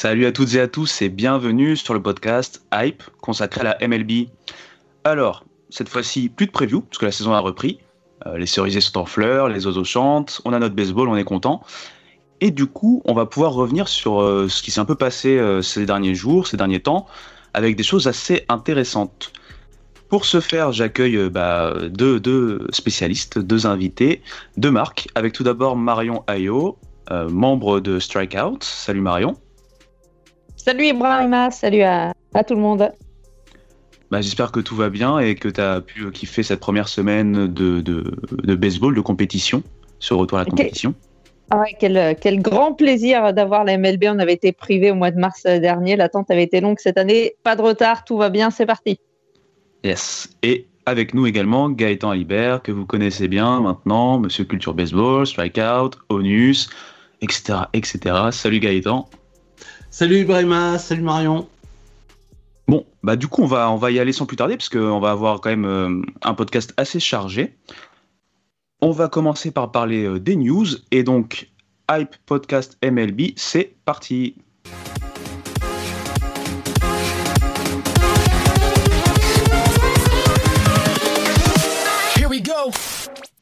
Salut 0.00 0.26
à 0.26 0.30
toutes 0.30 0.54
et 0.54 0.60
à 0.60 0.68
tous 0.68 1.02
et 1.02 1.08
bienvenue 1.08 1.76
sur 1.76 1.92
le 1.92 2.00
podcast 2.00 2.62
Hype 2.72 3.02
consacré 3.20 3.62
à 3.62 3.76
la 3.76 3.88
MLB. 3.88 4.28
Alors, 5.02 5.44
cette 5.70 5.88
fois-ci, 5.88 6.28
plus 6.28 6.46
de 6.46 6.52
preview, 6.52 6.82
parce 6.82 6.98
que 6.98 7.06
la 7.06 7.10
saison 7.10 7.32
a 7.32 7.40
repris. 7.40 7.80
Euh, 8.24 8.38
les 8.38 8.46
cerisiers 8.46 8.80
sont 8.80 8.96
en 8.96 9.06
fleurs, 9.06 9.48
les 9.48 9.66
oiseaux 9.66 9.82
chantent, 9.82 10.40
on 10.44 10.52
a 10.52 10.60
notre 10.60 10.76
baseball, 10.76 11.08
on 11.08 11.16
est 11.16 11.24
content. 11.24 11.64
Et 12.40 12.52
du 12.52 12.66
coup, 12.66 13.02
on 13.06 13.12
va 13.12 13.26
pouvoir 13.26 13.54
revenir 13.54 13.88
sur 13.88 14.22
euh, 14.22 14.46
ce 14.48 14.62
qui 14.62 14.70
s'est 14.70 14.78
un 14.78 14.84
peu 14.84 14.94
passé 14.94 15.36
euh, 15.36 15.62
ces 15.62 15.84
derniers 15.84 16.14
jours, 16.14 16.46
ces 16.46 16.56
derniers 16.56 16.78
temps, 16.78 17.08
avec 17.52 17.74
des 17.74 17.82
choses 17.82 18.06
assez 18.06 18.44
intéressantes. 18.48 19.32
Pour 20.08 20.26
ce 20.26 20.38
faire, 20.38 20.70
j'accueille 20.70 21.28
bah, 21.28 21.74
deux, 21.90 22.20
deux 22.20 22.68
spécialistes, 22.70 23.40
deux 23.40 23.66
invités, 23.66 24.22
deux 24.58 24.70
marques, 24.70 25.08
avec 25.16 25.32
tout 25.32 25.42
d'abord 25.42 25.74
Marion 25.74 26.22
Ayo, 26.28 26.78
membre 27.10 27.80
de 27.80 27.98
Strikeout. 27.98 28.62
Salut 28.62 29.00
Marion. 29.00 29.36
Salut 30.68 30.84
Ibrahima, 30.84 31.50
salut 31.50 31.80
à, 31.80 32.12
à 32.34 32.44
tout 32.44 32.54
le 32.54 32.60
monde. 32.60 32.92
Bah, 34.10 34.20
J'espère 34.20 34.52
que 34.52 34.60
tout 34.60 34.76
va 34.76 34.90
bien 34.90 35.18
et 35.18 35.34
que 35.34 35.48
tu 35.48 35.62
as 35.62 35.80
pu 35.80 36.10
kiffer 36.10 36.42
cette 36.42 36.60
première 36.60 36.88
semaine 36.88 37.46
de, 37.46 37.80
de, 37.80 38.04
de 38.32 38.54
baseball, 38.54 38.94
de 38.94 39.00
compétition, 39.00 39.62
ce 39.98 40.12
retour 40.12 40.36
à 40.36 40.42
la 40.42 40.50
compétition. 40.50 40.94
Ah 41.48 41.60
ouais, 41.60 41.74
quel, 41.80 42.14
quel 42.20 42.42
grand 42.42 42.74
plaisir 42.74 43.32
d'avoir 43.32 43.64
la 43.64 43.78
MLB. 43.78 44.04
On 44.08 44.18
avait 44.18 44.34
été 44.34 44.52
privé 44.52 44.90
au 44.90 44.94
mois 44.94 45.10
de 45.10 45.18
mars 45.18 45.44
dernier. 45.44 45.96
L'attente 45.96 46.30
avait 46.30 46.42
été 46.42 46.60
longue 46.60 46.80
cette 46.80 46.98
année. 46.98 47.32
Pas 47.44 47.56
de 47.56 47.62
retard, 47.62 48.04
tout 48.04 48.18
va 48.18 48.28
bien, 48.28 48.50
c'est 48.50 48.66
parti. 48.66 49.00
Yes. 49.84 50.28
Et 50.42 50.66
avec 50.84 51.14
nous 51.14 51.26
également 51.26 51.70
Gaëtan 51.70 52.10
Alibert, 52.10 52.60
que 52.60 52.72
vous 52.72 52.84
connaissez 52.84 53.26
bien 53.26 53.60
maintenant, 53.60 54.18
Monsieur 54.18 54.44
Culture 54.44 54.74
Baseball, 54.74 55.26
Strikeout, 55.26 55.92
Onus, 56.10 56.68
etc. 57.22 57.60
etc. 57.72 58.16
Salut 58.32 58.60
Gaëtan. 58.60 59.08
Salut 59.98 60.20
Ibrahima, 60.20 60.78
salut 60.78 61.02
Marion. 61.02 61.48
Bon, 62.68 62.86
bah 63.02 63.16
du 63.16 63.26
coup 63.26 63.42
on 63.42 63.46
va, 63.46 63.68
on 63.68 63.74
va 63.74 63.90
y 63.90 63.98
aller 63.98 64.12
sans 64.12 64.26
plus 64.26 64.36
tarder 64.36 64.56
parce 64.56 64.68
qu'on 64.68 65.00
va 65.00 65.10
avoir 65.10 65.40
quand 65.40 65.50
même 65.50 65.64
euh, 65.64 66.02
un 66.22 66.34
podcast 66.34 66.72
assez 66.76 67.00
chargé. 67.00 67.56
On 68.80 68.92
va 68.92 69.08
commencer 69.08 69.50
par 69.50 69.72
parler 69.72 70.04
euh, 70.04 70.20
des 70.20 70.36
news 70.36 70.66
et 70.92 71.02
donc 71.02 71.50
Hype 71.90 72.14
Podcast 72.26 72.78
MLB, 72.80 73.32
c'est 73.34 73.74
parti. 73.84 74.36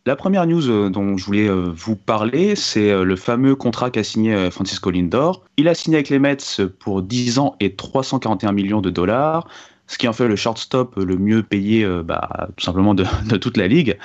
La 0.07 0.15
première 0.15 0.47
news 0.47 0.71
euh, 0.71 0.89
dont 0.89 1.17
je 1.17 1.25
voulais 1.25 1.49
euh, 1.49 1.69
vous 1.75 1.97
parler, 1.97 2.55
c'est 2.55 2.93
euh, 2.93 3.03
le 3.03 3.17
fameux 3.17 3.57
contrat 3.57 3.91
qu'a 3.91 4.05
signé 4.05 4.51
Francisco 4.53 4.93
Lindor. 4.93 5.45
Il 5.57 5.67
a 5.67 5.75
signé 5.75 5.97
avec 5.97 6.11
les 6.11 6.21
Mets 6.21 6.37
pour 6.79 7.03
10 7.03 7.41
ans 7.41 7.57
et 7.59 7.75
341 7.75 8.53
millions 8.53 8.81
de 8.81 8.91
dollars, 8.91 9.49
ce 9.89 9.99
qui 9.99 10.07
en 10.07 10.13
fait 10.13 10.29
le 10.29 10.37
shortstop 10.37 10.95
le 10.97 11.17
mieux 11.17 11.43
payé 11.43 11.85
bah, 12.05 12.49
tout 12.57 12.65
simplement 12.65 12.95
de, 12.95 13.05
toute 13.37 13.57
la 13.57 13.67
ligue. 13.67 13.99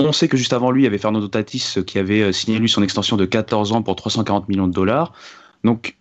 On 0.00 0.12
sait 0.12 0.28
que 0.28 0.38
juste 0.38 0.54
avant 0.54 0.70
lui, 0.70 0.82
il 0.82 0.84
y 0.84 0.88
avait 0.88 0.98
Fernando 0.98 1.28
Tatis 1.28 1.74
qui 1.86 1.98
avait 1.98 2.32
signé 2.32 2.58
lui 2.58 2.70
son 2.70 2.82
extension 2.82 3.18
de 3.18 3.26
14 3.26 3.72
ans 3.72 3.82
pour 3.82 3.96
340 3.96 4.48
millions 4.48 4.66
de 4.66 4.72
dollars. 4.72 5.12
Donc 5.62 5.96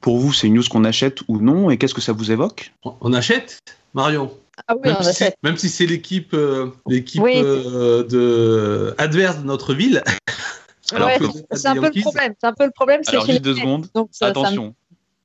pour 0.00 0.18
vous, 0.18 0.32
c'est 0.32 0.48
une 0.48 0.54
news 0.54 0.64
qu'on 0.68 0.84
achète 0.84 1.20
ou 1.28 1.38
non 1.38 1.70
et 1.70 1.78
qu'est-ce 1.78 1.94
que 1.94 2.00
ça 2.00 2.12
vous 2.12 2.32
évoque? 2.32 2.72
On- 2.82 2.94
On 3.00 3.12
achète? 3.12 3.60
Marion? 3.94 4.32
Ah 4.66 4.74
oui, 4.74 4.80
Même 4.84 4.96
on 4.98 5.02
si, 5.04 5.24
même 5.42 5.56
si 5.56 5.68
c'est 5.68 5.86
l'équipe 5.86 6.34
euh, 6.34 6.70
l'équipe 6.88 7.22
Oui. 7.22 7.34
euh, 7.36 8.02
de 8.04 8.94
adverse 8.98 9.38
de 9.38 9.44
notre 9.44 9.74
ville. 9.74 10.02
Alors, 10.92 11.08
Ouais, 11.08 11.18
que- 11.18 11.56
c'est 11.56 11.68
un 11.68 11.74
peu 11.74 11.90
le 11.94 12.00
problème. 12.00 12.34
C'est 12.40 12.46
un 12.46 12.52
peu 12.54 12.64
le 12.64 12.70
problème. 12.70 13.00
c'est 13.04 13.10
Alors 13.10 13.26
chez 13.26 13.32
juste 13.32 13.44
les 13.44 13.52
deux 13.52 13.60
secondes. 13.60 13.86
Donc, 13.94 14.08
ça- 14.10 14.26
ça 14.26 14.26
me- 14.26 14.30
Attention, 14.40 14.74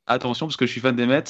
attention 0.08 0.48
parce 0.48 0.58
que 0.58 0.66
je 0.66 0.72
suis 0.72 0.82
fan 0.82 0.96
des 0.96 1.06
Mets 1.06 1.24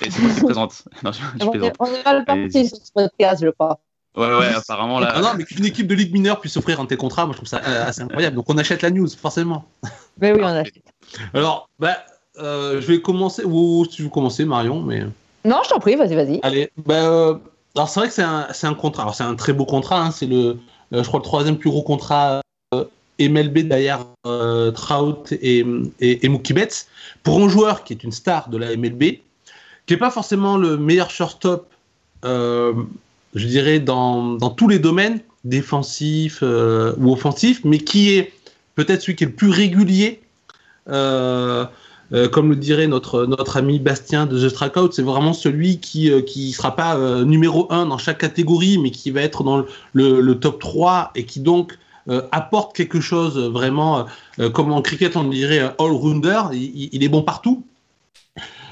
et 0.00 0.10
c'est 0.10 0.20
moi 0.22 0.30
qui 0.34 0.40
présente. 0.44 0.82
Non, 1.02 1.10
je, 1.12 1.18
je 1.18 1.46
on, 1.46 1.52
est, 1.54 1.72
on 1.80 1.86
est 1.86 2.04
mal 2.04 2.24
parti 2.24 2.68
sur 2.68 2.76
ce 2.78 2.92
podcast, 2.94 3.42
je 3.44 3.50
crois. 3.50 3.78
Ouais, 4.16 4.26
ouais, 4.38 4.54
apparemment 4.54 5.00
là. 5.00 5.12
Ah 5.16 5.20
non, 5.20 5.30
mais 5.36 5.44
qu'une 5.44 5.64
équipe 5.64 5.86
de 5.86 5.94
ligue 5.94 6.12
mineure 6.12 6.38
puisse 6.40 6.56
offrir 6.58 6.78
un 6.80 6.86
tel 6.86 6.98
contrat, 6.98 7.24
moi 7.24 7.32
je 7.32 7.38
trouve 7.38 7.48
ça 7.48 7.62
euh, 7.66 7.86
assez 7.86 8.02
incroyable. 8.02 8.36
Donc 8.36 8.44
on 8.50 8.58
achète 8.58 8.82
la 8.82 8.90
news, 8.90 9.08
forcément. 9.08 9.64
Mais 10.20 10.32
oui, 10.32 10.40
on 10.42 10.46
achète. 10.46 10.74
Alors, 11.34 11.68
bah, 11.78 11.96
euh, 12.38 12.80
je 12.80 12.86
vais 12.86 13.00
commencer. 13.00 13.42
Ou 13.44 13.84
si 13.86 13.96
tu 13.96 14.02
veux 14.04 14.08
commencer, 14.10 14.44
Marion, 14.44 14.80
mais. 14.82 15.04
Non, 15.44 15.60
je 15.64 15.70
t'en 15.70 15.78
prie, 15.78 15.96
vas-y, 15.96 16.14
vas-y. 16.14 16.40
Allez, 16.42 16.70
bah, 16.76 16.94
euh, 16.94 17.34
alors 17.74 17.88
c'est 17.88 18.00
vrai 18.00 18.08
que 18.08 18.14
c'est 18.14 18.22
un, 18.22 18.48
un 18.62 18.74
contrat. 18.74 19.02
Alors 19.02 19.14
c'est 19.14 19.24
un 19.24 19.34
très 19.34 19.52
beau 19.52 19.64
contrat. 19.64 20.00
hein, 20.00 20.10
c'est 20.10 20.26
le, 20.26 20.58
euh, 20.92 21.02
je 21.02 21.08
crois, 21.08 21.20
le 21.20 21.24
troisième 21.24 21.58
plus 21.58 21.70
gros 21.70 21.82
contrat 21.82 22.40
euh, 22.74 22.84
MLB 23.20 23.60
derrière 23.68 24.06
Trout 24.74 25.32
et, 25.32 25.64
et, 26.00 26.28
Mookie 26.28 26.52
Betts 26.52 26.86
pour 27.22 27.40
un 27.40 27.48
joueur 27.48 27.84
qui 27.84 27.92
est 27.92 28.04
une 28.04 28.12
star 28.12 28.48
de 28.48 28.56
la 28.56 28.76
MLB, 28.76 29.02
qui 29.86 29.92
n'est 29.92 29.96
pas 29.96 30.10
forcément 30.10 30.56
le 30.56 30.76
meilleur 30.76 31.10
shortstop, 31.10 31.68
je 32.24 33.46
dirais 33.46 33.80
dans, 33.80 34.34
dans 34.34 34.50
tous 34.50 34.68
les 34.68 34.78
domaines 34.78 35.20
défensifs 35.44 36.40
euh, 36.42 36.94
ou 36.98 37.12
offensifs, 37.12 37.64
mais 37.64 37.78
qui 37.78 38.14
est 38.14 38.32
peut-être 38.74 39.02
celui 39.02 39.16
qui 39.16 39.24
est 39.24 39.28
le 39.28 39.32
plus 39.32 39.50
régulier. 39.50 40.20
Euh, 42.12 42.28
comme 42.28 42.50
le 42.50 42.56
dirait 42.56 42.86
notre, 42.86 43.26
notre 43.26 43.56
ami 43.56 43.78
Bastien 43.78 44.26
de 44.26 44.38
The 44.38 44.50
Strikeout, 44.50 44.92
c'est 44.92 45.02
vraiment 45.02 45.32
celui 45.32 45.78
qui 45.78 46.10
ne 46.10 46.20
qui 46.20 46.52
sera 46.52 46.76
pas 46.76 46.96
euh, 46.96 47.24
numéro 47.24 47.66
1 47.72 47.86
dans 47.86 47.98
chaque 47.98 48.18
catégorie, 48.18 48.78
mais 48.78 48.90
qui 48.90 49.10
va 49.10 49.22
être 49.22 49.44
dans 49.44 49.64
le, 49.94 50.20
le- 50.20 50.34
top 50.38 50.60
3 50.60 51.12
et 51.14 51.24
qui 51.24 51.40
donc 51.40 51.78
euh, 52.08 52.22
apporte 52.32 52.74
quelque 52.76 53.00
chose 53.00 53.38
vraiment, 53.38 54.06
euh, 54.40 54.50
comme 54.50 54.72
en 54.72 54.82
cricket 54.82 55.16
on 55.16 55.24
dirait 55.24 55.60
euh, 55.60 55.68
all-rounder, 55.78 56.42
il, 56.52 57.02
est 57.04 57.08
bon 57.08 57.22
partout. 57.22 57.64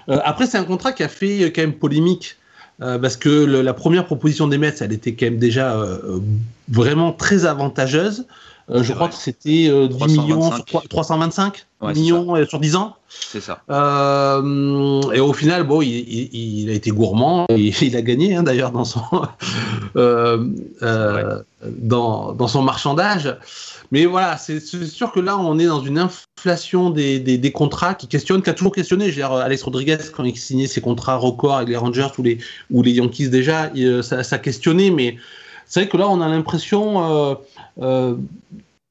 Euh, 0.09 0.19
après, 0.25 0.47
c'est 0.47 0.59
un 0.59 0.65
contrat 0.65 0.93
qui 0.93 1.03
a 1.03 1.09
fait 1.09 1.45
euh, 1.45 1.51
quand 1.55 1.63
même 1.63 1.75
polémique. 1.75 2.37
euh, 2.83 2.99
parce 2.99 3.17
que 3.17 3.29
la 3.45 3.75
première 3.75 4.07
proposition 4.07 4.49
des 4.49 4.57
Mets, 4.59 4.75
elle 4.81 4.93
était 4.93 5.15
quand 5.15 5.27
même 5.27 5.39
déjà 5.39 5.75
euh, 5.77 5.99
euh, 6.17 6.21
vraiment 6.69 7.13
très 7.13 7.45
avantageuse. 7.45 8.27
Euh, 8.71 8.83
je 8.83 8.93
crois 8.93 9.07
vrai. 9.09 9.17
que 9.17 9.21
c'était 9.23 9.67
euh, 9.69 9.89
10 9.89 10.19
millions 10.19 10.43
sur 10.53 10.65
325. 10.65 10.67
trois- 10.67 10.83
325 10.89 11.67
Ouais, 11.83 11.95
millions 11.95 12.37
euh, 12.37 12.47
sur 12.47 12.61
10 12.61 12.77
ans. 12.77 12.97
C'est 13.09 13.41
ça. 13.41 13.63
Euh, 13.71 15.01
et 15.13 15.21
au 15.21 15.33
final, 15.33 15.65
bon, 15.65 15.81
il, 15.83 15.89
il- 15.89 16.61
il 16.63 16.71
a 16.71 16.75
été 16.75 16.91
gourmand 16.91 17.47
et 17.49 17.73
il 17.83 17.97
a 17.97 18.03
gagné 18.03 18.37
hein, 18.37 18.43
d'ailleurs 18.43 18.71
dans 18.71 18.85
son 18.85 19.01
euh, 19.97 20.47
euh, 20.83 21.41
dans, 21.67 22.33
dans 22.33 22.49
son 22.49 22.63
marchandage. 22.63 23.37
Mais 23.93 24.05
voilà, 24.07 24.37
c'est 24.37 24.61
sûr 24.61 25.11
que 25.11 25.19
là, 25.21 25.37
on 25.37 25.59
est 25.59 25.67
dans 25.67 25.81
une 25.83 25.99
inflation 25.99 26.91
des, 26.91 27.19
des, 27.19 27.39
des 27.39 27.51
contrats 27.53 27.95
qui 27.95 28.07
questionne, 28.07 28.41
qui 28.41 28.51
a 28.51 28.55
toujours 28.55 28.73
questionné. 28.75 29.11
Dire, 29.11 29.33
Alex 29.33 29.63
Rodriguez, 29.65 29.97
quand 30.15 30.23
il 30.23 30.37
signait 30.37 30.69
ses 30.69 30.81
contrats 30.81 31.17
records 31.17 31.57
avec 31.57 31.69
les 31.71 31.77
Rangers 31.77 32.07
ou 32.19 32.23
les, 32.23 32.39
ou 32.71 32.83
les 32.85 32.93
Yankees 32.93 33.31
déjà, 33.31 33.71
euh, 33.77 34.03
ça, 34.03 34.23
ça 34.23 34.39
questionnait. 34.39 34.91
Mais 34.91 35.17
c'est 35.71 35.81
vrai 35.81 35.89
que 35.89 35.97
là, 35.97 36.09
on 36.09 36.21
a 36.21 36.29
l'impression 36.29 37.01
euh, 37.05 37.35
euh, 37.81 38.17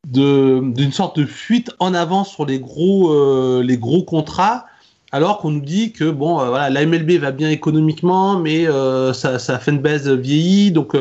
d'une 0.05 0.93
sorte 0.93 1.19
de 1.19 1.25
fuite 1.25 1.71
en 1.79 1.93
avant 1.93 2.23
sur 2.23 2.45
les 2.45 2.57
gros, 2.57 3.11
euh, 3.11 3.61
les 3.61 3.77
gros 3.77 4.03
contrats, 4.03 4.65
alors 5.11 5.39
qu'on 5.39 5.51
nous 5.51 5.59
dit 5.59 5.91
que 5.91 6.09
bon, 6.09 6.39
la 6.39 6.85
MLB 6.85 7.19
va 7.19 7.31
bien 7.31 7.49
économiquement, 7.49 8.39
mais 8.39 8.65
euh, 8.65 9.11
sa, 9.11 9.39
sa 9.39 9.59
fanbase 9.59 10.07
vieillit, 10.07 10.71
donc 10.71 10.95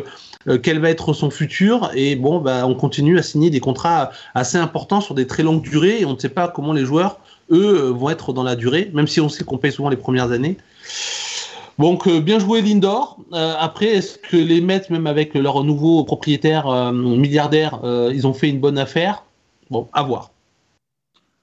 quel 0.62 0.80
va 0.80 0.90
être 0.90 1.12
son 1.12 1.30
futur? 1.30 1.90
Et 1.94 2.16
bon, 2.16 2.40
bah, 2.40 2.66
on 2.66 2.75
continue 2.75 3.16
à 3.16 3.22
signer 3.22 3.50
des 3.50 3.60
contrats 3.60 4.10
assez 4.34 4.58
importants 4.58 5.00
sur 5.00 5.14
des 5.14 5.28
très 5.28 5.44
longues 5.44 5.62
durées, 5.62 6.00
et 6.00 6.04
on 6.06 6.14
ne 6.14 6.19
sait 6.19 6.28
pas 6.28 6.48
comment 6.48 6.72
les 6.72 6.84
joueurs, 6.84 7.20
eux, 7.52 7.94
vont 7.96 8.10
être 8.10 8.32
dans 8.32 8.42
la 8.42 8.56
durée, 8.56 8.90
même 8.94 9.06
si 9.06 9.20
on 9.20 9.28
sait 9.28 9.44
qu'on 9.44 9.58
paye 9.58 9.72
souvent 9.72 9.90
les 9.90 9.96
premières 9.96 10.32
années. 10.32 10.56
Donc 11.78 12.06
euh, 12.06 12.20
bien 12.20 12.38
joué 12.38 12.60
Lindor. 12.62 13.19
Euh, 13.32 13.54
après, 13.58 13.86
est-ce 13.86 14.19
que 14.19 14.36
les 14.36 14.60
Mets, 14.60 14.82
même 14.90 15.06
avec 15.06 15.34
leur 15.34 15.62
nouveau 15.64 16.04
propriétaire 16.04 16.69
euh, 16.69 16.92
milliardaire, 16.92 17.80
ils 18.12 18.26
ont 18.26 18.34
fait 18.34 18.48
une 18.48 18.60
bonne 18.60 18.78
affaire? 18.78 19.25
Bon, 19.70 19.88
à 19.92 20.02
voir. 20.02 20.30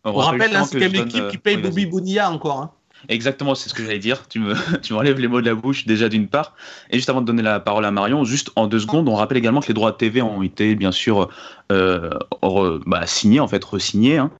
On, 0.03 0.13
rappelle, 0.13 0.55
hein, 0.55 0.65
c'est 0.65 0.77
quand 0.79 0.91
même 0.91 1.05
l'équipe 1.05 1.27
qui 1.29 1.37
paye 1.37 1.55
oui, 1.55 1.61
Bobby. 1.63 1.85
Bonilla 1.85 2.31
encore. 2.31 2.59
hein. 2.59 2.71
Exactement, 3.09 3.55
c'est 3.55 3.69
ce 3.69 3.73
que 3.73 3.83
j'allais 3.83 3.99
dire. 3.99 4.27
Tu 4.27 4.39
me, 4.39 4.53
tu 4.81 4.93
m'enlèves 4.93 5.19
les 5.19 5.27
mots 5.27 5.41
de 5.41 5.45
la 5.45 5.55
bouche 5.55 5.85
déjà 5.85 6.09
d'une 6.09 6.27
part. 6.27 6.55
Et 6.89 6.97
juste 6.97 7.09
avant 7.09 7.21
de 7.21 7.25
donner 7.25 7.41
la 7.41 7.59
parole 7.59 7.85
à 7.85 7.91
Marion, 7.91 8.23
juste 8.23 8.51
en 8.55 8.67
deux 8.67 8.79
secondes, 8.79 9.07
on 9.09 9.15
rappelle 9.15 9.37
également 9.37 9.61
que 9.61 9.67
les 9.67 9.73
droits 9.73 9.91
de 9.91 9.97
TV 9.97 10.21
ont 10.21 10.41
été 10.43 10.75
bien 10.75 10.91
sûr 10.91 11.29
euh, 11.71 12.09
re- 12.41 12.81
bah, 12.85 13.05
signés, 13.05 13.39
en 13.39 13.47
fait 13.47 13.63
re-signés. 13.63 14.17
hein. 14.17 14.31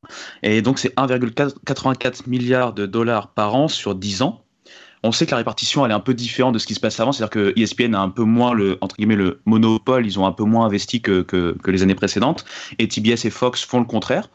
Et 0.43 0.61
donc 0.61 0.79
c'est 0.79 0.95
1,84 0.95 2.27
milliard 2.27 2.73
de 2.73 2.85
dollars 2.85 3.29
par 3.29 3.55
an 3.55 3.67
sur 3.67 3.95
10 3.95 4.21
ans. 4.21 4.41
On 5.05 5.11
sait 5.11 5.27
que 5.27 5.31
la 5.31 5.37
répartition 5.37 5.85
est 5.85 5.93
un 5.93 5.99
peu 5.99 6.15
différente 6.15 6.53
de 6.55 6.59
ce 6.59 6.65
qui 6.65 6.73
se 6.73 6.79
passe 6.79 6.99
avant, 6.99 7.11
c'est-à-dire 7.11 7.29
que 7.29 7.53
ESPN 7.59 7.93
a 7.93 8.01
un 8.01 8.09
peu 8.09 8.23
moins 8.23 8.53
le 8.53 8.79
monopole, 9.45 10.05
ils 10.05 10.19
ont 10.19 10.25
un 10.25 10.31
peu 10.31 10.43
moins 10.43 10.65
investi 10.65 10.99
que 10.99 11.55
les 11.67 11.83
années 11.83 11.95
précédentes, 11.95 12.43
et 12.79 12.87
TBS 12.87 13.25
et 13.25 13.29
Fox 13.29 13.63
font 13.63 13.79
le 13.79 13.85
contraire. 13.85 14.29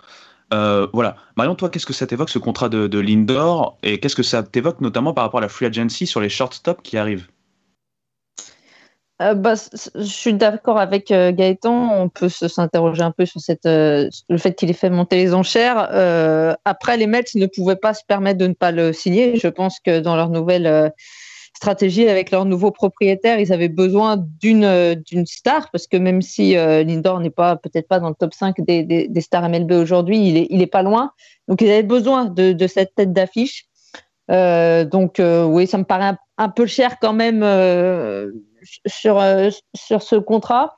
Euh, 0.53 0.87
voilà. 0.93 1.17
Marion, 1.37 1.55
toi, 1.55 1.71
qu'est-ce 1.71 1.87
que 1.87 1.93
ça 1.93 2.07
t'évoque 2.07 2.31
ce 2.31 2.39
contrat 2.39 2.69
de, 2.69 2.87
de 2.87 2.99
Lindor 2.99 3.79
et 3.83 3.99
qu'est-ce 3.99 4.17
que 4.17 4.23
ça 4.23 4.43
t'évoque 4.43 4.81
notamment 4.81 5.13
par 5.13 5.25
rapport 5.25 5.39
à 5.39 5.43
la 5.43 5.49
free 5.49 5.67
agency 5.67 6.07
sur 6.07 6.21
les 6.21 6.29
shortstops 6.29 6.83
qui 6.83 6.97
arrivent? 6.97 7.27
Euh, 9.21 9.35
bah, 9.35 9.53
je 9.95 10.03
suis 10.03 10.33
d'accord 10.33 10.79
avec 10.79 11.11
euh, 11.11 11.31
Gaëtan. 11.33 12.01
On 12.01 12.09
peut 12.09 12.29
s'interroger 12.29 13.03
un 13.03 13.11
peu 13.11 13.27
sur 13.27 13.41
euh, 13.67 14.09
le 14.29 14.39
fait 14.39 14.55
qu'il 14.55 14.71
ait 14.71 14.75
fait 14.75 14.89
monter 14.89 15.17
les 15.17 15.35
enchères. 15.35 15.79
Après, 16.65 16.97
les 16.97 17.07
Mets 17.07 17.25
ne 17.35 17.47
pouvaient 17.47 17.77
pas 17.77 17.95
se 17.95 18.03
permettre 18.07 18.39
de 18.39 18.47
ne 18.47 18.55
pas 18.55 18.71
le 18.71 18.93
signer. 18.93 19.37
Je 19.37 19.49
pense 19.49 19.79
que 19.81 20.01
dans 20.01 20.17
leur 20.17 20.31
nouvelle 20.31 20.93
stratégie 21.55 22.09
avec 22.09 22.31
leur 22.31 22.47
nouveau 22.47 22.71
propriétaire, 22.71 23.39
ils 23.39 23.53
avaient 23.53 23.69
besoin 23.69 24.17
d'une 24.41 25.27
star 25.27 25.71
parce 25.71 25.87
que 25.87 25.99
même 25.99 26.23
si 26.23 26.55
Lindor 26.55 27.21
n'est 27.21 27.29
pas 27.29 27.57
peut-être 27.57 27.89
pas 27.89 28.01
dans 28.01 28.09
le 28.09 28.15
top 28.15 28.33
5 28.33 28.57
des, 28.61 28.85
des, 28.85 29.09
des 29.09 29.21
stars 29.21 29.49
MLB 29.49 29.73
aujourd'hui, 29.73 30.27
il 30.27 30.37
est, 30.39 30.47
il 30.49 30.63
est 30.63 30.67
pas 30.67 30.83
loin. 30.83 31.11
Donc, 31.49 31.61
ils 31.61 31.71
avaient 31.71 31.83
besoin 31.83 32.25
de, 32.25 32.67
cette 32.67 32.95
tête 32.95 33.13
d'affiche. 33.13 33.67
Donc, 34.29 35.21
oui, 35.21 35.67
ça 35.67 35.77
me 35.77 35.85
paraît 35.85 36.15
un 36.39 36.49
peu 36.49 36.65
cher 36.65 36.99
quand 37.01 37.13
même. 37.13 37.43
Sur, 38.87 39.19
euh, 39.21 39.51
sur 39.75 40.03
ce 40.03 40.17
contrat. 40.17 40.77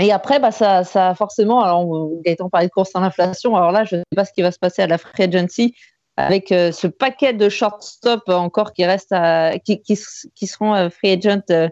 Et 0.00 0.12
après, 0.12 0.38
bah, 0.38 0.52
ça, 0.52 0.84
ça 0.84 1.14
forcément, 1.14 1.60
alors 1.60 1.84
Gaëtan 2.24 2.48
parlait 2.48 2.68
de 2.68 2.72
course 2.72 2.90
à 2.94 3.00
l'inflation, 3.00 3.56
alors 3.56 3.72
là, 3.72 3.84
je 3.84 3.96
ne 3.96 4.00
sais 4.00 4.16
pas 4.16 4.24
ce 4.24 4.32
qui 4.32 4.42
va 4.42 4.52
se 4.52 4.58
passer 4.58 4.82
à 4.82 4.86
la 4.86 4.96
free 4.96 5.24
agency 5.24 5.74
avec 6.16 6.50
euh, 6.52 6.72
ce 6.72 6.86
paquet 6.88 7.32
de 7.32 7.48
shortstop 7.48 8.28
encore 8.28 8.72
qui 8.72 8.84
restent 8.84 9.12
à, 9.12 9.58
qui, 9.58 9.80
qui, 9.80 9.98
qui 10.34 10.46
seront 10.46 10.74
euh, 10.74 10.88
free 10.88 11.12
agent 11.12 11.42
euh, 11.50 11.68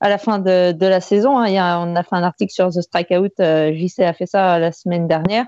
à 0.00 0.08
la 0.08 0.18
fin 0.18 0.38
de, 0.38 0.72
de 0.72 0.86
la 0.86 1.00
saison. 1.00 1.38
hein. 1.38 1.46
Il 1.46 1.54
y 1.54 1.58
a, 1.58 1.80
on 1.80 1.94
a 1.96 2.02
fait 2.02 2.14
un 2.16 2.22
article 2.22 2.52
sur 2.52 2.68
The 2.70 2.80
Strikeout, 2.80 3.40
euh, 3.40 3.72
JC 3.72 4.00
a 4.00 4.12
fait 4.12 4.26
ça 4.26 4.58
la 4.58 4.72
semaine 4.72 5.08
dernière. 5.08 5.46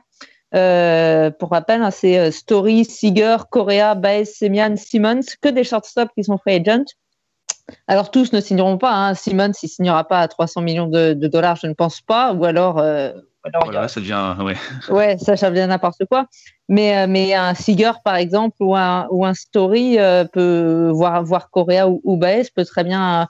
Pour 1.38 1.50
rappel, 1.50 1.82
hein, 1.82 1.90
c'est 1.90 2.30
Story, 2.30 2.84
Seager, 2.84 3.36
Correa, 3.50 3.94
Baez, 3.94 4.24
Semian, 4.24 4.76
Simmons, 4.76 5.20
que 5.42 5.48
des 5.48 5.64
shortstops 5.64 6.12
qui 6.16 6.24
sont 6.24 6.38
free 6.38 6.54
agent. 6.54 6.84
Alors 7.88 8.10
tous 8.10 8.32
ne 8.32 8.40
signeront 8.40 8.78
pas. 8.78 8.92
Hein. 8.92 9.14
Simmons, 9.14 9.52
il 9.62 9.68
signera 9.68 10.04
pas 10.06 10.20
à 10.20 10.28
300 10.28 10.60
millions 10.62 10.86
de, 10.86 11.14
de 11.14 11.26
dollars, 11.28 11.56
je 11.56 11.66
ne 11.66 11.72
pense 11.74 12.00
pas. 12.00 12.32
Ou 12.32 12.44
alors, 12.44 12.78
euh, 12.78 13.10
ou 13.12 13.48
alors 13.48 13.62
il 13.64 13.66
y 13.66 13.68
a- 13.68 13.72
Voilà, 13.72 13.88
ça 13.88 14.00
devient. 14.00 14.36
Ouais. 14.40 14.54
ouais, 14.90 15.18
ça, 15.18 15.36
ça 15.36 15.50
devient 15.50 15.66
n'importe 15.68 16.04
quoi. 16.06 16.26
Mais, 16.68 16.96
euh, 16.98 17.06
mais 17.08 17.34
un 17.34 17.54
Seager, 17.54 17.92
par 18.04 18.16
exemple, 18.16 18.56
ou 18.60 18.76
un, 18.76 19.06
ou 19.10 19.24
un 19.24 19.34
Story 19.34 19.98
euh, 19.98 20.24
peut 20.24 20.90
voir, 20.92 21.24
voir 21.24 21.50
Correa 21.50 21.88
ou, 21.88 22.00
ou 22.04 22.16
Baez 22.16 22.44
peut 22.54 22.64
très 22.64 22.84
bien, 22.84 23.26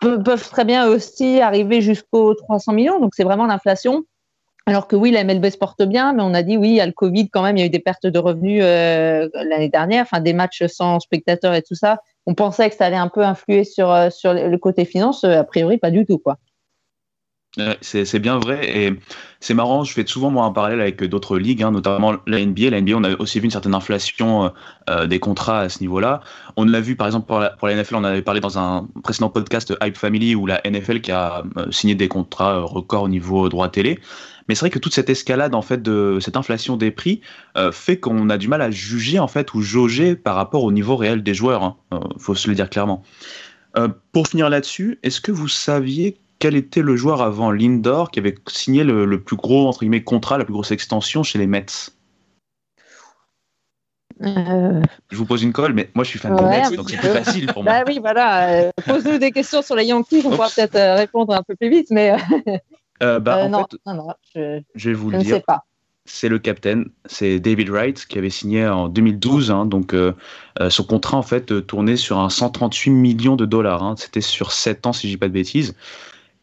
peut- 0.00 0.22
peuvent 0.22 0.48
très 0.48 0.64
bien 0.64 0.86
aussi 0.88 1.40
arriver 1.40 1.82
jusqu'aux 1.82 2.34
300 2.34 2.72
millions. 2.72 2.98
Donc 3.00 3.12
c'est 3.14 3.24
vraiment 3.24 3.46
l'inflation. 3.46 4.04
Alors 4.66 4.86
que 4.86 4.94
oui, 4.96 5.10
la 5.10 5.24
MLB 5.24 5.50
se 5.50 5.56
porte 5.58 5.82
bien, 5.82 6.12
mais 6.12 6.22
on 6.22 6.32
a 6.34 6.42
dit 6.42 6.56
oui, 6.56 6.68
il 6.70 6.74
y 6.76 6.80
a 6.80 6.86
le 6.86 6.92
Covid 6.92 7.28
quand 7.30 7.42
même, 7.42 7.56
il 7.56 7.60
y 7.60 7.62
a 7.62 7.66
eu 7.66 7.70
des 7.70 7.78
pertes 7.78 8.06
de 8.06 8.18
revenus 8.18 8.62
euh, 8.62 9.28
l'année 9.34 9.70
dernière, 9.70 10.02
enfin 10.02 10.20
des 10.20 10.32
matchs 10.34 10.64
sans 10.66 11.00
spectateurs 11.00 11.54
et 11.54 11.62
tout 11.62 11.74
ça. 11.74 11.98
On 12.26 12.34
pensait 12.34 12.68
que 12.70 12.76
ça 12.76 12.86
allait 12.86 12.96
un 12.96 13.08
peu 13.08 13.24
influer 13.24 13.64
sur, 13.64 13.90
euh, 13.90 14.10
sur 14.10 14.32
le 14.34 14.56
côté 14.58 14.84
finance, 14.84 15.24
euh, 15.24 15.40
a 15.40 15.44
priori 15.44 15.78
pas 15.78 15.90
du 15.90 16.04
tout 16.06 16.18
quoi. 16.18 16.38
C'est 17.80 18.20
bien 18.20 18.38
vrai 18.38 18.78
et 18.78 18.92
c'est 19.40 19.54
marrant, 19.54 19.82
je 19.82 19.92
fais 19.92 20.06
souvent 20.06 20.30
moi 20.30 20.44
un 20.44 20.52
parallèle 20.52 20.80
avec 20.80 21.02
d'autres 21.02 21.36
ligues, 21.36 21.64
hein, 21.64 21.72
notamment 21.72 22.14
la 22.28 22.44
NBA. 22.44 22.70
La 22.70 22.80
NBA, 22.80 22.92
on 22.94 23.02
a 23.02 23.16
aussi 23.18 23.40
vu 23.40 23.46
une 23.46 23.50
certaine 23.50 23.74
inflation 23.74 24.44
euh, 24.44 24.48
euh, 24.88 25.06
des 25.08 25.18
contrats 25.18 25.60
à 25.60 25.68
ce 25.68 25.80
niveau-là. 25.80 26.20
On 26.56 26.64
l'a 26.64 26.80
vu 26.80 26.94
par 26.94 27.08
exemple 27.08 27.26
pour 27.26 27.40
la, 27.40 27.74
NFL, 27.74 27.96
on 27.96 28.04
avait 28.04 28.22
parlé 28.22 28.38
dans 28.38 28.56
un 28.56 28.86
précédent 29.02 29.30
podcast 29.30 29.74
Hype 29.82 29.96
Family 29.96 30.36
où 30.36 30.46
la 30.46 30.60
NFL 30.64 31.00
qui 31.00 31.10
a 31.10 31.42
euh, 31.56 31.72
signé 31.72 31.96
des 31.96 32.06
contrats 32.06 32.60
records 32.60 33.02
au 33.02 33.08
niveau 33.08 33.48
droit 33.48 33.68
télé. 33.68 33.98
Mais 34.48 34.54
c'est 34.54 34.60
vrai 34.60 34.70
que 34.70 34.78
toute 34.78 34.94
cette 34.94 35.10
escalade 35.10 35.54
en 35.56 35.62
fait 35.62 35.82
de 35.82 36.18
cette 36.20 36.36
inflation 36.36 36.76
des 36.76 36.90
prix 36.90 37.20
fait 37.72 38.00
qu'on 38.00 38.30
a 38.30 38.36
du 38.36 38.48
mal 38.48 38.62
à 38.62 38.70
juger 38.70 39.20
en 39.20 39.28
fait 39.28 39.54
ou 39.54 39.62
jauger 39.62 40.16
par 40.16 40.34
rapport 40.34 40.64
au 40.64 40.72
niveau 40.72 40.96
réel 40.96 41.22
des 41.22 41.34
joueurs. 41.34 41.62
Hein. 41.62 41.76
Faut 42.18 42.34
se 42.34 42.48
le 42.48 42.56
dire 42.56 42.68
clairement. 42.68 43.04
Pour 44.10 44.26
finir 44.26 44.50
là-dessus, 44.50 44.98
est-ce 45.04 45.20
que 45.20 45.30
vous 45.30 45.46
saviez 45.46 46.16
quel 46.40 46.56
était 46.56 46.82
le 46.82 46.96
joueur 46.96 47.22
avant 47.22 47.52
Lindor 47.52 48.10
qui 48.10 48.18
avait 48.18 48.34
signé 48.48 48.82
le, 48.82 49.04
le 49.04 49.20
plus 49.22 49.36
gros 49.36 49.68
entre 49.68 49.80
guillemets 49.80 50.02
contrat, 50.02 50.38
la 50.38 50.44
plus 50.44 50.52
grosse 50.54 50.72
extension 50.72 51.22
chez 51.22 51.38
les 51.38 51.46
Mets? 51.46 51.66
Euh, 54.22 54.82
Je 55.10 55.16
vous 55.16 55.24
pose 55.24 55.42
une 55.42 55.52
colle, 55.52 55.72
mais 55.72 55.90
moi 55.94 56.04
je 56.04 56.10
suis 56.10 56.18
fan 56.18 56.34
des 56.34 56.42
Ouais, 56.42 56.48
Mets, 56.48 56.66
un 56.66 56.70
donc 56.72 56.90
c'est 56.90 56.98
plus 56.98 57.08
facile 57.08 57.46
pour 57.46 57.64
moi. 57.64 57.72
bah 57.72 57.84
oui, 57.86 57.98
voilà. 58.00 58.50
euh, 58.52 58.70
Pose-nous 58.86 59.18
des 59.18 59.30
questions 59.30 59.62
sur 59.62 59.76
les 59.76 59.84
Yankees, 59.86 60.22
on 60.26 60.30
pourra 60.30 60.48
peut-être 60.48 60.76
euh, 60.76 60.94
répondre 60.96 61.34
un 61.34 61.42
peu 61.42 61.54
plus 61.56 61.70
vite, 61.70 61.86
mais 61.90 62.14
euh, 63.02 63.18
bah, 63.20 63.44
en 63.44 63.48
non, 63.48 63.66
fait, 63.70 63.78
non, 63.86 63.94
non, 63.94 64.14
je, 64.34 64.60
je 64.74 64.90
vais 64.90 64.94
vous 64.94 65.10
je 65.10 65.14
le 65.14 65.18
ne 65.18 65.24
sais 65.24 65.30
dire, 65.30 65.42
pas. 65.44 65.64
c'est 66.04 66.28
le 66.28 66.38
capitaine, 66.38 66.90
c'est 67.06 67.40
David 67.40 67.70
Wright 67.70 68.04
qui 68.06 68.18
avait 68.18 68.28
signé 68.30 68.66
en 68.66 68.88
2012. 68.88 69.50
hein, 69.50 69.64
donc 69.64 69.94
son 70.68 70.84
contrat 70.84 71.16
en 71.16 71.22
fait 71.22 71.66
tournait 71.66 71.96
sur 71.96 72.18
un 72.18 72.28
138 72.28 72.90
millions 72.90 73.36
de 73.36 73.46
dollars. 73.46 73.82
hein, 73.82 73.94
C'était 73.96 74.20
sur 74.20 74.52
7 74.52 74.86
ans 74.86 74.92
si 74.92 75.06
je 75.08 75.14
dis 75.14 75.18
pas 75.18 75.28
de 75.28 75.32
bêtises. 75.32 75.74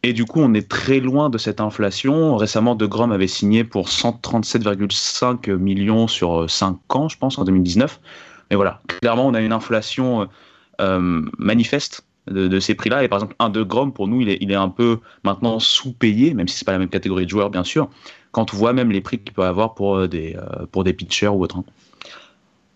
Et 0.02 0.12
du 0.12 0.24
coup, 0.24 0.40
on 0.40 0.54
est 0.54 0.68
très 0.68 1.00
loin 1.00 1.28
de 1.28 1.38
cette 1.38 1.60
inflation. 1.60 2.36
Récemment, 2.36 2.74
De 2.74 2.86
Grom 2.86 3.10
avait 3.10 3.26
signé 3.26 3.64
pour 3.64 3.88
137,5 3.88 5.52
millions 5.56 6.06
sur 6.06 6.48
5 6.48 6.94
ans, 6.94 7.08
je 7.08 7.18
pense, 7.18 7.38
en 7.38 7.44
2019. 7.44 8.00
Mais 8.50 8.56
voilà, 8.56 8.80
clairement, 9.00 9.26
on 9.26 9.34
a 9.34 9.40
une 9.40 9.52
inflation 9.52 10.22
euh, 10.22 10.26
euh, 10.80 11.22
manifeste 11.38 12.04
de, 12.30 12.60
ces 12.60 12.74
prix-là. 12.74 13.04
Et 13.04 13.08
par 13.08 13.18
exemple, 13.18 13.34
un 13.38 13.50
De 13.50 13.62
Grom, 13.62 13.92
pour 13.92 14.08
nous, 14.08 14.20
il 14.20 14.52
est, 14.52 14.54
un 14.54 14.68
peu 14.68 15.00
maintenant 15.24 15.58
sous-payé, 15.58 16.34
même 16.34 16.48
si 16.48 16.58
c'est 16.58 16.64
pas 16.64 16.72
la 16.72 16.78
même 16.78 16.88
catégorie 16.88 17.24
de 17.24 17.30
joueurs, 17.30 17.50
bien 17.50 17.64
sûr, 17.64 17.88
quand 18.32 18.52
on 18.54 18.56
voit 18.56 18.72
même 18.72 18.90
les 18.90 19.00
prix 19.00 19.18
qu'il 19.18 19.32
peut 19.32 19.42
avoir 19.42 19.74
pour 19.74 19.96
euh, 19.96 20.08
des, 20.08 20.36
euh, 20.36 20.66
pour 20.70 20.84
des 20.84 20.92
pitchers 20.92 21.28
ou 21.28 21.42
autre. 21.42 21.56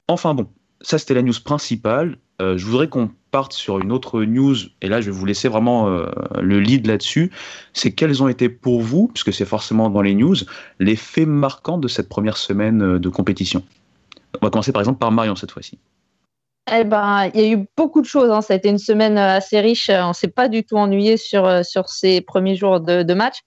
Enfin 0.09 0.35
bon, 0.35 0.49
ça 0.81 0.99
c'était 0.99 1.14
la 1.14 1.23
news 1.23 1.35
principale. 1.45 2.19
Euh, 2.43 2.59
je 2.59 2.67
voudrais 2.67 2.89
qu'on 2.89 3.11
parte 3.31 3.53
sur 3.53 3.79
une 3.79 3.93
autre 3.93 4.25
news, 4.25 4.57
et 4.83 4.89
là 4.89 5.01
je 5.01 5.11
vais 5.11 5.17
vous 5.17 5.25
laisser 5.25 5.49
vraiment 5.49 5.89
euh, 5.89 6.07
le 6.41 6.61
lead 6.61 6.87
là-dessus. 6.87 7.31
C'est 7.73 7.93
quels 7.93 8.23
ont 8.23 8.29
été 8.29 8.49
pour 8.49 8.81
vous, 8.81 9.09
puisque 9.09 9.33
c'est 9.33 9.45
forcément 9.45 9.91
dans 9.91 10.03
les 10.03 10.15
news, 10.15 10.35
les 10.81 10.97
faits 10.97 11.29
marquants 11.29 11.79
de 11.79 11.89
cette 11.89 12.09
première 12.09 12.37
semaine 12.37 12.83
euh, 12.83 12.99
de 12.99 13.09
compétition? 13.09 13.63
On 14.41 14.47
va 14.47 14.51
commencer 14.51 14.73
par 14.73 14.83
exemple 14.83 14.99
par 14.99 15.13
Marion 15.13 15.37
cette 15.37 15.53
fois-ci. 15.53 15.79
Eh 16.73 16.85
ben, 16.85 17.31
il 17.35 17.41
y 17.41 17.45
a 17.45 17.53
eu 17.53 17.67
beaucoup 17.77 18.01
de 18.01 18.07
choses. 18.07 18.31
Hein. 18.31 18.41
Ça 18.41 18.55
a 18.55 18.57
été 18.57 18.69
une 18.69 18.79
semaine 18.79 19.19
assez 19.19 19.61
riche. 19.61 19.91
On 19.91 20.13
s'est 20.13 20.29
pas 20.29 20.49
du 20.49 20.65
tout 20.65 20.77
ennuyé 20.77 21.17
sur, 21.17 21.65
sur 21.65 21.89
ces 21.89 22.21
premiers 22.21 22.55
jours 22.55 22.81
de, 22.81 23.15
match. 23.15 23.39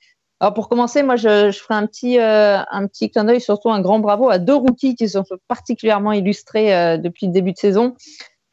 Alors 0.41 0.53
pour 0.53 0.67
commencer, 0.67 1.01
moi, 1.01 1.15
je, 1.15 1.51
ferai 1.51 1.75
un 1.75 1.87
petit, 1.87 2.19
un 2.19 2.87
petit 2.87 3.09
clin 3.09 3.23
d'œil, 3.23 3.39
surtout 3.39 3.71
un 3.71 3.79
grand 3.79 3.99
bravo 3.99 4.29
à 4.29 4.37
deux 4.37 4.53
rookies 4.53 4.95
qui 4.95 5.07
sont 5.07 5.23
particulièrement 5.47 6.11
illustrés 6.11 6.97
depuis 6.99 7.27
le 7.27 7.31
début 7.31 7.53
de 7.53 7.57
saison. 7.57 7.95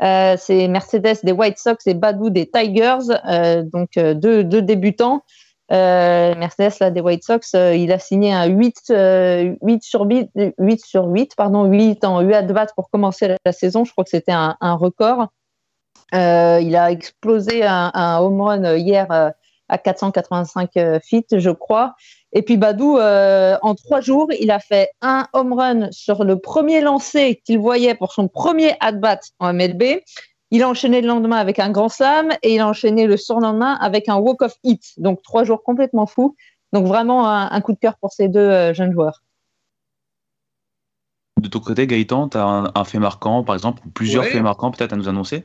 Euh, 0.03 0.37
c'est 0.37 0.67
Mercedes 0.69 1.19
des 1.23 1.33
White 1.33 1.59
Sox 1.59 1.87
et 1.87 1.95
Badou 1.95 2.31
des 2.31 2.51
Tigers, 2.51 2.99
euh, 3.29 3.63
donc 3.63 3.97
euh, 3.97 4.15
deux, 4.15 4.45
débutants. 4.45 5.23
Mercedes 5.71 6.75
là, 6.81 6.91
des 6.91 7.01
White 7.01 7.25
Sox, 7.25 7.55
il 7.55 7.93
a 7.93 7.99
signé 7.99 8.33
un 8.33 8.45
8, 8.47 8.77
euh, 8.91 9.55
8 9.63 9.83
sur 9.83 10.03
8, 10.03 10.31
8 10.59 10.85
sur 10.85 11.07
8, 11.07 11.35
pardon, 11.35 11.65
8 11.65 12.05
en 12.05 12.21
8 12.21 12.35
at-bats 12.35 12.67
pour 12.77 12.91
commencer 12.91 13.37
la, 13.45 13.53
saison. 13.53 13.85
Je 13.85 13.93
crois 13.93 14.05
que 14.05 14.11
c'était 14.11 14.33
un, 14.33 14.57
record. 14.75 15.29
Il 16.13 16.77
a 16.77 16.91
explosé 16.91 17.65
un, 17.65 17.91
un 17.95 18.19
home 18.19 18.41
run 18.43 18.77
hier 18.77 19.33
à 19.73 19.79
485 19.79 20.77
euh, 20.77 21.01
feet, 21.03 21.39
je 21.39 21.51
crois. 21.51 21.95
Et 22.33 22.43
puis 22.43 22.57
Badou, 22.57 22.99
euh, 22.99 23.57
en 23.63 23.75
trois 23.75 24.01
jours, 24.01 24.29
il 24.39 24.51
a 24.51 24.61
fait 24.61 24.91
un 25.01 25.27
home 25.33 25.55
run 25.55 25.91
sur 25.91 26.25
le 26.25 26.39
premier 26.39 26.81
lancé 26.81 27.41
qu'il 27.45 27.59
voyait 27.59 27.95
pour 27.95 28.13
son 28.13 28.29
premier 28.29 28.75
at-bat 28.81 29.21
en 29.39 29.53
MLB. 29.53 29.83
Il 30.51 30.63
a 30.63 30.69
enchaîné 30.69 31.01
le 31.01 31.09
lendemain 31.09 31.39
avec 31.39 31.59
un 31.59 31.71
grand 31.71 31.89
slam 31.89 32.31
et 32.43 32.55
il 32.55 32.61
a 32.61 32.69
enchaîné 32.69 33.07
le 33.07 33.17
surlendemain 33.17 33.75
avec 33.81 34.09
un 34.11 34.17
walk-off 34.17 34.55
hit. 34.63 34.83
Donc 34.99 35.23
trois 35.23 35.45
jours 35.45 35.63
complètement 35.63 36.07
fous. 36.07 36.37
Donc 36.75 36.87
vraiment 36.87 37.27
un, 37.29 37.51
un 37.51 37.61
coup 37.63 37.73
de 37.73 37.79
cœur 37.79 37.97
pour 37.99 38.13
ces 38.13 38.29
deux 38.29 38.41
euh, 38.41 38.75
jeunes 38.75 38.93
joueurs. 38.93 39.23
De 41.41 41.49
ton 41.49 41.61
côté, 41.61 41.87
Gaëtan, 41.87 42.29
tu 42.29 42.37
as 42.37 42.45
un, 42.45 42.71
un 42.75 42.85
fait 42.85 42.99
marquant, 42.99 43.43
par 43.43 43.55
exemple, 43.55 43.83
ou 43.87 43.91
plusieurs 43.91 44.25
Ouais. 44.25 44.31
faits 44.31 44.43
marquants 44.43 44.71
peut-être 44.71 44.93
à 44.93 44.97
nous 44.97 45.09
annoncer? 45.09 45.45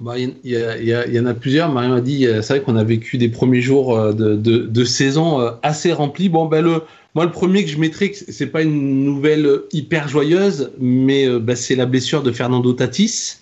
Bah, 0.00 0.18
Il 0.18 0.34
y, 0.44 0.50
y 0.54 0.94
il 1.06 1.14
y 1.14 1.20
en 1.20 1.26
a 1.26 1.34
plusieurs. 1.34 1.70
Marion 1.70 1.94
a 1.94 2.00
dit, 2.00 2.26
euh, 2.26 2.42
c'est 2.42 2.54
vrai 2.54 2.62
qu'on 2.62 2.76
a 2.76 2.84
vécu 2.84 3.16
des 3.16 3.28
premiers 3.28 3.60
jours 3.60 3.96
euh, 3.96 4.12
de, 4.12 4.34
de, 4.34 4.84
saison 4.84 5.40
euh, 5.40 5.50
assez 5.62 5.92
remplis. 5.92 6.28
Bon, 6.28 6.46
ben 6.46 6.62
le, 6.64 6.82
moi, 7.14 7.24
le 7.24 7.30
premier 7.30 7.64
que 7.64 7.70
je 7.70 7.78
mettrais, 7.78 8.10
que 8.10 8.16
c'est 8.16 8.46
pas 8.46 8.62
une 8.62 9.04
nouvelle 9.04 9.60
hyper 9.72 10.08
joyeuse, 10.08 10.72
mais 10.80 11.28
bah, 11.38 11.54
c'est 11.54 11.76
la 11.76 11.86
blessure 11.86 12.22
de 12.22 12.32
Fernando 12.32 12.72
Tatis, 12.72 13.36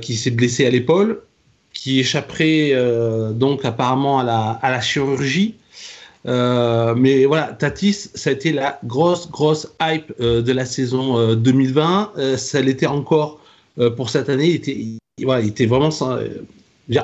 qui 0.00 0.16
s'est 0.16 0.30
blessé 0.30 0.64
à 0.64 0.70
l'épaule, 0.70 1.22
qui 1.72 1.98
échapperait 1.98 2.72
donc 3.34 3.64
apparemment 3.64 4.20
à 4.20 4.24
la, 4.24 4.60
à 4.62 4.70
la 4.70 4.80
chirurgie. 4.80 5.56
Mais 6.24 7.24
voilà, 7.24 7.48
Tatis, 7.58 8.10
ça 8.14 8.30
a 8.30 8.32
été 8.32 8.52
la 8.52 8.78
grosse, 8.84 9.30
grosse 9.30 9.68
hype 9.80 10.12
de 10.20 10.52
la 10.52 10.64
saison 10.64 11.18
euh, 11.18 11.34
2020. 11.34 12.12
Euh, 12.18 12.36
ça 12.36 12.60
l'était 12.60 12.86
encore 12.86 13.40
pour 13.96 14.10
cette 14.10 14.28
année. 14.28 14.60
Il 15.18 15.48
était, 15.48 15.66
vraiment 15.66 15.90
euh, 16.02 16.28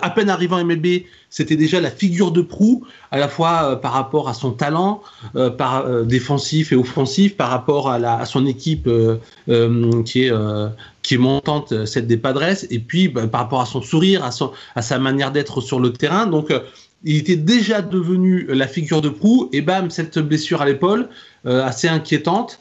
à 0.00 0.10
peine 0.10 0.30
arrivant 0.30 0.58
en 0.58 0.64
MLB, 0.64 1.02
c'était 1.28 1.56
déjà 1.56 1.80
la 1.80 1.90
figure 1.90 2.32
de 2.32 2.40
proue, 2.40 2.84
à 3.10 3.18
la 3.18 3.28
fois 3.28 3.72
euh, 3.72 3.76
par 3.76 3.92
rapport 3.92 4.28
à 4.28 4.34
son 4.34 4.52
talent 4.52 5.02
euh, 5.36 5.50
euh, 5.60 6.04
défensif 6.04 6.72
et 6.72 6.76
offensif, 6.76 7.36
par 7.36 7.50
rapport 7.50 7.90
à, 7.90 7.96
à 7.96 8.24
son 8.24 8.46
équipe 8.46 8.86
euh, 8.86 9.16
euh, 9.48 10.02
qui, 10.04 10.24
est, 10.24 10.32
euh, 10.32 10.68
qui 11.02 11.14
est 11.14 11.18
montante, 11.18 11.72
euh, 11.72 11.86
celle 11.86 12.06
des 12.06 12.16
Padres, 12.16 12.64
et 12.70 12.78
puis 12.78 13.08
bah, 13.08 13.26
par 13.26 13.42
rapport 13.42 13.60
à 13.60 13.66
son 13.66 13.82
sourire, 13.82 14.24
à, 14.24 14.30
à 14.74 14.82
sa 14.82 14.98
manière 14.98 15.32
d'être 15.32 15.60
sur 15.60 15.80
le 15.80 15.92
terrain. 15.92 16.26
Donc, 16.26 16.50
euh, 16.50 16.60
il 17.06 17.18
était 17.18 17.36
déjà 17.36 17.82
devenu 17.82 18.46
la 18.48 18.66
figure 18.66 19.02
de 19.02 19.10
proue, 19.10 19.50
et 19.52 19.60
bam, 19.60 19.90
cette 19.90 20.18
blessure 20.18 20.62
à 20.62 20.66
l'épaule, 20.66 21.10
euh, 21.46 21.62
assez 21.62 21.88
inquiétante. 21.88 22.60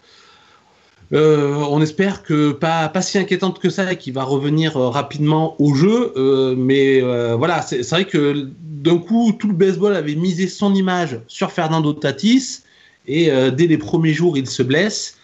Euh, 1.13 1.53
on 1.69 1.79
espère 1.81 2.23
que 2.23 2.53
pas, 2.53 2.89
pas 2.89 3.03
si 3.03 3.19
inquiétante 3.19 3.59
que 3.59 3.69
ça 3.69 3.91
et 3.91 3.97
qu'il 3.97 4.13
va 4.13 4.23
revenir 4.23 4.77
euh, 4.77 4.89
rapidement 4.89 5.55
au 5.61 5.75
jeu. 5.75 6.11
euh, 6.15 6.55
mais 6.57 7.01
voilà, 7.35 7.61
c'est 7.61 7.87
vrai 7.87 8.05
que 8.05 8.47
d'un 8.61 8.97
coup, 8.97 9.31
tout 9.37 9.47
le 9.47 9.53
baseball 9.53 9.95
avait 9.95 10.15
misé 10.15 10.47
son 10.47 10.73
image 10.73 11.19
sur 11.27 11.51
Fernando 11.51 11.93
Tatis 11.93 12.61
et 13.07 13.29
dès 13.51 13.67
les 13.67 13.77
premiers 13.77 14.13
jours, 14.13 14.37
il 14.37 14.47
se 14.47 14.63
blesse. 14.63 15.17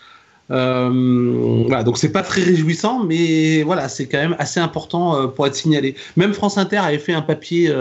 Euh, 0.51 1.83
donc 1.83 1.97
c'est 1.97 2.11
pas 2.11 2.23
très 2.23 2.41
réjouissant, 2.41 3.03
mais 3.03 3.63
voilà, 3.63 3.89
c'est 3.89 4.07
quand 4.07 4.17
même 4.17 4.35
assez 4.39 4.59
important 4.59 5.27
pour 5.27 5.47
être 5.47 5.55
signalé. 5.55 5.95
Même 6.15 6.33
France 6.33 6.57
Inter 6.57 6.77
avait 6.77 6.99
fait 6.99 7.13
un 7.13 7.21
papier, 7.21 7.73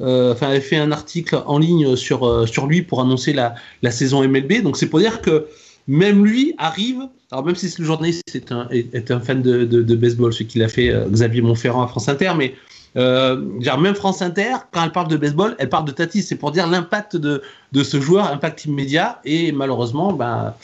enfin 0.00 0.48
avait 0.48 0.60
fait 0.60 0.76
un 0.76 0.92
article 0.92 1.42
en 1.46 1.58
ligne 1.58 1.94
sur 1.94 2.48
sur 2.48 2.66
lui 2.66 2.82
pour 2.82 3.00
annoncer 3.00 3.32
la, 3.32 3.54
la 3.82 3.90
saison 3.90 4.26
MLB. 4.26 4.62
Donc 4.62 4.76
c'est 4.76 4.88
pour 4.88 4.98
dire 4.98 5.20
que 5.20 5.46
même 5.90 6.24
lui 6.24 6.54
arrive. 6.56 7.00
Alors 7.32 7.44
même 7.44 7.56
si 7.56 7.66
le 7.78 7.84
journaliste 7.84 8.34
est 8.34 8.52
un, 8.52 8.68
est, 8.70 8.94
est 8.94 9.10
un 9.10 9.20
fan 9.20 9.42
de, 9.42 9.64
de, 9.64 9.82
de 9.82 9.94
baseball, 9.96 10.32
ce 10.32 10.44
qu'il 10.44 10.62
a 10.62 10.68
fait 10.68 10.90
euh, 10.90 11.08
Xavier 11.08 11.42
Montferrand 11.42 11.82
à 11.82 11.88
France 11.88 12.08
Inter, 12.08 12.32
mais 12.36 12.54
euh, 12.96 13.44
genre 13.60 13.78
même 13.78 13.94
France 13.94 14.22
Inter, 14.22 14.54
quand 14.72 14.84
elle 14.84 14.92
parle 14.92 15.08
de 15.08 15.16
baseball, 15.16 15.56
elle 15.58 15.68
parle 15.68 15.84
de 15.84 15.92
Tatis. 15.92 16.22
C'est 16.22 16.36
pour 16.36 16.52
dire 16.52 16.66
l'impact 16.68 17.16
de, 17.16 17.42
de 17.72 17.82
ce 17.82 18.00
joueur, 18.00 18.30
impact 18.30 18.64
immédiat. 18.66 19.20
Et 19.24 19.52
malheureusement, 19.52 20.12
ben, 20.12 20.54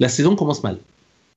la 0.00 0.08
saison 0.08 0.36
commence 0.36 0.62
mal. 0.62 0.76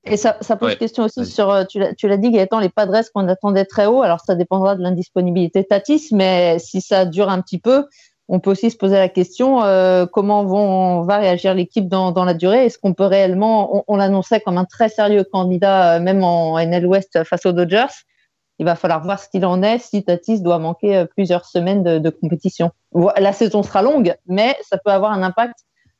Et 0.07 0.17
ça, 0.17 0.37
ça 0.41 0.55
pose 0.55 0.69
Ouais. 0.69 0.77
question 0.77 1.03
aussi 1.05 1.25
sur, 1.25 1.49
euh, 1.49 1.63
tu 1.67 1.79
l'as 1.79 1.93
tu 1.95 2.07
l'as 2.07 2.17
dit, 2.17 2.29
Gaëtan, 2.31 2.59
les 2.59 2.69
Padres 2.69 3.01
qu'on 3.13 3.27
attendait 3.27 3.65
très 3.65 3.87
haut. 3.87 4.03
Alors, 4.03 4.19
ça 4.19 4.35
dépendra 4.35 4.75
de 4.75 4.83
l'indisponibilité 4.83 5.63
de 5.63 5.67
Tatis, 5.67 6.09
mais 6.11 6.57
si 6.59 6.79
ça 6.81 7.05
dure 7.05 7.29
un 7.29 7.41
petit 7.41 7.57
peu, 7.59 7.85
on 8.27 8.39
peut 8.39 8.51
aussi 8.51 8.71
se 8.71 8.77
poser 8.77 8.95
la 8.95 9.09
question 9.09 9.63
euh, 9.63 10.05
comment 10.05 11.03
va 11.03 11.17
réagir 11.17 11.53
l'équipe 11.53 11.87
dans, 11.87 12.25
la 12.25 12.33
durée? 12.33 12.65
Est-ce 12.65 12.79
qu'on 12.79 12.93
peut 12.93 13.05
réellement, 13.05 13.77
on, 13.77 13.83
on 13.87 13.97
l'annonçait 13.97 14.39
comme 14.39 14.57
un 14.57 14.65
très 14.65 14.89
sérieux 14.89 15.23
candidat, 15.23 15.95
euh, 15.95 15.99
même 15.99 16.23
en 16.23 16.57
NL 16.57 16.87
West 16.87 17.23
face 17.23 17.45
aux 17.45 17.51
Dodgers 17.51 17.93
Il 18.57 18.65
va 18.65 18.75
falloir 18.75 19.03
voir 19.03 19.19
ce 19.19 19.29
qu'il 19.29 19.45
en 19.45 19.61
est 19.61 19.77
si 19.77 20.03
Tatis 20.03 20.41
doit 20.41 20.57
manquer 20.57 20.97
euh, 20.97 21.05
plusieurs 21.05 21.45
semaines 21.45 21.83
de, 21.83 22.09
compétition. 22.09 22.71
La 23.17 23.31
saison 23.31 23.61
sera 23.61 23.83
longue, 23.83 24.15
mais 24.25 24.57
ça 24.63 24.77
peut 24.83 24.91
avoir 24.91 25.11
un 25.11 25.21
impact 25.21 25.59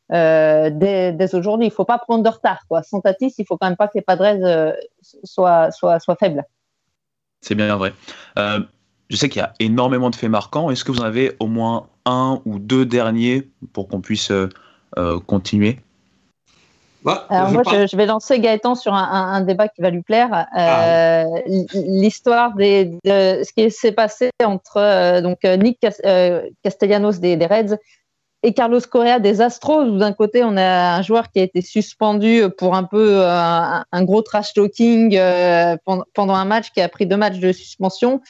dès, 0.10 1.36
aujourd'hui. 1.36 1.68
Il 1.68 1.72
faut 1.72 1.86
pas 1.86 2.00
prendre 2.00 2.24
de 2.24 2.30
retard. 2.30 2.62
Quoi. 2.68 2.82
Sans 2.82 3.02
Tatis, 3.02 3.36
il 3.38 3.46
faut 3.46 3.58
quand 3.58 3.68
même 3.68 3.78
pas 3.78 3.88
que 3.88 3.94
les 3.96 4.02
Padres 4.02 4.74
soient, 5.24 5.70
faibles. 6.20 6.44
C'est 7.42 7.56
bien 7.56 7.76
vrai. 7.76 7.94
Je 8.38 9.16
sais 9.16 9.30
qu'il 9.30 9.42
y 9.42 9.44
a 9.44 9.54
énormément 9.60 10.10
de 10.10 10.16
faits 10.16 10.30
marquants. 10.30 10.72
Est-ce 10.72 10.84
que 10.84 10.92
vous 10.92 11.02
en 11.02 11.06
avez 11.06 11.36
au 11.40 11.48
moins 11.48 11.90
un 12.06 12.42
ou 12.46 12.60
deux 12.60 12.86
derniers 12.86 13.48
pour 13.74 13.88
qu'on 13.88 14.02
puisse 14.02 14.32
euh, 14.32 14.50
euh, 14.98 15.20
continuer 15.20 15.80
Bah, 17.04 17.26
Alors 17.30 17.50
je 17.50 17.54
moi, 17.54 17.64
je, 17.72 17.88
je 17.88 17.98
vais 17.98 18.06
lancer 18.06 18.40
Gaëtan 18.40 18.76
sur 18.76 18.94
un, 18.94 19.04
un- 19.04 19.34
un 19.34 19.42
débat 19.42 19.68
qui 19.68 19.82
va 19.82 19.90
lui 19.90 20.02
plaire. 20.02 20.30
Ah. 20.52 21.24
Euh, 21.24 21.26
l- 21.46 21.66
L'histoire 21.74 22.56
des, 22.56 22.86
de 23.04 23.44
ce 23.44 23.52
qui 23.56 23.70
s'est 23.70 23.92
passé 23.92 24.30
entre 24.44 24.78
euh, 24.78 25.22
donc 25.22 25.44
Nick 25.44 25.80
Cas- 25.80 26.02
euh, 26.06 26.42
Castellanos 26.64 27.20
des, 27.20 27.38
des 27.38 27.46
Reds 27.46 27.78
et 28.44 28.54
Carlos 28.54 28.80
Correa 28.90 29.20
des 29.20 29.42
Astros. 29.42 29.98
D'un 29.98 30.14
côté, 30.14 30.44
on 30.44 30.56
a 30.58 30.98
un 30.98 31.02
joueur 31.02 31.32
qui 31.32 31.40
a 31.40 31.44
été 31.44 31.62
suspendu 31.62 32.44
pour 32.58 32.76
un 32.76 32.84
peu 32.84 33.22
euh, 33.22 33.30
un, 33.32 33.86
un 33.92 34.04
gros 34.04 34.22
trash 34.22 34.54
talking 34.54 35.16
euh, 35.18 35.76
pendant, 35.86 36.06
pendant 36.14 36.36
un 36.36 36.46
match, 36.46 36.72
qui 36.72 36.82
a 36.82 36.90
pris 36.90 37.06
deux 37.08 37.18
matchs 37.18 37.40
de 37.40 37.52
suspension. 37.52 38.22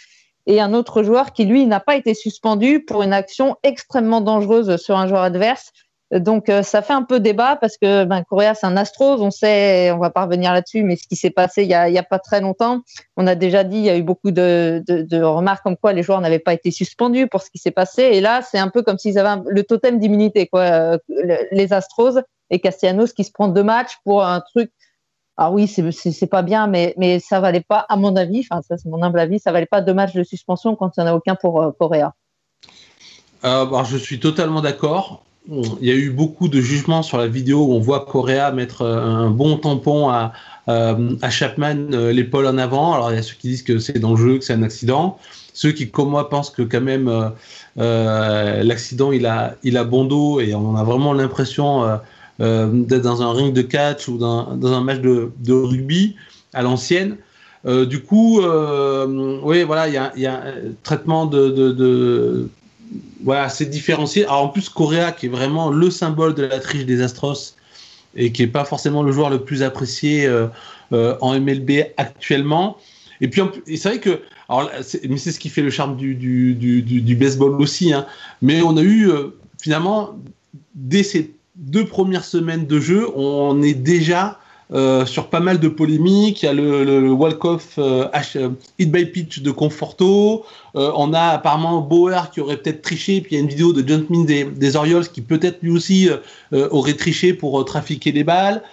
Et 0.48 0.62
un 0.62 0.74
autre 0.74 1.04
joueur 1.04 1.34
qui, 1.34 1.46
lui, 1.46 1.66
n'a 1.66 1.80
pas 1.80 1.96
été 1.96 2.14
suspendu 2.14 2.84
pour 2.84 3.04
une 3.04 3.14
action 3.14 3.56
extrêmement 3.64 4.22
dangereuse 4.22 4.78
sur 4.78 4.98
un 4.98 5.08
joueur 5.08 5.24
adverse. 5.24 5.72
Donc 6.12 6.50
euh, 6.50 6.62
ça 6.62 6.84
fait 6.84 6.94
un 6.94 7.02
peu 7.02 7.20
débat 7.20 7.56
parce 7.56 7.78
que 7.78 8.04
ben, 8.06 8.24
Correa 8.24 8.54
c'est 8.54 8.68
un 8.68 8.78
Astros, 8.78 9.22
on 9.22 9.32
sait, 9.32 9.90
on 9.92 9.98
va 9.98 10.12
pas 10.12 10.26
revenir 10.26 10.54
là-dessus, 10.54 10.84
mais 10.84 10.98
ce 10.98 11.08
qui 11.08 11.16
s'est 11.16 11.32
passé 11.32 11.64
il 11.64 11.70
y, 11.70 11.74
a, 11.74 12.04
pas 12.04 12.20
très 12.20 12.42
longtemps, 12.42 12.82
on 13.18 13.26
a 13.26 13.34
déjà 13.34 13.64
dit, 13.64 13.78
il 13.78 13.86
y 13.86 13.90
a 13.90 13.98
eu 13.98 14.04
beaucoup 14.04 14.30
de, 14.30 14.84
remarques 15.24 15.64
comme 15.64 15.78
quoi 15.78 15.94
les 15.94 16.04
joueurs 16.04 16.22
n'avaient 16.22 16.38
pas 16.38 16.54
été 16.54 16.70
suspendus 16.70 17.28
pour 17.28 17.42
ce 17.42 17.50
qui 17.50 17.58
s'est 17.58 17.72
passé, 17.72 18.04
et 18.04 18.22
là 18.22 18.42
c'est 18.44 18.60
un 18.60 18.70
peu 18.70 18.84
comme 18.84 19.00
s'ils 19.00 19.18
avaient 19.18 19.42
le 19.48 19.64
totem 19.64 19.98
d'immunité 19.98 20.46
quoi, 20.46 20.62
euh, 20.62 20.98
le- 21.10 21.40
les 21.52 21.74
Astros 21.74 22.20
et 22.52 22.60
Castellanos 22.60 23.12
qui 23.14 23.24
se 23.24 23.32
prend 23.32 23.48
deux 23.48 23.64
matchs 23.64 23.98
pour 24.04 24.24
un 24.24 24.42
truc. 24.42 24.72
Ah 25.38 25.52
oui, 25.52 25.68
c'est 25.68 26.28
pas 26.28 26.42
bien, 26.42 26.68
mais 26.68 26.94
mais 26.98 27.20
ça 27.20 27.42
valait 27.42 27.66
pas, 27.68 27.86
à 27.90 27.98
mon 27.98 28.16
avis, 28.16 28.46
enfin 28.50 28.62
ça 28.62 28.78
c'est 28.78 28.88
mon 28.90 29.04
humble 29.04 29.20
avis, 29.20 29.40
ça 29.40 29.52
valait 29.52 29.66
pas 29.66 29.82
deux 29.82 29.94
matchs 29.94 30.14
de 30.14 30.24
suspension 30.24 30.76
quand 30.78 30.92
il 30.96 31.04
n'y 31.04 31.10
en 31.10 31.12
a 31.12 31.16
aucun 31.16 31.36
pour 31.36 31.62
euh, 31.62 31.72
Correa. 31.78 32.14
Euh, 33.44 33.66
bah, 33.66 33.84
je 33.84 33.98
suis 33.98 34.20
totalement 34.20 34.62
d'accord. 34.62 35.24
Il 35.48 35.86
y 35.86 35.92
a 35.92 35.94
eu 35.94 36.10
beaucoup 36.10 36.48
de 36.48 36.60
jugements 36.60 37.04
sur 37.04 37.20
la 37.20 37.28
vidéo 37.28 37.66
où 37.66 37.74
on 37.74 37.80
voit 37.80 38.06
Correa 38.06 38.52
mettre 38.52 38.82
euh, 38.82 39.00
un 39.00 39.30
bon 39.30 39.58
tampon 39.58 40.10
à, 40.10 40.34
euh, 40.70 41.16
à 41.22 41.30
Chapman, 41.30 41.92
euh, 41.92 42.12
l'épaule 42.12 42.48
en 42.48 42.58
avant. 42.58 42.94
Alors 42.94 43.12
il 43.12 43.16
y 43.16 43.20
a 43.20 43.22
ceux 43.22 43.36
qui 43.36 43.50
disent 43.50 43.64
que 43.64 43.78
c'est 43.78 44.02
jeu, 44.16 44.40
que 44.40 44.44
c'est 44.44 44.54
un 44.54 44.64
accident. 44.64 45.20
Ceux 45.54 45.72
qui, 45.72 45.92
comme 45.92 46.10
moi, 46.10 46.30
pensent 46.30 46.50
que 46.50 46.64
quand 46.64 46.82
même 46.82 47.08
euh, 47.08 47.30
euh, 47.78 48.64
l'accident 48.64 49.12
il 49.12 49.26
a, 49.28 49.56
il 49.64 49.78
a 49.78 49.84
bon 49.84 50.06
dos 50.06 50.40
et 50.40 50.56
on 50.56 50.76
a 50.76 50.84
vraiment 50.84 51.14
l'impression 51.14 51.84
euh, 51.84 51.88
euh, 51.88 51.98
d'être 52.40 53.02
dans 53.02 53.22
un 53.22 53.32
ring 53.32 53.54
de 53.54 53.62
catch 53.62 54.08
ou 54.08 54.18
dans, 54.18 54.74
un 54.74 54.82
match 54.82 55.00
de, 55.00 55.32
rugby 55.52 56.16
à 56.54 56.62
l'ancienne. 56.62 57.18
Euh, 57.66 57.86
du 57.86 58.02
coup, 58.04 58.42
euh, 58.42 59.40
oui, 59.42 59.64
voilà, 59.64 59.88
il 59.88 60.22
y 60.22 60.26
a, 60.28 60.34
un 60.36 60.54
traitement 60.84 61.26
de, 61.26 62.48
voilà, 63.24 63.50
c'est 63.50 63.66
différencié. 63.66 64.26
Alors 64.26 64.44
en 64.44 64.50
plus, 64.50 64.70
Correa, 64.70 65.12
qui 65.12 65.26
est 65.28 65.30
vraiment 65.30 65.72
le 65.72 65.90
symbole 65.90 66.36
de 66.36 66.44
la 66.44 66.60
triche 66.60 66.86
des 66.86 67.02
Astros 67.02 67.56
et 68.16 68.32
qui 68.32 68.44
est 68.44 68.48
pas 68.48 68.66
forcément 68.66 69.04
le 69.04 69.12
joueur 69.12 69.30
le 69.30 69.40
plus 69.40 69.64
apprécié 69.64 70.26
euh, 70.26 70.48
euh, 70.94 71.18
en 71.22 71.40
MLB 71.40 71.88
actuellement. 71.98 72.78
Et 73.22 73.28
puis, 73.28 73.42
c'est 73.66 73.90
vrai 73.90 74.00
que, 74.00 74.22
alors, 74.50 74.70
mais 75.10 75.18
c'est 75.18 75.32
ce 75.32 75.40
qui 75.40 75.50
fait 75.50 75.62
le 75.62 75.70
charme 75.70 75.96
du, 75.96 76.16
du, 76.16 76.54
du, 76.54 77.16
baseball 77.16 77.62
aussi. 77.62 77.94
hein. 77.94 78.06
Mais 78.42 78.62
on 78.62 78.78
a 78.78 78.82
eu 78.82 79.10
euh, 79.10 79.30
finalement, 79.62 80.20
dès 80.76 81.04
ces 81.04 81.34
deux 81.56 81.86
premières 81.86 82.26
semaines 82.26 82.66
de 82.66 82.80
jeu, 82.80 83.08
on 83.16 83.62
est 83.62 83.74
déjà 83.74 84.40
euh, 84.74 85.06
sur 85.06 85.28
pas 85.28 85.40
mal 85.40 85.60
de 85.60 85.68
polémiques. 85.68 86.44
Il 86.44 86.46
y 86.48 86.50
a 86.50 86.54
le, 86.54 86.84
le, 86.84 87.12
walk-off 87.12 87.76
euh, 87.78 88.08
euh, 88.36 88.50
hit 88.80 88.92
by 88.92 89.06
pitch 89.06 89.42
de 89.42 89.52
Conforto. 89.52 90.46
Euh, 90.76 90.92
on 90.96 91.14
a 91.14 91.22
apparemment 91.22 91.82
Bauer 91.82 92.32
qui 92.32 92.42
aurait 92.42 92.58
peut-être 92.58 92.82
triché. 92.82 93.22
Puis 93.22 93.34
il 93.34 93.36
y 93.36 93.38
a 93.38 93.44
une 93.44 93.50
vidéo 93.50 93.74
de 93.74 94.06
Smith 94.06 94.26
des, 94.26 94.46
des 94.46 94.76
Orioles 94.76 95.08
qui 95.08 95.22
peut-être 95.22 95.62
lui 95.62 95.72
aussi 95.72 96.10
euh, 96.10 96.18
euh, 96.54 96.68
aurait 96.72 96.96
triché 96.96 97.34
pour 97.34 97.64
trafiquer 97.66 98.12
des 98.12 98.24
balles. 98.24 98.64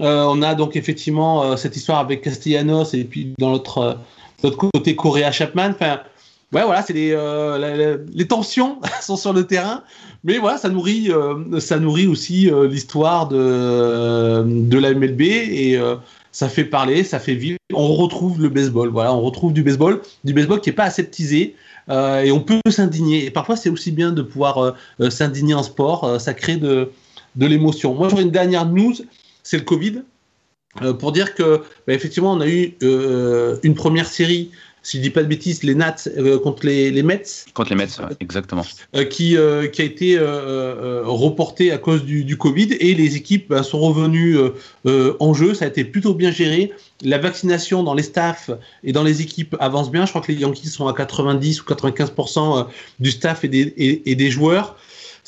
On 0.00 0.42
a 0.42 0.54
donc 0.54 0.76
effectivement 0.76 1.56
cette 1.56 1.74
histoire 1.74 1.98
avec 1.98 2.22
Castellanos 2.22 2.94
et 2.94 3.02
puis 3.02 3.32
dans 3.36 3.50
l'autre 3.50 3.98
côté 4.56 4.94
Correa 4.94 5.32
Chapman. 5.32 5.70
Enfin, 5.70 5.98
ouais, 6.52 6.64
voilà, 6.64 6.82
c'est 6.82 6.92
les, 6.92 7.12
euh, 7.12 7.98
les 8.12 8.26
tensions 8.26 8.80
sont 9.00 9.16
sur 9.16 9.32
le 9.32 9.44
terrain, 9.46 9.82
mais 10.24 10.38
voilà, 10.38 10.58
ça 10.58 10.68
nourrit, 10.68 11.10
euh, 11.10 11.60
ça 11.60 11.78
nourrit 11.78 12.06
aussi 12.06 12.50
euh, 12.50 12.68
l'histoire 12.68 13.28
de, 13.28 14.44
de 14.46 14.78
la 14.78 14.94
MLB 14.94 15.22
et 15.22 15.80
ça 16.32 16.48
fait 16.48 16.64
parler, 16.64 17.04
ça 17.04 17.18
fait 17.18 17.34
vivre. 17.34 17.58
On 17.72 17.94
retrouve 17.94 18.40
le 18.40 18.48
baseball, 18.48 18.88
voilà, 18.88 19.12
on 19.14 19.20
retrouve 19.20 19.52
du 19.52 19.62
baseball, 19.62 20.00
du 20.24 20.32
baseball 20.32 20.60
qui 20.60 20.70
est 20.70 20.74
pas 20.74 20.84
aseptisé. 20.84 21.54
et 21.88 22.32
on 22.32 22.40
peut 22.40 22.60
s'indigner. 22.70 23.24
Et 23.26 23.30
parfois, 23.30 23.56
c'est 23.56 23.70
aussi 23.70 23.92
bien 23.92 24.12
de 24.12 24.22
pouvoir 24.22 24.74
s'indigner 25.10 25.54
en 25.54 25.62
sport. 25.62 26.20
ça 26.20 26.34
crée 26.34 26.56
de, 26.56 26.90
de 27.36 27.46
l'émotion. 27.46 27.94
Moi, 27.94 28.08
j'aurais 28.08 28.22
une 28.22 28.30
dernière 28.30 28.66
news, 28.66 28.94
c'est 29.42 29.56
le 29.56 29.64
Covid. 29.64 30.02
Pour 31.00 31.12
dire 31.12 31.34
que, 31.34 31.62
bah, 31.86 31.94
effectivement, 31.94 32.32
on 32.32 32.40
a 32.40 32.46
eu 32.46 32.76
une 33.62 33.74
première 33.74 34.06
série 34.06 34.50
si 34.88 34.96
je 34.96 35.02
dis 35.02 35.10
pas 35.10 35.22
de 35.22 35.28
bêtises, 35.28 35.64
les 35.64 35.74
Nats 35.74 35.96
contre 36.42 36.64
les, 36.64 36.90
les, 36.90 37.02
Mets. 37.02 37.22
Contre 37.52 37.68
les 37.70 37.76
Mets, 37.76 37.88
exactement. 38.20 38.64
qui, 39.10 39.36
qui 39.72 39.82
a 39.82 39.84
été 39.84 40.18
reporté 40.18 41.72
à 41.72 41.76
cause 41.76 42.04
du, 42.04 42.24
du, 42.24 42.38
Covid 42.38 42.72
et 42.80 42.94
les 42.94 43.14
équipes 43.14 43.50
ben, 43.50 43.62
sont 43.62 43.80
revenues 43.80 44.38
en 44.86 45.34
jeu. 45.34 45.52
Ça 45.52 45.66
a 45.66 45.68
été 45.68 45.84
plutôt 45.84 46.14
bien 46.14 46.30
géré. 46.30 46.72
La 47.02 47.18
vaccination 47.18 47.82
dans 47.82 47.92
les 47.92 48.02
staffs 48.02 48.50
et 48.82 48.92
dans 48.92 49.04
les 49.04 49.20
équipes 49.20 49.56
avance 49.60 49.90
bien. 49.90 50.06
Je 50.06 50.10
crois 50.10 50.22
que 50.22 50.32
les 50.32 50.38
Yankees 50.38 50.68
sont 50.68 50.86
à 50.88 50.94
90 50.94 51.60
ou 51.60 51.64
95% 51.66 52.66
du 52.98 53.10
staff 53.10 53.44
et 53.44 53.48
des, 53.48 54.02
et 54.06 54.14
des 54.14 54.30
joueurs 54.30 54.76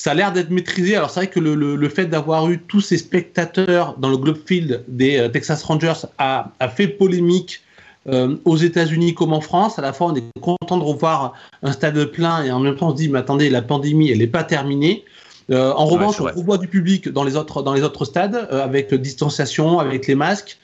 ça 0.00 0.12
a 0.12 0.14
l'air 0.14 0.32
d'être 0.32 0.48
maîtrisé. 0.48 0.96
Alors 0.96 1.10
c'est 1.10 1.20
vrai 1.20 1.26
que 1.26 1.38
le, 1.38 1.54
le, 1.54 1.88
fait 1.90 2.06
d'avoir 2.06 2.48
eu 2.48 2.58
tous 2.58 2.80
ces 2.80 2.96
spectateurs 2.96 3.98
dans 3.98 4.08
le 4.08 4.16
Globe 4.16 4.38
Field 4.46 4.82
des 4.88 5.18
euh, 5.18 5.28
Texas 5.28 5.62
Rangers 5.62 6.06
a, 6.16 6.52
a 6.58 6.68
fait 6.70 6.88
polémique 6.88 7.60
euh, 8.08 8.36
aux 8.44 8.56
États-Unis 8.56 9.14
comme 9.14 9.32
en 9.32 9.40
France. 9.40 9.78
À 9.78 9.82
la 9.82 9.92
fois, 9.92 10.08
on 10.08 10.14
est 10.14 10.24
content 10.40 10.78
de 10.78 10.84
revoir 10.84 11.34
un 11.62 11.72
stade 11.72 12.02
plein 12.06 12.44
et 12.44 12.50
en 12.50 12.60
même 12.60 12.76
temps, 12.76 12.88
on 12.88 12.90
se 12.92 12.96
dit, 12.96 13.08
mais 13.08 13.18
attendez, 13.18 13.50
la 13.50 13.62
pandémie, 13.62 14.10
elle 14.10 14.18
n'est 14.18 14.26
pas 14.26 14.44
terminée. 14.44 15.04
Euh, 15.50 15.72
en 15.72 15.86
revanche, 15.86 16.20
on 16.20 16.24
revoit 16.24 16.58
du 16.58 16.68
public 16.68 17.08
dans 17.08 17.24
les 17.24 17.36
autres, 17.36 17.62
dans 17.62 17.74
les 17.74 17.82
autres 17.82 18.04
stades 18.04 18.48
avec 18.50 18.94
distanciation, 18.94 19.78
avec 19.78 20.06
les 20.06 20.14
masques. 20.14 20.58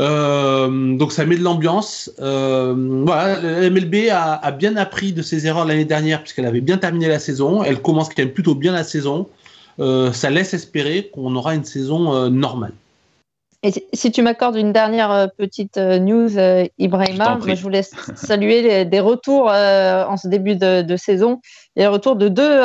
Euh, 0.00 0.96
donc 0.96 1.12
ça 1.12 1.24
met 1.24 1.36
de 1.36 1.42
l'ambiance. 1.42 2.10
Euh, 2.20 3.02
voilà, 3.04 3.70
MLB 3.70 4.08
a, 4.10 4.34
a, 4.34 4.50
bien 4.50 4.76
appris 4.76 5.12
de 5.12 5.22
ses 5.22 5.46
erreurs 5.46 5.66
l'année 5.66 5.84
dernière 5.84 6.20
puisqu'elle 6.20 6.46
avait 6.46 6.60
bien 6.60 6.78
terminé 6.78 7.08
la 7.08 7.18
saison. 7.18 7.62
Elle 7.62 7.80
commence 7.80 8.08
quand 8.08 8.18
même 8.18 8.32
plutôt 8.32 8.54
bien 8.54 8.72
la 8.72 8.84
saison. 8.84 9.28
Euh, 9.80 10.12
ça 10.12 10.30
laisse 10.30 10.54
espérer 10.54 11.10
qu'on 11.12 11.34
aura 11.36 11.54
une 11.54 11.64
saison 11.64 12.14
euh, 12.14 12.28
normale. 12.28 12.72
Et 13.64 13.72
si 13.94 14.12
tu 14.12 14.20
m'accordes 14.20 14.56
une 14.56 14.72
dernière 14.72 15.10
euh, 15.10 15.26
petite 15.26 15.78
news, 15.78 16.28
Ibrahima, 16.78 17.38
je, 17.44 17.54
je 17.54 17.62
voulais 17.62 17.82
saluer 18.14 18.60
les, 18.60 18.84
des 18.84 19.00
retours 19.00 19.46
en 19.46 20.16
ce 20.18 20.28
début 20.28 20.54
de, 20.54 20.82
de, 20.82 20.96
saison. 20.96 21.40
Il 21.74 21.80
y 21.80 21.82
a 21.82 21.88
le 21.88 21.94
retour 21.94 22.16
de 22.16 22.28
deux, 22.28 22.60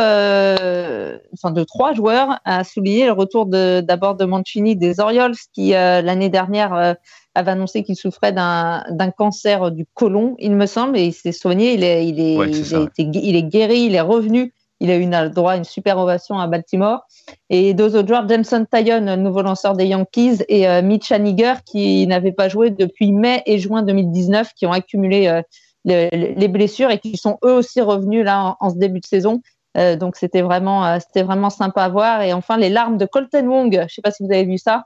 enfin 1.34 1.52
de 1.52 1.64
trois 1.64 1.94
joueurs 1.94 2.40
à 2.44 2.66
souligner. 2.66 3.06
Le 3.06 3.14
retour 3.14 3.46
d'abord 3.46 4.16
de, 4.16 4.26
de, 4.26 4.30
Mancini 4.30 4.76
des 4.76 5.00
Orioles 5.00 5.36
qui 5.54 5.70
l'année 5.70 6.30
dernière 6.30 6.96
avait 7.34 7.52
annoncé 7.52 7.84
qu'il 7.84 7.96
souffrait 7.96 8.34
d'un 8.34 9.12
cancer 9.18 9.72
du 9.72 9.86
côlon, 9.94 10.36
il 10.40 10.56
me 10.56 10.66
semble, 10.66 10.98
et 10.98 11.06
il 11.06 11.14
s'est 11.14 11.32
soigné. 11.32 11.74
Il 11.74 11.84
est, 11.84 12.06
il, 12.08 12.20
est, 12.20 12.92
il, 12.98 13.36
est 13.36 13.44
guéri, 13.44 13.86
il 13.86 13.96
est 13.96 14.02
revenu. 14.02 14.54
Il 14.80 14.92
a 14.92 14.96
eu 14.96 15.06
le 15.06 15.30
droit 15.30 15.54
à 15.54 15.56
une 15.58 15.66
super 15.66 15.98
ovation 15.98 16.40
à 16.40 16.48
Baltimore. 16.48 17.06
Et 17.50 17.74
deux 17.74 17.96
autres 17.96 18.08
joueurs, 18.08 18.28
Jameson 18.28 18.66
Tyon, 18.72 19.18
nouveau 19.18 19.42
lanceur 19.42 19.74
des 19.74 19.86
Yankees, 19.88 20.44
et 20.48 20.68
euh, 20.68 20.82
Mitch 20.82 21.12
Haniger, 21.12 21.56
qui 21.66 22.08
n'avait 22.08 22.32
pas 22.32 22.50
joué 22.50 22.70
depuis 22.70 23.12
mai 23.12 23.44
et 23.46 23.60
juin 23.60 23.84
2019, 23.84 24.54
qui 24.54 24.66
ont 24.66 24.72
accumulé 24.72 25.28
euh, 25.28 25.42
les 25.86 26.48
blessures 26.48 26.92
et 26.92 27.00
qui 27.00 27.18
sont 27.18 27.38
eux 27.44 27.54
aussi 27.54 27.82
revenus 27.82 28.24
là 28.24 28.56
en, 28.60 28.70
ce 28.70 28.76
début 28.76 29.00
de 29.00 29.06
saison. 29.06 29.42
Euh, 29.78 29.96
donc 29.96 30.16
c'était 30.16 30.42
vraiment, 30.42 31.00
c'était 31.00 31.24
vraiment 31.24 31.50
sympa 31.50 31.84
à 31.84 31.90
voir. 31.90 32.22
Et 32.22 32.34
enfin, 32.34 32.58
les 32.58 32.70
larmes 32.70 32.98
de 32.98 33.06
Colton 33.06 33.48
Wong, 33.48 33.74
je 33.74 33.80
ne 33.80 33.88
sais 33.88 34.02
pas 34.02 34.12
si 34.12 34.24
vous 34.24 34.32
avez 34.32 34.46
vu 34.46 34.58
ça, 34.58 34.86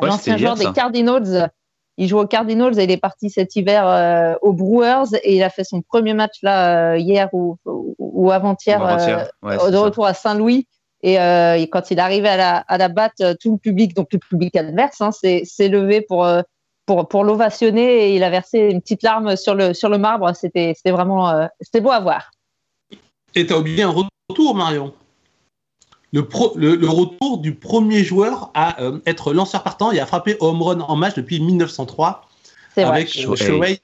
l'ancien 0.00 0.36
joueur 0.36 0.56
des 0.56 0.70
Cardinals 0.72 1.50
il 2.02 2.08
joue 2.08 2.18
aux 2.18 2.26
Cardinals 2.26 2.80
et 2.80 2.82
il 2.84 2.90
est 2.90 2.96
parti 2.96 3.30
cet 3.30 3.54
hiver 3.54 3.86
euh, 3.86 4.34
aux 4.42 4.52
Brewers 4.52 5.16
et 5.22 5.36
il 5.36 5.42
a 5.44 5.50
fait 5.50 5.62
son 5.62 5.82
premier 5.82 6.14
match 6.14 6.38
là 6.42 6.94
euh, 6.94 6.98
hier 6.98 7.28
ou, 7.32 7.58
ou, 7.64 8.32
avant-hier 8.32 8.84
euh, 8.84 9.70
de 9.70 9.76
retour 9.76 10.06
à 10.06 10.12
Saint-Louis. 10.12 10.66
Et, 11.04 11.14
quand 11.70 11.90
il 11.92 11.98
est 11.98 12.02
arrivé 12.02 12.28
à 12.28 12.36
la, 12.36 12.56
à 12.56 12.76
la 12.76 12.88
batte, 12.88 13.22
tout 13.40 13.52
le 13.52 13.58
public, 13.58 13.94
donc 13.94 14.08
le 14.12 14.18
public 14.18 14.56
adverse, 14.56 15.00
hein, 15.00 15.10
s'est 15.12 15.68
levé 15.68 16.00
pour, 16.00 16.28
pour, 16.86 17.06
pour 17.06 17.22
l'ovationner 17.22 18.08
et 18.08 18.16
il 18.16 18.24
a 18.24 18.30
versé 18.30 18.58
une 18.58 18.80
petite 18.80 19.04
larme 19.04 19.36
sur 19.36 19.54
le, 19.54 19.72
sur 19.72 19.88
le 19.88 19.98
marbre. 19.98 20.32
C'était 20.34 20.74
vraiment 20.86 21.48
c'était 21.60 21.80
beau 21.80 21.90
à 21.90 22.00
voir. 22.00 22.32
Et 23.36 23.46
tu 23.46 23.52
as 23.52 23.58
oublié 23.58 23.84
un 23.84 23.94
retour, 24.28 24.56
Marion? 24.56 24.92
Le, 26.12 26.76
le, 26.76 26.88
retour 26.88 27.38
du 27.38 27.54
premier 27.54 28.04
joueur 28.04 28.50
à 28.54 28.82
euh, 28.82 29.00
être 29.06 29.32
lanceur 29.32 29.62
partant 29.62 29.92
et 29.92 30.00
à 30.00 30.06
frapper 30.06 30.36
home 30.40 30.62
run 30.62 30.80
en 30.80 30.96
match 30.96 31.14
depuis 31.14 31.40
1903 31.40 32.28
avec 32.76 33.16
euh, 33.16 33.34
Shohei 33.34 33.80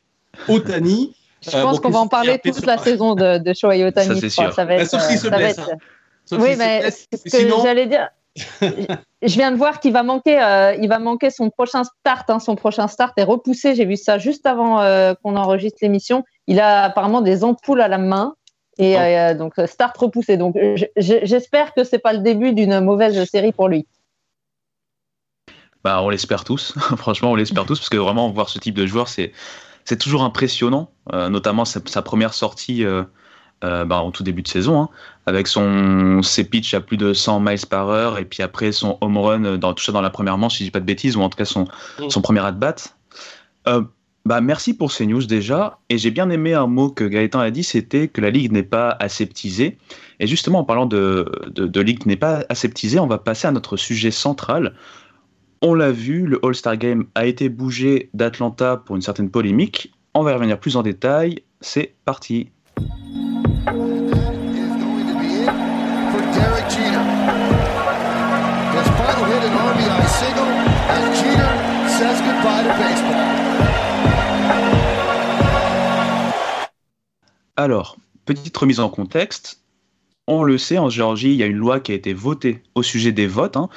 Otani. 0.48 1.14
Je 1.42 1.50
pense 1.50 1.78
euh, 1.78 1.80
qu'on 1.80 1.90
va 1.90 2.00
en 2.00 2.08
parler 2.08 2.38
toute 2.42 2.66
la 2.66 2.78
saison 2.78 3.14
de, 3.14 3.38
de 3.38 3.52
Shohei 3.54 3.84
Otani. 3.84 4.08
Ça, 4.08 4.20
c'est 4.20 4.30
sûr. 4.30 4.52
Ça 4.52 4.64
va 4.64 4.74
être, 4.74 4.90
sauf 4.90 5.02
s'il 5.02 5.18
se 5.18 5.28
blesse. 5.28 5.58
Hein. 5.58 5.76
oui, 6.32 6.56
mais 6.56 6.90
ce 6.90 7.06
que 7.06 7.38
sinon... 7.38 7.62
j'allais 7.62 7.86
dire. 7.86 8.08
je 9.22 9.34
viens 9.34 9.50
de 9.50 9.56
voir 9.56 9.80
qu'il 9.80 9.92
va 9.92 10.02
manquer, 10.02 10.40
euh, 10.40 10.74
il 10.80 10.88
va 10.88 10.98
manquer 10.98 11.30
son 11.30 11.50
prochain 11.50 11.84
start. 11.84 12.30
Hein, 12.30 12.38
son 12.38 12.56
prochain 12.56 12.88
start 12.88 13.14
est 13.16 13.24
repoussé. 13.24 13.74
J'ai 13.74 13.84
vu 13.84 13.96
ça 13.96 14.18
juste 14.18 14.46
avant 14.46 14.80
euh, 14.80 15.14
qu'on 15.22 15.36
enregistre 15.36 15.78
l'émission. 15.82 16.24
Il 16.46 16.60
a 16.60 16.84
apparemment 16.84 17.20
des 17.20 17.44
ampoules 17.44 17.80
à 17.80 17.88
la 17.88 17.98
main. 17.98 18.34
Et 18.78 18.96
oh. 18.96 19.00
euh, 19.00 19.34
donc, 19.34 19.54
start 19.66 19.96
repoussé. 19.96 20.36
Donc, 20.36 20.56
j'espère 20.96 21.74
que 21.74 21.84
c'est 21.84 21.98
pas 21.98 22.12
le 22.12 22.20
début 22.20 22.52
d'une 22.52 22.80
mauvaise 22.80 23.22
série 23.28 23.52
pour 23.52 23.68
lui. 23.68 23.86
Bah, 25.84 26.02
on 26.02 26.08
l'espère 26.08 26.44
tous. 26.44 26.74
Franchement, 26.96 27.32
on 27.32 27.34
l'espère 27.34 27.64
tous 27.64 27.78
parce 27.78 27.88
que 27.88 27.96
vraiment 27.96 28.30
voir 28.30 28.48
ce 28.48 28.58
type 28.58 28.74
de 28.74 28.86
joueur, 28.86 29.08
c'est 29.08 29.32
c'est 29.84 29.96
toujours 29.96 30.22
impressionnant, 30.22 30.90
euh, 31.14 31.30
notamment 31.30 31.64
sa, 31.64 31.80
sa, 31.86 32.02
première 32.02 32.34
sortie 32.34 32.84
euh, 32.84 33.04
euh, 33.64 33.86
bah, 33.86 34.02
en 34.02 34.10
tout 34.10 34.22
début 34.22 34.42
de 34.42 34.48
saison, 34.48 34.82
hein, 34.82 34.88
avec 35.24 35.46
son 35.46 36.20
ses 36.22 36.44
pitchs 36.44 36.74
à 36.74 36.82
plus 36.82 36.98
de 36.98 37.14
100 37.14 37.40
miles 37.40 37.66
par 37.66 37.88
heure 37.88 38.18
et 38.18 38.26
puis 38.26 38.42
après 38.42 38.70
son 38.70 38.98
home 39.00 39.16
run 39.16 39.56
dans 39.56 39.72
tout 39.72 39.82
ça 39.82 39.92
dans 39.92 40.02
la 40.02 40.10
première 40.10 40.36
manche, 40.36 40.56
si 40.56 40.58
je 40.58 40.64
dis 40.64 40.70
pas 40.70 40.80
de 40.80 40.84
bêtises, 40.84 41.16
ou 41.16 41.22
en 41.22 41.30
tout 41.30 41.38
cas 41.38 41.46
son 41.46 41.64
mm. 41.98 42.10
son 42.10 42.20
premier 42.20 42.40
at 42.40 42.52
bat. 42.52 42.74
Bah, 44.24 44.40
merci 44.40 44.74
pour 44.74 44.92
ces 44.92 45.06
news 45.06 45.24
déjà. 45.24 45.78
Et 45.88 45.96
j'ai 45.96 46.10
bien 46.10 46.28
aimé 46.30 46.52
un 46.54 46.66
mot 46.66 46.90
que 46.90 47.04
Gaëtan 47.04 47.40
a 47.40 47.50
dit, 47.50 47.64
c'était 47.64 48.08
que 48.08 48.20
la 48.20 48.30
ligue 48.30 48.52
n'est 48.52 48.62
pas 48.62 48.96
aseptisée. 49.00 49.78
Et 50.20 50.26
justement, 50.26 50.60
en 50.60 50.64
parlant 50.64 50.86
de, 50.86 51.30
de, 51.48 51.66
de 51.66 51.80
ligue 51.80 52.04
n'est 52.06 52.16
pas 52.16 52.44
aseptisée, 52.48 52.98
on 52.98 53.06
va 53.06 53.18
passer 53.18 53.46
à 53.46 53.52
notre 53.52 53.76
sujet 53.76 54.10
central. 54.10 54.74
On 55.62 55.74
l'a 55.74 55.90
vu, 55.90 56.26
le 56.26 56.38
All-Star 56.44 56.76
Game 56.76 57.06
a 57.14 57.26
été 57.26 57.48
bougé 57.48 58.10
d'Atlanta 58.14 58.76
pour 58.76 58.96
une 58.96 59.02
certaine 59.02 59.30
polémique. 59.30 59.92
On 60.14 60.22
va 60.22 60.32
y 60.32 60.34
revenir 60.34 60.60
plus 60.60 60.76
en 60.76 60.82
détail. 60.82 61.42
C'est 61.60 61.94
parti. 62.04 62.50
Alors, 77.58 77.96
petite 78.24 78.56
remise 78.56 78.78
en 78.78 78.88
contexte. 78.88 79.64
On 80.28 80.44
le 80.44 80.58
sait, 80.58 80.78
en 80.78 80.90
Géorgie, 80.90 81.32
il 81.32 81.34
y 81.34 81.42
a 81.42 81.46
une 81.46 81.56
loi 81.56 81.80
qui 81.80 81.90
a 81.90 81.96
été 81.96 82.12
votée 82.14 82.62
au 82.76 82.84
sujet 82.84 83.10
des 83.10 83.26
votes, 83.26 83.56
hein, 83.56 83.68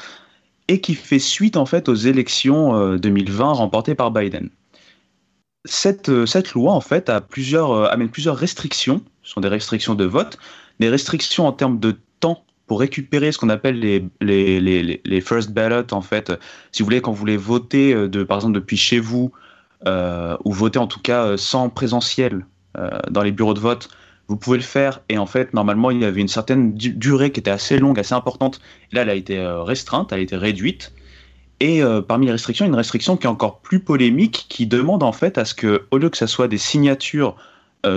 et 0.67 0.81
qui 0.81 0.93
fait 0.93 1.17
suite 1.17 1.57
en 1.57 1.65
fait 1.65 1.89
aux 1.89 1.95
élections 1.95 2.95
2020 2.97 3.43
euh, 3.43 3.53
remportées 3.53 3.95
par 3.95 4.11
Biden. 4.11 4.51
Cette, 5.65 6.09
euh, 6.09 6.27
loi 6.53 6.73
en 6.73 6.79
fait 6.79 7.09
euh, 7.09 7.87
amène 7.89 8.09
plusieurs 8.09 8.37
restrictions, 8.37 9.01
ce 9.23 9.31
sont 9.31 9.41
des 9.41 9.47
restrictions 9.47 9.95
de 9.95 10.05
vote, 10.05 10.37
des 10.79 10.89
restrictions 10.89 11.47
en 11.47 11.51
termes 11.51 11.79
de 11.79 11.97
temps 12.19 12.45
pour 12.67 12.81
récupérer 12.81 13.31
ce 13.31 13.39
qu'on 13.39 13.49
appelle 13.49 13.79
les, 13.79 15.21
first 15.21 15.53
ballots 15.53 15.91
en 15.91 16.01
fait. 16.01 16.31
Si 16.71 16.83
vous 16.83 16.85
voulez, 16.85 17.01
quand 17.01 17.13
vous 17.13 17.17
voulez 17.17 17.35
voter 17.35 17.95
de, 17.95 18.23
par 18.23 18.37
exemple 18.37 18.53
depuis 18.53 18.77
chez 18.77 18.99
vous, 18.99 19.31
ou 19.87 20.53
voter 20.53 20.77
en 20.77 20.85
tout 20.85 21.01
cas 21.01 21.35
sans 21.35 21.69
présentiel 21.69 22.45
dans 23.10 23.23
les 23.23 23.31
bureaux 23.31 23.53
de 23.53 23.60
vote, 23.60 23.89
vous 24.31 24.38
pouvez 24.38 24.57
le 24.57 24.63
faire. 24.63 25.01
Et 25.10 25.17
en 25.17 25.25
fait, 25.25 25.53
normalement, 25.53 25.91
il 25.91 25.99
y 25.99 26.05
avait 26.05 26.21
une 26.21 26.29
certaine 26.29 26.73
durée 26.73 27.34
qui 27.34 27.41
était 27.41 27.51
assez 27.51 27.77
longue, 27.77 27.99
assez 27.99 28.13
importante. 28.13 28.62
là, 28.93 29.01
elle 29.01 29.10
a 29.10 29.13
été 29.13 29.38
euh, 29.38 29.62
restreinte, 29.62 30.13
elle 30.13 30.19
a 30.19 30.21
été 30.21 30.38
réduite. 30.38 30.93
Et 31.60 31.84
euh, 31.84 32.01
parmi 32.01 32.27
les 32.27 32.31
restrictions, 32.31 32.65
une 32.65 32.75
restriction 32.75 33.17
qui 33.17 33.27
est 33.27 33.29
encore 33.29 33.60
plus 33.60 33.81
polémique, 33.81 34.45
qui 34.47 34.67
demande 34.67 35.03
en 35.03 35.12
fait 35.12 35.38
à 35.38 35.43
ce 35.43 35.53
que, 35.53 35.86
au 35.91 35.97
lieu 35.97 36.10
que 36.10 36.17
ce 36.17 36.27
soit 36.27 36.47
des 36.47 36.57
signatures 36.57 37.36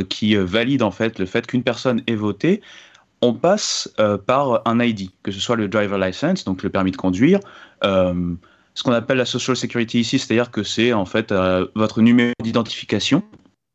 qui 0.09 0.35
valident 0.35 0.85
en 0.85 0.91
fait 0.91 1.19
le 1.19 1.27
fait 1.27 1.47
qu'une 1.47 1.63
personne 1.63 2.03
ait 2.07 2.15
voté, 2.15 2.63
on 3.21 3.35
passe 3.35 3.95
par 4.27 4.67
un 4.67 4.81
ID, 4.81 5.11
que 5.23 5.31
ce 5.31 5.41
soit 5.41 5.57
le 5.57 5.69
driver 5.69 5.99
license, 5.99 6.45
donc 6.45 6.63
le 6.63 6.71
permis 6.71 6.91
de 6.91 6.97
conduire, 6.97 7.41
ce 7.83 8.83
qu'on 8.83 8.93
appelle 8.93 9.19
la 9.19 9.27
social 9.27 9.55
security 9.55 10.01
ici, 10.01 10.19
c'est-à-dire 10.19 10.51
que 10.51 10.63
c'est 10.63 10.95
en 10.95 11.05
fait 11.05 11.35
votre 11.75 12.01
numéro 12.01 12.33
d'identification 12.43 13.23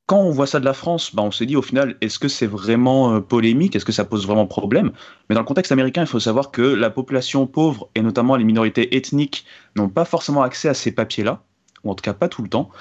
quand 0.09 0.21
on 0.21 0.31
voit 0.31 0.47
ça 0.47 0.59
de 0.59 0.65
la 0.65 0.73
France, 0.73 1.13
bah 1.13 1.21
on 1.21 1.29
se 1.29 1.43
dit 1.43 1.55
au 1.55 1.61
final, 1.61 1.95
est-ce 2.01 2.17
que 2.17 2.27
c'est 2.27 2.47
vraiment 2.47 3.13
euh, 3.13 3.19
polémique? 3.19 3.75
Est-ce 3.75 3.85
que 3.85 3.91
ça 3.91 4.05
pose 4.05 4.25
vraiment 4.25 4.47
problème? 4.47 4.91
Mais 5.29 5.35
dans 5.35 5.41
le 5.41 5.45
contexte 5.45 5.71
américain, 5.71 6.01
il 6.01 6.07
faut 6.07 6.19
savoir 6.19 6.49
que 6.49 6.63
la 6.63 6.89
population 6.89 7.45
pauvre, 7.45 7.91
et 7.93 8.01
notamment 8.01 8.35
les 8.35 8.43
minorités 8.43 8.97
ethniques, 8.97 9.45
n'ont 9.75 9.87
pas 9.87 10.05
forcément 10.05 10.41
accès 10.41 10.67
à 10.67 10.73
ces 10.73 10.91
papiers-là, 10.91 11.43
ou 11.83 11.91
en 11.91 11.93
tout 11.93 12.01
cas 12.01 12.15
pas 12.15 12.27
tout 12.27 12.41
le 12.41 12.49
temps. 12.49 12.71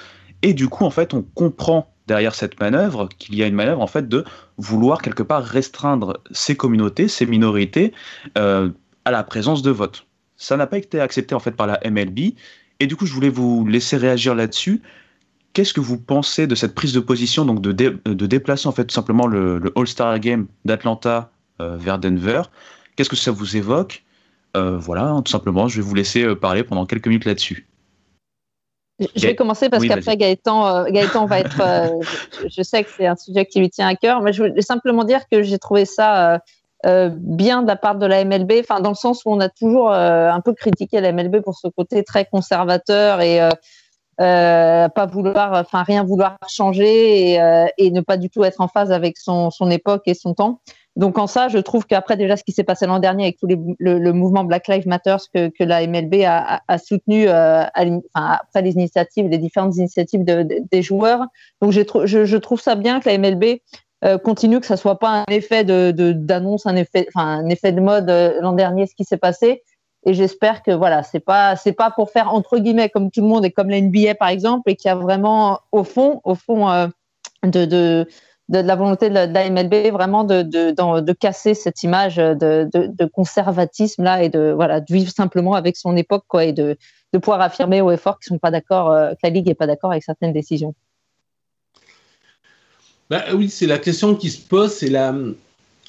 Et 0.41 0.55
du 0.55 0.69
coup, 0.69 0.85
en 0.85 0.89
fait, 0.89 1.13
on 1.13 1.21
comprend 1.21 1.93
derrière 2.07 2.33
cette 2.33 2.59
manœuvre 2.59 3.07
qu'il 3.19 3.35
y 3.35 3.43
a 3.43 3.45
une 3.45 3.53
manœuvre 3.53 3.81
en 3.81 3.87
fait 3.87 4.09
de 4.09 4.25
vouloir 4.57 4.99
quelque 4.99 5.21
part 5.21 5.43
restreindre 5.43 6.23
ces 6.31 6.57
communautés, 6.57 7.07
ces 7.07 7.27
minorités 7.27 7.93
euh, 8.39 8.71
à 9.05 9.11
la 9.11 9.21
présence 9.21 9.61
de 9.61 9.69
vote. 9.69 10.07
Ça 10.35 10.57
n'a 10.57 10.65
pas 10.65 10.79
été 10.79 10.99
accepté 10.99 11.35
en 11.35 11.39
fait 11.39 11.51
par 11.51 11.67
la 11.67 11.79
MLB. 11.87 12.33
Et 12.79 12.87
du 12.87 12.95
coup, 12.95 13.05
je 13.05 13.13
voulais 13.13 13.29
vous 13.29 13.67
laisser 13.67 13.97
réagir 13.97 14.33
là-dessus 14.33 14.81
qu'est-ce 15.53 15.73
que 15.73 15.79
vous 15.79 15.97
pensez 15.97 16.47
de 16.47 16.55
cette 16.55 16.75
prise 16.75 16.93
de 16.93 16.99
position, 16.99 17.45
donc 17.45 17.61
de, 17.61 17.71
de 17.71 18.25
déplacer 18.25 18.67
en 18.67 18.71
fait 18.71 18.85
tout 18.85 18.93
simplement 18.93 19.27
le, 19.27 19.71
All-Star 19.75 20.19
Game 20.19 20.47
d'Atlanta 20.65 21.31
vers 21.59 21.99
Denver? 21.99 22.43
Qu'est-ce 22.95 23.09
que 23.09 23.15
ça 23.15 23.31
vous 23.31 23.57
évoque? 23.57 24.03
Voilà, 24.55 25.21
tout 25.23 25.31
simplement, 25.31 25.67
je 25.67 25.77
vais 25.77 25.87
vous 25.87 25.95
laisser 25.95 26.35
parler 26.35 26.63
pendant 26.63 26.85
quelques 26.85 27.07
minutes 27.07 27.25
là-dessus. 27.25 27.67
Je 29.15 29.27
vais 29.27 29.35
commencer 29.35 29.69
parce 29.69 29.85
qu'après 29.85 30.17
Gaëtan, 30.17 30.89
Gaëtan 30.91 31.25
va 31.25 31.39
être. 31.39 31.61
je, 32.49 32.61
sais 32.63 32.83
que 32.83 32.89
c'est 32.95 33.07
un 33.07 33.15
sujet 33.15 33.45
qui 33.45 33.59
lui 33.59 33.69
tient 33.69 33.87
à 33.87 33.95
cœur, 33.95 34.21
mais 34.21 34.33
je 34.33 34.43
voulais 34.43 34.61
simplement 34.61 35.03
dire 35.03 35.21
que 35.29 35.43
j'ai 35.43 35.57
trouvé 35.57 35.85
ça 35.85 36.41
euh, 36.85 37.09
bien 37.13 37.61
de 37.61 37.67
la 37.67 37.75
part 37.75 37.95
de 37.95 38.05
la 38.05 38.23
MLB, 38.23 38.53
enfin 38.61 38.79
dans 38.79 38.89
le 38.89 38.95
sens 38.95 39.23
où 39.25 39.33
on 39.33 39.41
a 39.41 39.49
toujours 39.49 39.91
euh, 39.91 40.31
un 40.31 40.39
peu 40.39 40.53
critiqué 40.53 41.01
la 41.01 41.11
MLB 41.11 41.41
pour 41.41 41.57
ce 41.57 41.67
côté 41.67 42.05
très 42.05 42.23
conservateur 42.23 43.19
et 43.19 43.41
euh, 44.21 44.89
pas 44.89 45.05
vouloir, 45.05 45.53
enfin 45.53 45.83
rien 45.83 46.03
vouloir 46.03 46.37
changer 46.47 47.33
et, 47.77 47.91
ne 47.91 48.01
pas 48.01 48.17
du 48.17 48.29
tout 48.29 48.43
être 48.43 48.61
en 48.61 48.67
phase 48.67 48.91
avec 48.91 49.17
son, 49.17 49.49
son 49.51 49.69
époque 49.69 50.03
et 50.05 50.13
son 50.13 50.33
temps. 50.33 50.61
Donc 50.95 51.17
en 51.17 51.27
ça, 51.27 51.47
je 51.47 51.57
trouve 51.59 51.85
qu'après 51.85 52.17
déjà 52.17 52.35
ce 52.35 52.43
qui 52.43 52.51
s'est 52.51 52.63
passé 52.63 52.85
l'an 52.85 52.99
dernier 52.99 53.23
avec 53.23 53.37
tout 53.37 53.47
le, 53.47 54.11
mouvement 54.11 54.43
Black 54.43 54.67
Lives 54.67 54.87
Matter 54.87 55.15
que, 55.33 55.47
que 55.47 55.63
la 55.63 55.87
MLB 55.87 56.23
a, 56.25 56.61
a, 56.67 56.77
soutenu 56.77 57.27
après 57.29 58.61
les 58.61 58.71
initiatives, 58.71 59.27
les 59.29 59.37
différentes 59.37 59.77
initiatives 59.77 60.25
de, 60.25 60.45
des 60.69 60.81
joueurs. 60.81 61.25
Donc 61.61 61.71
je, 61.71 61.81
je, 62.05 62.37
trouve 62.37 62.59
ça 62.59 62.75
bien 62.75 62.99
que 62.99 63.07
la 63.07 63.17
MLB 63.17 63.61
euh, 64.05 64.17
continue, 64.17 64.61
que 64.61 64.65
ça 64.65 64.77
soit 64.77 64.97
pas 64.97 65.25
un 65.27 65.31
effet 65.31 65.65
de 65.65 65.91
d'annonce, 65.91 66.65
un 66.65 66.77
effet, 66.77 67.05
enfin 67.13 67.27
un 67.27 67.49
effet 67.49 67.73
de 67.73 67.81
mode 67.81 68.09
euh, 68.09 68.39
l'an 68.39 68.53
dernier, 68.53 68.87
ce 68.87 68.95
qui 68.95 69.03
s'est 69.03 69.17
passé. 69.17 69.63
Et 70.05 70.13
j'espère 70.13 70.63
que 70.63 70.71
voilà, 70.71 71.03
c'est 71.03 71.19
pas 71.19 71.55
c'est 71.55 71.73
pas 71.73 71.91
pour 71.91 72.11
faire 72.11 72.33
entre 72.33 72.57
guillemets 72.57 72.89
comme 72.89 73.11
tout 73.11 73.21
le 73.21 73.27
monde 73.27 73.45
et 73.45 73.51
comme 73.51 73.69
la 73.69 73.81
NBA 73.81 74.15
par 74.15 74.29
exemple, 74.29 74.69
et 74.69 74.75
qu'il 74.75 74.89
y 74.89 74.91
a 74.91 74.95
vraiment 74.95 75.59
au 75.71 75.83
fond, 75.83 76.21
au 76.23 76.35
fond 76.35 76.69
euh, 76.69 76.87
de, 77.43 77.65
de, 77.65 78.07
de, 78.47 78.59
la 78.59 78.75
volonté 78.75 79.09
de 79.09 79.15
la, 79.15 79.49
MLB 79.49 79.91
vraiment 79.91 80.23
de, 80.23 80.41
de, 80.41 81.13
casser 81.13 81.53
cette 81.53 81.83
image 81.83 82.15
de, 82.15 83.05
conservatisme 83.13 84.03
là 84.03 84.23
et 84.23 84.29
de 84.29 84.53
voilà 84.55 84.79
de 84.79 84.93
vivre 84.93 85.11
simplement 85.11 85.53
avec 85.53 85.75
son 85.75 85.97
époque 85.97 86.23
quoi 86.27 86.45
et 86.45 86.53
de, 86.53 86.77
pouvoir 87.11 87.41
affirmer 87.41 87.81
au 87.81 87.91
effort 87.91 88.19
qu'ils 88.19 88.29
sont 88.29 88.39
pas 88.39 88.51
d'accord, 88.51 88.93
que 88.93 89.17
la 89.23 89.29
ligue 89.29 89.49
est 89.49 89.55
pas 89.55 89.67
d'accord 89.67 89.91
avec 89.91 90.03
certaines 90.03 90.33
décisions. 90.33 90.75
Bah, 93.09 93.23
oui, 93.33 93.49
c'est 93.49 93.65
la 93.65 93.79
question 93.79 94.15
qui 94.15 94.29
se 94.29 94.39
pose. 94.39 94.71
C'est 94.71 94.89
la... 94.89 95.13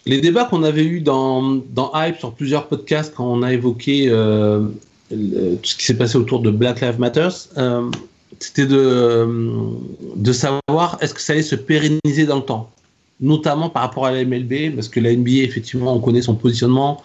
les 0.06 0.20
débats 0.20 0.44
qu'on 0.44 0.62
avait 0.62 0.84
eus 0.84 1.00
dans, 1.00 1.62
Hype 1.94 2.18
sur 2.18 2.32
plusieurs 2.32 2.68
podcasts 2.68 3.14
quand 3.14 3.30
on 3.30 3.42
a 3.42 3.52
évoqué 3.52 4.08
euh, 4.08 4.66
tout 5.10 5.58
ce 5.62 5.76
qui 5.76 5.84
s'est 5.84 5.96
passé 5.96 6.16
autour 6.16 6.40
de 6.40 6.50
Black 6.50 6.80
Lives 6.80 6.98
Matter. 6.98 7.28
Euh, 7.58 7.90
c'était 8.38 8.66
de, 8.66 9.28
de 10.16 10.32
savoir 10.32 10.98
est-ce 11.00 11.12
que 11.12 11.20
ça 11.20 11.34
allait 11.34 11.42
se 11.42 11.56
pérenniser 11.56 12.24
dans 12.26 12.36
le 12.36 12.42
temps, 12.42 12.70
notamment 13.20 13.68
par 13.68 13.82
rapport 13.82 14.06
à 14.06 14.12
la 14.12 14.24
MLB, 14.24 14.74
parce 14.74 14.88
que 14.88 15.00
la 15.00 15.14
NBA, 15.14 15.42
effectivement, 15.42 15.94
on 15.94 16.00
connaît 16.00 16.22
son 16.22 16.34
positionnement, 16.34 17.02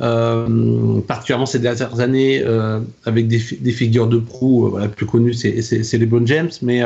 euh, 0.00 1.00
particulièrement 1.00 1.46
ces 1.46 1.58
dernières 1.58 1.98
années, 1.98 2.44
avec 3.04 3.26
des, 3.26 3.42
des, 3.58 3.72
figures 3.72 4.06
de 4.06 4.18
proue, 4.18 4.78
la 4.78 4.88
plus 4.88 5.06
connue, 5.06 5.34
c'est 5.34 5.98
LeBron 5.98 6.24
James, 6.26 6.50
mais 6.62 6.82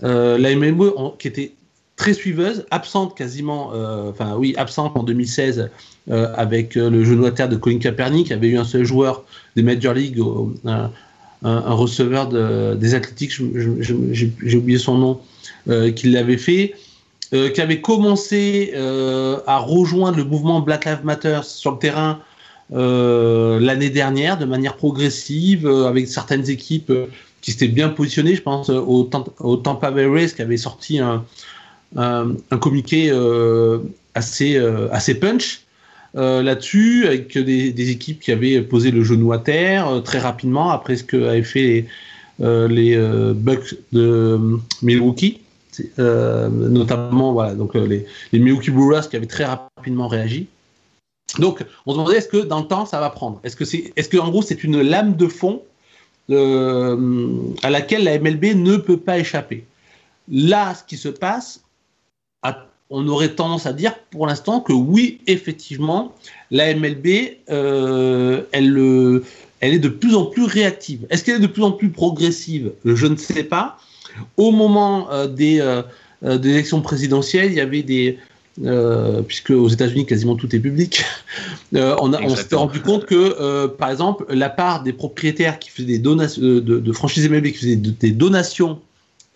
la 0.00 0.56
MLB, 0.56 0.82
qui 1.18 1.28
était 1.28 1.52
très 2.00 2.14
suiveuse, 2.14 2.64
absente 2.70 3.14
quasiment, 3.14 3.72
euh, 3.74 4.08
enfin 4.08 4.34
oui, 4.38 4.54
absente 4.56 4.96
en 4.96 5.02
2016 5.02 5.68
euh, 6.10 6.32
avec 6.34 6.78
euh, 6.78 6.88
le 6.88 7.04
genou 7.04 7.26
à 7.26 7.30
terre 7.30 7.50
de 7.50 7.56
Colin 7.56 7.78
Kaepernick, 7.78 8.28
qui 8.28 8.32
avait 8.32 8.48
eu 8.48 8.56
un 8.56 8.64
seul 8.64 8.84
joueur 8.84 9.22
des 9.54 9.62
Major 9.62 9.92
League, 9.92 10.18
un, 10.64 10.90
receveur 11.42 12.28
des 12.76 12.94
Athletics, 12.94 13.32
j'ai 13.32 14.56
oublié 14.56 14.78
son 14.78 14.96
nom, 14.96 15.20
qui 15.94 16.08
l'avait 16.08 16.38
fait. 16.38 16.74
qui 17.32 17.60
avait 17.60 17.82
commencé 17.82 18.72
à 19.46 19.58
rejoindre 19.58 20.16
le 20.16 20.24
mouvement 20.24 20.60
Black 20.60 20.86
Lives 20.86 21.04
Matter 21.04 21.40
sur 21.42 21.72
le 21.72 21.78
terrain 21.78 22.20
l'année 22.70 23.90
dernière 23.90 24.38
de 24.38 24.46
manière 24.46 24.76
progressive, 24.76 25.66
avec 25.66 26.08
certaines 26.08 26.48
équipes 26.48 26.92
qui 27.42 27.52
s'étaient 27.52 27.68
bien 27.68 27.88
positionnées. 27.88 28.36
Je 28.36 28.42
pense 28.42 28.70
au, 28.70 29.10
au 29.40 29.56
Tampa 29.56 29.90
Bay 29.90 30.06
Rays 30.06 30.30
qui 30.34 30.42
avait 30.42 30.58
sorti 30.58 30.98
un, 30.98 31.24
un, 31.96 32.34
communiqué 32.60 33.10
euh, 33.10 33.78
assez, 34.14 34.56
euh, 34.56 34.88
assez 34.92 35.14
punch. 35.14 35.62
Euh, 36.16 36.42
là-dessus, 36.42 37.06
avec 37.06 37.38
des, 37.38 37.90
équipes 37.90 38.18
qui 38.18 38.32
avaient 38.32 38.62
posé 38.62 38.90
le 38.90 39.04
genou 39.04 39.32
à 39.32 39.38
terre 39.38 40.02
très 40.04 40.18
rapidement 40.18 40.70
après 40.70 40.96
ce 40.96 41.04
qu'avaient 41.04 41.44
fait 41.44 41.86
les, 42.40 42.96
les 42.96 43.32
Bucks 43.34 43.76
de 43.92 44.58
Milwaukee, 44.82 45.40
notamment 45.98 47.32
voilà, 47.32 47.54
donc, 47.54 47.74
les, 47.74 48.06
les 48.32 48.38
Milwaukee 48.40 48.72
Brewers 48.72 49.08
qui 49.08 49.14
avaient 49.14 49.26
très 49.26 49.44
rapidement 49.44 50.08
réagi. 50.08 50.48
Donc, 51.38 51.64
on 51.86 51.92
se 51.92 51.96
demandait 51.96 52.16
est-ce 52.16 52.28
que 52.28 52.38
dans 52.38 52.58
le 52.58 52.66
temps 52.66 52.86
ça 52.86 52.98
va 52.98 53.10
prendre? 53.10 53.40
Est-ce 53.44 53.54
que 53.54 53.64
c'est, 53.64 53.92
est-ce 53.94 54.08
que 54.08 54.18
en 54.18 54.30
gros 54.30 54.42
c'est 54.42 54.64
une 54.64 54.82
lame 54.82 55.14
de 55.14 55.28
fond 55.28 55.62
à 56.28 57.70
laquelle 57.70 58.02
la 58.02 58.18
MLB 58.18 58.56
ne 58.56 58.78
peut 58.78 58.98
pas 58.98 59.20
échapper? 59.20 59.64
Là, 60.28 60.74
ce 60.74 60.82
qui 60.82 60.96
se 60.96 61.08
passe, 61.08 61.60
on 62.90 63.06
aurait 63.06 63.30
tendance 63.30 63.66
à 63.66 63.72
dire 63.72 63.94
pour 64.10 64.26
l'instant 64.26 64.60
que 64.60 64.72
oui, 64.72 65.20
effectivement, 65.28 66.14
la 66.50 66.74
MLB, 66.74 67.06
euh, 67.48 68.42
elle, 68.50 68.76
euh, 68.76 69.24
elle 69.60 69.74
est 69.74 69.78
de 69.78 69.88
plus 69.88 70.16
en 70.16 70.26
plus 70.26 70.44
réactive. 70.44 71.06
Est-ce 71.08 71.24
qu'elle 71.24 71.36
est 71.36 71.40
de 71.40 71.46
plus 71.46 71.62
en 71.62 71.70
plus 71.70 71.90
progressive? 71.90 72.72
Je 72.84 73.06
ne 73.06 73.16
sais 73.16 73.44
pas. 73.44 73.78
Au 74.36 74.50
moment 74.50 75.10
euh, 75.12 75.28
des, 75.28 75.62
élections 76.22 76.82
présidentielles, 76.82 77.52
il 77.52 77.54
y 77.54 77.60
avait 77.60 77.84
des, 77.84 78.18
puisque 79.28 79.50
aux 79.50 79.68
États-Unis 79.68 80.04
quasiment 80.04 80.34
tout 80.34 80.54
est 80.54 80.58
public, 80.58 81.04
on, 81.72 82.12
on 82.12 82.34
s'était 82.34 82.56
rendu 82.56 82.80
compte 82.80 83.06
que, 83.06 83.68
par 83.68 83.90
exemple, 83.90 84.26
la 84.30 84.50
part 84.50 84.82
des 84.82 84.92
propriétaires 84.92 85.60
qui 85.60 85.70
faisaient 85.70 85.86
des 85.86 85.98
donations 86.00 86.42
de, 86.42 86.58
de, 86.58 86.92
franchises 86.92 87.30
MLB 87.30 87.52
qui 87.52 87.58
faisaient 87.58 87.76
des 87.76 88.10
donations 88.10 88.80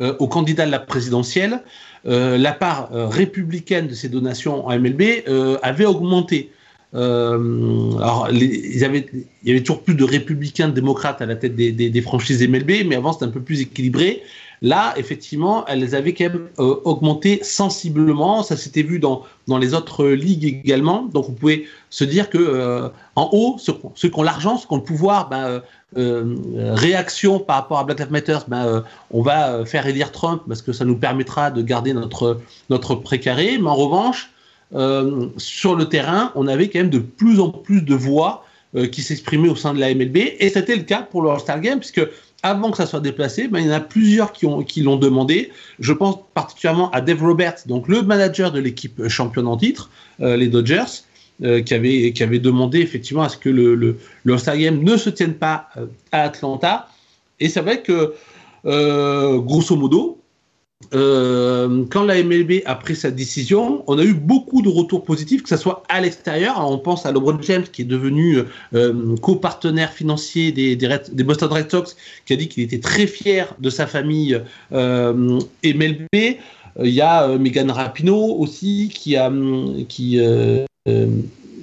aux 0.01 0.27
candidats 0.27 0.67
de 0.67 0.71
la 0.71 0.81
présidentielle 0.81 1.61
euh, 2.07 2.37
la 2.37 2.53
part 2.53 2.91
euh, 2.93 3.07
républicaine 3.09 3.87
de 3.87 3.95
ces 3.95 4.11
donations 4.11 4.67
en 4.67 4.79
MLB 4.79 5.25
euh, 5.27 5.57
avait 5.63 5.87
augmenté. 5.87 6.51
alors, 6.93 8.29
il 8.31 8.79
y 8.79 8.85
avait 8.85 9.61
toujours 9.61 9.83
plus 9.83 9.95
de 9.95 10.05
républicains, 10.05 10.69
de 10.69 10.75
démocrates 10.75 11.23
à 11.23 11.27
la 11.27 11.35
tête 11.35 11.57
des, 11.57 12.03
franchises 12.03 12.47
MLB, 12.47 12.87
mais 12.87 12.95
avant 12.95 13.13
c'était 13.13 13.25
un 13.25 13.31
peu 13.31 13.41
plus 13.41 13.63
équilibré. 13.63 14.23
Là, 14.65 14.95
effectivement, 14.97 15.65
elles 15.67 15.95
avaient 15.95 16.15
quand 16.15 16.25
même 16.25 16.49
augmenté 16.57 17.45
sensiblement. 17.45 18.43
Ça 18.43 18.57
s'était 18.57 18.83
vu 18.83 18.99
dans, 18.99 19.23
dans 19.47 19.59
les 19.59 19.75
autres 19.75 20.07
ligues 20.07 20.45
également. 20.45 21.03
Donc, 21.03 21.27
vous 21.27 21.33
pouvez 21.33 21.69
se 21.91 22.03
dire 22.03 22.31
que 22.31 22.91
en 23.15 23.29
haut, 23.33 23.57
ceux, 23.59 23.75
qui 24.09 24.19
ont 24.19 24.23
l'argent, 24.23 24.57
ceux 24.57 24.67
qui 24.67 24.73
ont 24.73 24.79
le 24.79 24.83
pouvoir, 24.83 25.29
ben, 25.29 25.63
euh, 25.97 26.35
réaction 26.75 27.39
par 27.39 27.57
rapport 27.57 27.79
à 27.79 27.85
Black 27.85 28.01
Lives 28.01 28.11
Matter, 28.11 28.39
ben, 28.49 28.67
euh, 28.67 28.81
on 29.13 29.23
va 29.23 29.51
euh, 29.51 29.65
faire 29.65 29.87
élire 29.87 30.11
Trump 30.11 30.43
parce 30.49 30.61
que 30.61 30.73
ça 30.73 30.85
nous 30.85 30.97
permettra 30.97 31.53
de 31.53 31.63
garder 31.63 31.93
notre, 31.93 32.41
notre 32.69 32.97
précaré. 32.97 33.59
Mais 33.59 33.69
en 33.69 33.77
revanche, 33.77 34.31
sur 35.37 35.77
le 35.77 35.89
terrain, 35.89 36.33
on 36.35 36.49
avait 36.49 36.69
quand 36.69 36.81
même 36.81 36.91
de 36.91 36.99
plus 36.99 37.39
en 37.39 37.51
plus 37.51 37.83
de 37.83 37.95
voix 37.95 38.45
qui 38.91 39.03
s'exprimaient 39.03 39.49
au 39.49 39.55
sein 39.55 39.73
de 39.73 39.79
la 39.79 39.95
MLB. 39.95 40.17
Et 40.17 40.49
c'était 40.49 40.75
le 40.75 40.83
cas 40.83 41.03
pour 41.03 41.23
le 41.23 41.31
All-Star 41.31 41.61
Game, 41.61 41.79
puisque 41.79 42.01
avant 42.45 42.71
que 42.71 42.77
ça 42.77 42.87
soit 42.87 43.01
déplacé, 43.01 43.49
ben, 43.49 43.59
il 43.59 43.67
y 43.67 43.71
en 43.71 43.75
a 43.75 43.81
plusieurs 43.81 44.33
qui, 44.33 44.47
qui 44.69 44.83
l'ont 44.83 44.97
demandé. 44.97 45.51
Je 45.81 45.93
pense 45.93 46.19
particulièrement 46.35 46.91
à 46.93 47.01
Dave 47.01 47.25
Roberts, 47.25 47.67
donc 47.67 47.89
le 47.89 48.03
manager 48.03 48.53
de 48.53 48.61
l'équipe 48.61 49.09
championne 49.09 49.49
en 49.49 49.57
titre, 49.57 49.91
les 50.21 50.47
Dodgers, 50.47 51.03
euh, 51.43 51.63
qui, 51.63 51.75
avait, 51.75 52.13
qui 52.13 52.23
avait 52.23 52.39
demandé 52.39 52.79
effectivement 52.79 53.25
à 53.25 53.29
ce 53.29 53.37
que 53.37 53.49
le, 53.49 53.75
le, 53.75 53.99
ne 54.25 54.37
se 54.97 55.11
tienne 55.11 55.35
pas 55.35 55.69
euh, 55.77 55.87
à 56.13 56.23
Atlanta. 56.23 56.89
Et 57.41 57.49
c'est 57.49 57.61
vrai 57.61 57.83
que, 57.83 58.15
euh, 58.67 59.41
grosso 59.41 59.75
modo, 59.75 60.21
quand 60.93 62.05
la 62.05 62.23
MLB 62.23 62.63
a 62.67 62.75
pris 62.75 62.95
sa 62.95 63.11
décision, 63.11 63.83
on 63.87 63.99
a 63.99 64.05
eu 64.05 64.15
beaucoup 64.15 64.63
de 64.63 64.69
retours 64.69 65.05
positifs, 65.05 65.43
que 65.43 65.49
ce 65.49 65.57
soit 65.57 65.83
à 65.89 66.01
l'extérieur. 66.01 66.57
On 66.59 66.79
pense 66.79 67.07
à 67.07 67.13
LeBron 67.13 67.41
James, 67.43 67.65
qui 67.65 67.83
est 67.83 67.87
devenu 67.87 68.39
copartenaire 69.21 69.93
financier 69.93 70.53
des, 70.53 70.77
Boston 71.25 71.51
Red 71.51 71.71
Sox, 71.71 71.97
qui 72.27 72.33
a 72.33 72.37
dit 72.37 72.49
qu'il 72.49 72.63
était 72.63 72.81
très 72.81 73.07
fier 73.07 73.55
de 73.59 73.71
sa 73.71 73.87
famille 73.87 74.41
MLB. 74.71 76.07
Il 76.13 76.91
y 76.91 77.01
a 77.01 77.29
Megan 77.39 77.71
Rapinoe 77.71 78.37
aussi, 78.39 78.91
qui 78.93 79.17
a, 79.17 79.33
qui, 79.89 80.21
euh, 80.87 81.07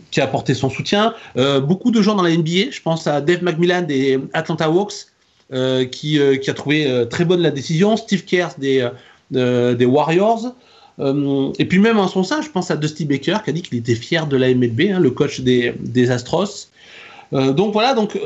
qui 0.09 0.19
a 0.19 0.25
apporté 0.25 0.53
son 0.53 0.69
soutien. 0.69 1.13
Euh, 1.37 1.59
beaucoup 1.61 1.91
de 1.91 2.01
gens 2.01 2.15
dans 2.15 2.23
la 2.23 2.35
NBA, 2.35 2.71
je 2.71 2.81
pense 2.81 3.05
à 3.07 3.21
Dave 3.21 3.43
McMillan 3.43 3.83
des 3.83 4.19
Atlanta 4.33 4.65
Hawks, 4.65 4.93
euh, 4.93 5.10
qui, 5.91 6.19
qui, 6.41 6.49
a 6.49 6.53
trouvé 6.53 7.05
très 7.09 7.25
bonne 7.25 7.41
la 7.41 7.51
décision, 7.51 7.97
Steve 7.97 8.23
Kerr 8.23 8.49
des, 8.59 9.85
Warriors. 9.85 10.55
et 10.97 11.65
puis 11.65 11.79
même 11.79 11.99
en 11.99 12.07
son 12.07 12.23
sein, 12.23 12.41
je 12.41 12.49
pense 12.49 12.71
à 12.71 12.77
Dusty 12.77 13.05
Baker 13.05 13.37
qui 13.43 13.49
a 13.49 13.53
dit 13.53 13.61
qu'il 13.61 13.77
était 13.77 13.95
fier 13.95 14.27
de 14.27 14.37
la 14.37 14.53
MLB, 14.53 14.81
hein, 14.93 14.99
le 14.99 15.11
coach 15.11 15.41
des, 15.41 15.73
des 15.79 16.09
Astros. 16.11 16.69
donc 17.31 17.73
voilà, 17.73 17.93
donc 17.93 18.17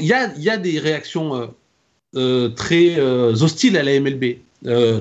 il 0.00 0.06
y 0.06 0.12
a, 0.12 0.32
y, 0.36 0.48
a, 0.48 0.56
des 0.56 0.78
réactions 0.78 1.50
très 2.56 3.00
hostiles 3.00 3.76
à 3.76 3.82
la 3.82 3.98
MLB. 3.98 4.36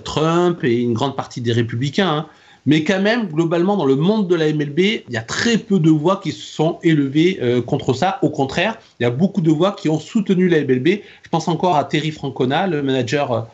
Trump 0.03 0.63
et 0.63 0.81
une 0.81 0.93
grande 0.93 1.15
partie 1.15 1.41
des 1.41 1.51
républicains. 1.51 2.09
Hein. 2.09 2.25
Mais 2.65 2.83
quand 2.83 3.01
même, 3.01 3.27
globalement, 3.27 3.77
dans 3.77 3.85
le 3.85 3.95
monde 3.95 4.27
de 4.27 4.35
la 4.35 4.51
MLB, 4.51 4.79
il 4.79 5.03
y 5.13 5.17
a 5.17 5.21
très 5.21 5.57
peu 5.57 5.79
de 5.79 5.89
voix 5.89 6.19
qui 6.21 6.31
se 6.31 6.41
sont 6.41 6.77
élevées 6.83 7.39
contre 7.65 7.93
ça. 7.93 8.19
Au 8.21 8.29
contraire, 8.29 8.77
il 8.99 9.03
y 9.03 9.05
a 9.05 9.09
beaucoup 9.09 9.41
de 9.41 9.49
voix 9.49 9.71
qui 9.71 9.89
ont 9.89 9.99
soutenu 9.99 10.49
la 10.49 10.61
MLB. 10.61 10.87
Je 11.23 11.29
pense 11.31 11.47
encore 11.47 11.77
à 11.77 11.83
Terry 11.85 12.11
Francona, 12.11 12.67
le 12.67 12.83
manager 12.83 13.47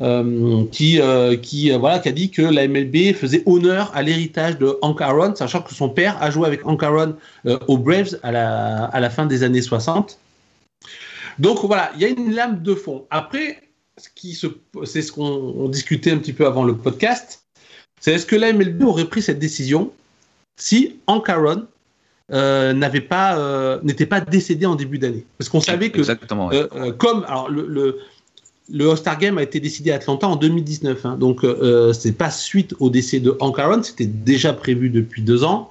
euh, 0.00 0.64
qui, 0.72 1.00
euh, 1.00 1.36
qui, 1.36 1.70
euh, 1.70 1.78
voilà, 1.78 2.00
qui 2.00 2.08
a 2.08 2.12
dit 2.12 2.28
que 2.28 2.42
la 2.42 2.66
MLB 2.66 3.14
faisait 3.14 3.44
honneur 3.46 3.92
à 3.94 4.02
l'héritage 4.02 4.58
de 4.58 4.76
Hank 4.82 5.00
Aaron, 5.00 5.36
sachant 5.36 5.62
que 5.62 5.72
son 5.72 5.88
père 5.88 6.20
a 6.20 6.32
joué 6.32 6.48
avec 6.48 6.66
Hank 6.66 6.82
Aaron 6.82 7.14
aux 7.68 7.78
Braves 7.78 8.18
à 8.24 8.32
la, 8.32 9.10
fin 9.10 9.26
des 9.26 9.44
années 9.44 9.62
60. 9.62 10.18
Donc 11.38 11.64
voilà, 11.64 11.92
il 11.94 12.02
y 12.02 12.04
a 12.04 12.08
une 12.08 12.34
lame 12.34 12.60
de 12.62 12.74
fond. 12.74 13.06
Après, 13.10 13.62
qui 14.16 14.34
c'est 14.84 15.02
ce 15.02 15.12
qu'on 15.12 15.68
discutait 15.68 16.10
un 16.10 16.18
petit 16.18 16.32
peu 16.32 16.46
avant 16.46 16.64
le 16.64 16.76
podcast, 16.76 17.43
c'est 18.04 18.12
est-ce 18.12 18.26
que 18.26 18.36
la 18.36 18.52
MLB 18.52 18.82
aurait 18.82 19.06
pris 19.06 19.22
cette 19.22 19.38
décision 19.38 19.90
si 20.56 20.96
Hank 21.06 21.28
Aaron 21.28 21.64
n'avait 22.30 23.00
pas 23.00 23.80
n'était 23.82 24.06
pas 24.06 24.20
décédé 24.20 24.66
en 24.66 24.74
début 24.74 24.98
d'année? 24.98 25.24
Parce 25.38 25.48
qu'on 25.48 25.60
savait 25.60 25.90
que 25.90 25.98
Exactement, 25.98 26.50
comme 26.98 27.24
alors 27.24 27.48
le, 27.48 27.98
le 28.70 28.90
All-Star 28.90 29.18
Game 29.18 29.38
a 29.38 29.42
été 29.42 29.60
décidé 29.60 29.90
à 29.90 29.96
Atlanta 29.96 30.28
en 30.28 30.36
2019. 30.36 31.06
Hein. 31.06 31.16
donc, 31.16 31.44
euh, 31.44 31.92
c'est 31.92 32.12
pas 32.12 32.30
suite 32.30 32.74
au 32.80 32.90
décès 32.90 33.20
de 33.20 33.36
Hank 33.40 33.58
Aaron, 33.58 33.82
c'était 33.82 34.06
déjà 34.06 34.52
prévu 34.52 34.90
depuis 34.90 35.22
deux 35.22 35.44
ans. 35.44 35.70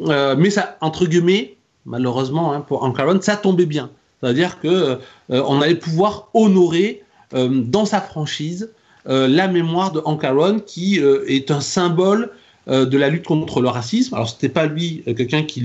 Euh, 0.00 0.34
mais 0.36 0.50
ça, 0.50 0.76
entre 0.80 1.06
guillemets, 1.06 1.56
malheureusement, 1.84 2.52
hein, 2.52 2.60
pour 2.60 2.82
Hank 2.82 2.98
Aaron, 2.98 3.20
ça 3.20 3.36
tombait 3.36 3.66
bien. 3.66 3.90
C'est-à-dire 4.20 4.60
que 4.60 4.68
euh, 4.68 4.96
on 5.28 5.60
allait 5.60 5.76
pouvoir 5.76 6.28
honorer 6.34 7.02
dans 7.32 7.84
sa 7.84 8.00
franchise 8.00 8.70
la 9.06 9.48
mémoire 9.48 9.92
de 9.92 10.00
Hank 10.04 10.24
Aaron, 10.24 10.58
qui 10.58 10.98
est 10.98 11.50
un 11.50 11.60
symbole 11.60 12.30
de 12.66 12.98
la 12.98 13.08
lutte 13.08 13.24
contre 13.24 13.60
le 13.60 13.68
racisme. 13.68 14.14
Alors, 14.14 14.28
c'était 14.28 14.48
pas 14.48 14.66
lui, 14.66 15.02
quelqu'un 15.06 15.44
qui 15.44 15.62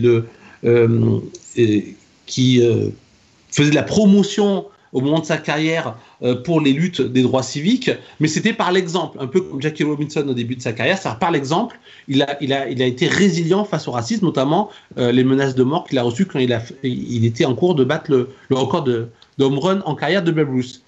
faisait 3.52 3.70
de 3.70 3.76
la 3.76 3.84
promotion 3.84 4.66
au 4.94 5.02
moment 5.02 5.20
de 5.20 5.26
sa 5.26 5.38
carrière 5.38 5.96
euh, 6.22 6.36
pour 6.36 6.62
les 6.62 6.74
luttes 6.74 7.02
des 7.02 7.22
droits 7.22 7.44
civiques, 7.44 7.92
mais 8.20 8.28
c'était 8.28 8.54
par 8.54 8.72
l'exemple, 8.72 9.18
un 9.20 9.28
peu 9.28 9.42
comme 9.42 9.62
Jackie 9.62 9.84
Robinson 9.84 10.26
au 10.28 10.34
début 10.34 10.56
de 10.56 10.62
sa 10.62 10.74
carrière, 10.74 10.98
c'est 10.98 11.18
par 11.20 11.32
l'exemple, 11.32 11.80
il 12.08 12.24
a, 12.24 12.68
été 12.68 13.08
résilient 13.08 13.64
face 13.64 13.88
au 13.88 13.92
racisme, 13.92 14.26
notamment 14.26 14.70
euh, 14.98 15.12
les 15.12 15.24
menaces 15.24 15.56
de 15.56 15.64
mort 15.64 15.86
qu'il 15.86 15.98
a 15.98 16.04
reçues 16.04 16.26
quand 16.26 16.40
il, 16.40 17.26
était 17.26 17.46
en 17.46 17.56
cours 17.56 17.76
de 17.76 17.84
battre 17.84 18.12
le, 18.12 18.30
le 18.50 18.56
record 18.58 18.84
de, 18.84 19.08
de 19.38 19.44
home 19.44 19.60
run 19.60 19.82
en 19.86 19.96
carrière 19.96 20.24
de 20.24 20.32
Babe 20.32 20.50
Ruth. 20.50 20.82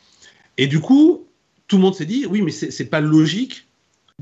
Et 0.58 0.68
du 0.68 0.80
coup, 0.80 1.23
tout 1.74 1.78
le 1.78 1.84
monde 1.84 1.96
s'est 1.96 2.06
dit, 2.06 2.28
oui, 2.30 2.44
mais 2.44 2.52
c'est 2.52 2.86
pas 2.86 3.02
logique, 3.02 3.66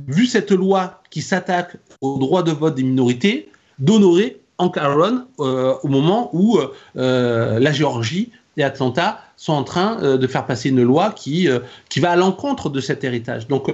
vu 0.08 0.26
cette 0.26 0.52
loi 0.52 1.02
qui 1.10 1.22
s'attaque 1.22 1.76
aux 2.00 2.18
droits 2.18 2.44
de 2.44 2.52
vote 2.52 2.76
des 2.76 2.84
minorités, 2.84 3.50
d'honorer 3.78 4.40
Hank 4.58 4.78
Aaron 4.78 5.26
euh, 5.40 5.74
au 5.84 5.88
moment 5.90 6.30
où 6.34 6.60
la 6.96 7.72
Géorgie 7.72 8.32
et 8.58 8.64
Atlanta 8.64 9.20
sont 9.38 9.54
en 9.54 9.64
train 9.64 10.02
euh, 10.04 10.18
de 10.18 10.28
faire 10.28 10.46
passer 10.46 10.70
une 10.70 10.84
loi 10.84 11.12
qui, 11.12 11.48
euh, 11.48 11.60
qui 11.90 12.00
va 12.00 12.12
à 12.12 12.16
l'encontre 12.16 12.70
de 12.70 12.80
cet 12.80 13.04
héritage. 13.04 13.48
Donc, 13.48 13.74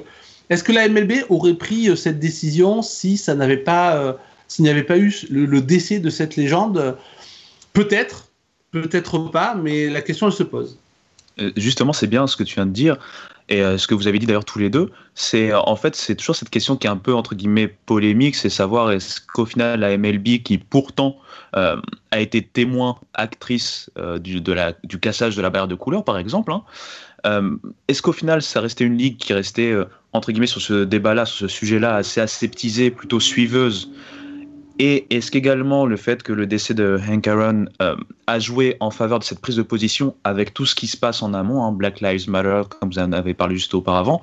est-ce 0.49 0.63
que 0.63 0.71
la 0.71 0.87
MLB 0.87 1.25
aurait 1.29 1.55
pris 1.55 1.89
euh, 1.89 1.95
cette 1.95 2.19
décision 2.19 2.81
si 2.81 3.17
ça 3.17 3.35
n'avait 3.35 3.57
pas, 3.57 4.17
s'il 4.47 4.63
n'y 4.63 4.69
avait 4.69 4.83
pas 4.83 4.97
eu 4.97 5.13
le, 5.29 5.61
décès 5.61 5.99
de 5.99 6.09
cette 6.09 6.35
légende? 6.35 6.95
Peut-être, 7.73 8.29
peut-être 8.71 9.19
pas, 9.29 9.55
mais 9.55 9.89
la 9.89 10.01
question 10.01 10.31
se 10.31 10.43
pose. 10.43 10.79
Justement, 11.55 11.93
c'est 11.93 12.07
bien 12.07 12.27
ce 12.27 12.35
que 12.35 12.43
tu 12.43 12.55
viens 12.55 12.65
de 12.65 12.71
dire 12.71 12.97
et 13.49 13.61
ce 13.77 13.87
que 13.87 13.95
vous 13.95 14.07
avez 14.07 14.19
dit 14.19 14.25
d'ailleurs 14.25 14.43
tous 14.43 14.59
les 14.59 14.69
deux. 14.69 14.91
C'est 15.15 15.53
en 15.53 15.75
fait 15.75 15.95
c'est 15.95 16.15
toujours 16.15 16.35
cette 16.35 16.49
question 16.49 16.75
qui 16.75 16.87
est 16.87 16.89
un 16.89 16.97
peu 16.97 17.13
entre 17.13 17.33
guillemets 17.33 17.67
polémique, 17.67 18.35
c'est 18.35 18.49
savoir 18.49 18.91
est-ce 18.91 19.21
qu'au 19.21 19.45
final 19.45 19.79
la 19.79 19.97
MLB 19.97 20.43
qui 20.43 20.57
pourtant 20.57 21.17
euh, 21.55 21.77
a 22.11 22.19
été 22.19 22.41
témoin, 22.41 22.97
actrice 23.13 23.89
euh, 23.97 24.19
du, 24.19 24.41
du 24.41 24.99
cassage 24.99 25.35
de 25.35 25.41
la 25.41 25.49
barrière 25.49 25.67
de 25.67 25.75
couleur, 25.75 26.03
par 26.03 26.17
exemple. 26.17 26.51
Hein. 26.51 26.63
Euh, 27.25 27.55
est-ce 27.87 28.01
qu'au 28.01 28.11
final, 28.11 28.41
ça 28.41 28.61
restait 28.61 28.83
une 28.83 28.97
ligue 28.97 29.17
qui 29.17 29.33
restait, 29.33 29.73
entre 30.13 30.31
guillemets, 30.31 30.47
sur 30.47 30.61
ce 30.61 30.83
débat-là, 30.83 31.25
sur 31.25 31.37
ce 31.37 31.47
sujet-là, 31.47 31.95
assez 31.95 32.21
aseptisée, 32.21 32.91
plutôt 32.91 33.19
suiveuse 33.19 33.89
et 34.79 35.07
est-ce 35.15 35.31
qu'également 35.31 35.85
le 35.85 35.97
fait 35.97 36.23
que 36.23 36.33
le 36.33 36.45
décès 36.45 36.73
de 36.73 36.99
Hank 37.09 37.27
Aaron 37.27 37.65
a 38.27 38.39
joué 38.39 38.77
en 38.79 38.91
faveur 38.91 39.19
de 39.19 39.23
cette 39.23 39.39
prise 39.39 39.55
de 39.55 39.61
position 39.63 40.15
avec 40.23 40.53
tout 40.53 40.65
ce 40.65 40.75
qui 40.75 40.87
se 40.87 40.97
passe 40.97 41.21
en 41.21 41.33
amont, 41.33 41.63
hein, 41.63 41.71
Black 41.71 42.01
Lives 42.01 42.29
Matter, 42.29 42.61
comme 42.69 42.89
vous 42.91 42.99
en 42.99 43.11
avez 43.11 43.33
parlé 43.33 43.55
juste 43.55 43.73
auparavant, 43.73 44.21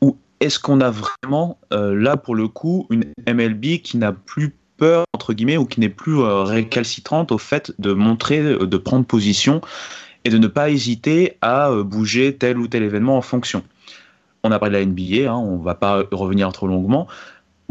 ou 0.00 0.16
est-ce 0.40 0.58
qu'on 0.58 0.80
a 0.80 0.90
vraiment 0.90 1.58
là 1.70 2.16
pour 2.16 2.34
le 2.34 2.48
coup 2.48 2.86
une 2.90 3.04
MLB 3.26 3.80
qui 3.82 3.96
n'a 3.96 4.12
plus 4.12 4.54
peur, 4.80 5.04
entre 5.14 5.34
guillemets, 5.34 5.58
ou 5.58 5.66
qui 5.66 5.78
n'est 5.78 5.90
plus 5.90 6.18
euh, 6.18 6.42
récalcitrante 6.42 7.30
au 7.30 7.38
fait 7.38 7.72
de 7.78 7.92
montrer, 7.92 8.40
euh, 8.40 8.66
de 8.66 8.76
prendre 8.78 9.04
position 9.04 9.60
et 10.24 10.30
de 10.30 10.38
ne 10.38 10.48
pas 10.48 10.70
hésiter 10.70 11.36
à 11.42 11.70
euh, 11.70 11.84
bouger 11.84 12.34
tel 12.34 12.58
ou 12.58 12.66
tel 12.66 12.82
événement 12.82 13.16
en 13.16 13.22
fonction? 13.22 13.62
On 14.42 14.50
a 14.50 14.58
parlé 14.58 14.78
de 14.78 14.80
la 14.80 14.86
NBA, 14.86 15.30
hein, 15.30 15.36
on 15.36 15.58
ne 15.58 15.62
va 15.62 15.74
pas 15.74 16.02
revenir 16.10 16.50
trop 16.52 16.66
longuement. 16.66 17.06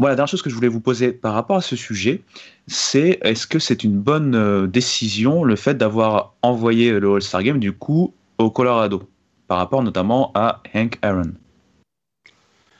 Voilà, 0.00 0.12
la 0.12 0.16
dernière 0.16 0.30
chose 0.30 0.40
que 0.40 0.48
je 0.48 0.54
voulais 0.54 0.68
vous 0.68 0.80
poser 0.80 1.12
par 1.12 1.34
rapport 1.34 1.56
à 1.56 1.60
ce 1.60 1.76
sujet, 1.76 2.22
c'est 2.66 3.18
est-ce 3.22 3.46
que 3.46 3.58
c'est 3.58 3.84
une 3.84 3.98
bonne 3.98 4.66
décision 4.66 5.44
le 5.44 5.56
fait 5.56 5.74
d'avoir 5.74 6.32
envoyé 6.40 6.98
le 6.98 7.16
All-Star 7.16 7.42
Game 7.42 7.58
du 7.58 7.72
coup 7.72 8.14
au 8.38 8.50
Colorado, 8.50 9.02
par 9.46 9.58
rapport 9.58 9.82
notamment 9.82 10.32
à 10.34 10.62
Hank 10.74 10.98
Aaron? 11.02 11.32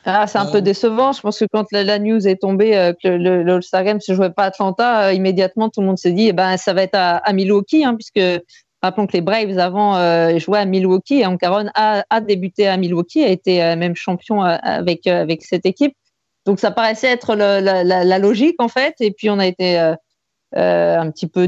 Ah, 0.03 0.25
c'est 0.25 0.39
un 0.39 0.47
peu 0.47 0.63
décevant. 0.63 1.11
Je 1.11 1.21
pense 1.21 1.37
que 1.37 1.45
quand 1.53 1.67
la, 1.71 1.99
news 1.99 2.27
est 2.27 2.37
tombée 2.37 2.75
euh, 2.75 2.91
que 2.93 3.07
le, 3.07 3.43
le 3.43 3.53
All-Star 3.53 3.83
Game 3.83 4.01
se 4.01 4.15
jouait 4.15 4.31
pas 4.31 4.45
à 4.45 4.47
Atlanta, 4.47 5.09
euh, 5.09 5.13
immédiatement 5.13 5.69
tout 5.69 5.81
le 5.81 5.85
monde 5.85 5.99
s'est 5.99 6.13
dit, 6.13 6.29
eh 6.29 6.33
ben 6.33 6.57
ça 6.57 6.73
va 6.73 6.81
être 6.81 6.95
à, 6.95 7.33
Milwaukee, 7.33 7.85
hein, 7.85 7.93
puisque 7.93 8.43
rappelons 8.81 9.05
que 9.05 9.13
les 9.13 9.21
Braves 9.21 9.59
avant 9.59 9.95
euh, 9.95 10.39
jouaient 10.39 10.57
à 10.57 10.65
Milwaukee 10.65 11.19
et 11.19 11.27
Ancaron 11.27 11.69
a, 11.75 12.03
a 12.09 12.19
débuté 12.19 12.67
à 12.67 12.77
Milwaukee, 12.77 13.23
a 13.23 13.29
été 13.29 13.59
même 13.75 13.95
champion 13.95 14.41
avec 14.41 15.05
avec 15.05 15.43
cette 15.43 15.67
équipe. 15.67 15.93
Donc 16.45 16.59
ça 16.59 16.71
paraissait 16.71 17.07
être 17.07 17.35
la, 17.35 17.61
la, 17.61 18.19
logique 18.19 18.55
en 18.59 18.67
fait. 18.67 18.95
Et 18.99 19.11
puis 19.11 19.29
on 19.29 19.39
a 19.39 19.45
été 19.45 19.77
un 20.53 21.11
petit 21.11 21.27
peu, 21.27 21.47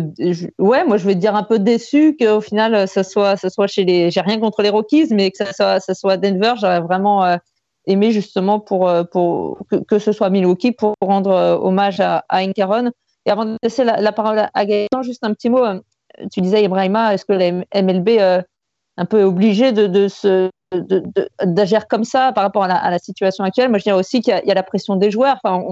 ouais, 0.59 0.85
moi 0.85 0.97
je 0.97 1.05
vais 1.05 1.15
dire 1.15 1.35
un 1.35 1.43
peu 1.43 1.59
déçu 1.59 2.15
qu'au 2.15 2.41
final 2.41 2.87
ça 2.87 3.03
soit 3.03 3.35
ça 3.37 3.49
soit 3.49 3.67
chez 3.67 3.83
les, 3.83 4.11
j'ai 4.11 4.21
rien 4.21 4.39
contre 4.39 4.61
les 4.61 4.69
Rockies, 4.69 5.07
mais 5.11 5.31
que 5.31 5.37
ça 5.37 5.51
soit 5.51 5.79
ça 5.79 6.17
Denver, 6.17 6.53
j'aurais 6.59 6.81
vraiment 6.81 7.37
aimé 7.85 8.11
justement 8.11 8.59
pour, 8.59 8.89
euh, 8.89 9.03
pour 9.03 9.59
que, 9.87 9.99
ce 9.99 10.11
soit 10.11 10.29
Milwaukee 10.29 10.71
pour 10.71 10.93
rendre 11.01 11.31
euh, 11.31 11.55
hommage 11.55 11.99
à, 11.99 12.23
à. 12.29 12.43
Et 12.43 13.31
avant 13.31 13.45
de 13.45 13.55
laisser 13.63 13.83
la, 13.83 14.11
parole 14.11 14.49
à 14.53 14.65
Gaëtan, 14.65 15.01
juste 15.01 15.23
un 15.23 15.33
petit 15.33 15.49
mot. 15.49 15.63
Euh, 15.63 15.79
tu 16.31 16.41
disais, 16.41 16.63
Ibrahima, 16.63 17.13
est-ce 17.13 17.25
que 17.25 17.33
la 17.33 17.51
MLB 17.81 18.19
un 18.97 19.05
peu 19.05 19.23
obligée 19.23 19.71
de, 19.71 19.87
de 19.87 20.07
se 20.07 20.49
d'agir 21.43 21.87
comme 21.87 22.03
ça 22.03 22.31
par 22.33 22.43
rapport 22.43 22.63
à 22.63 22.89
la, 22.89 22.99
situation 22.99 23.43
actuelle. 23.43 23.69
Moi, 23.69 23.79
je 23.79 23.83
dirais 23.83 23.97
aussi 23.97 24.21
qu'il 24.21 24.33
y, 24.33 24.51
a 24.51 24.53
la 24.53 24.63
pression 24.63 24.95
des 24.95 25.11
joueurs. 25.11 25.39
Enfin, 25.43 25.63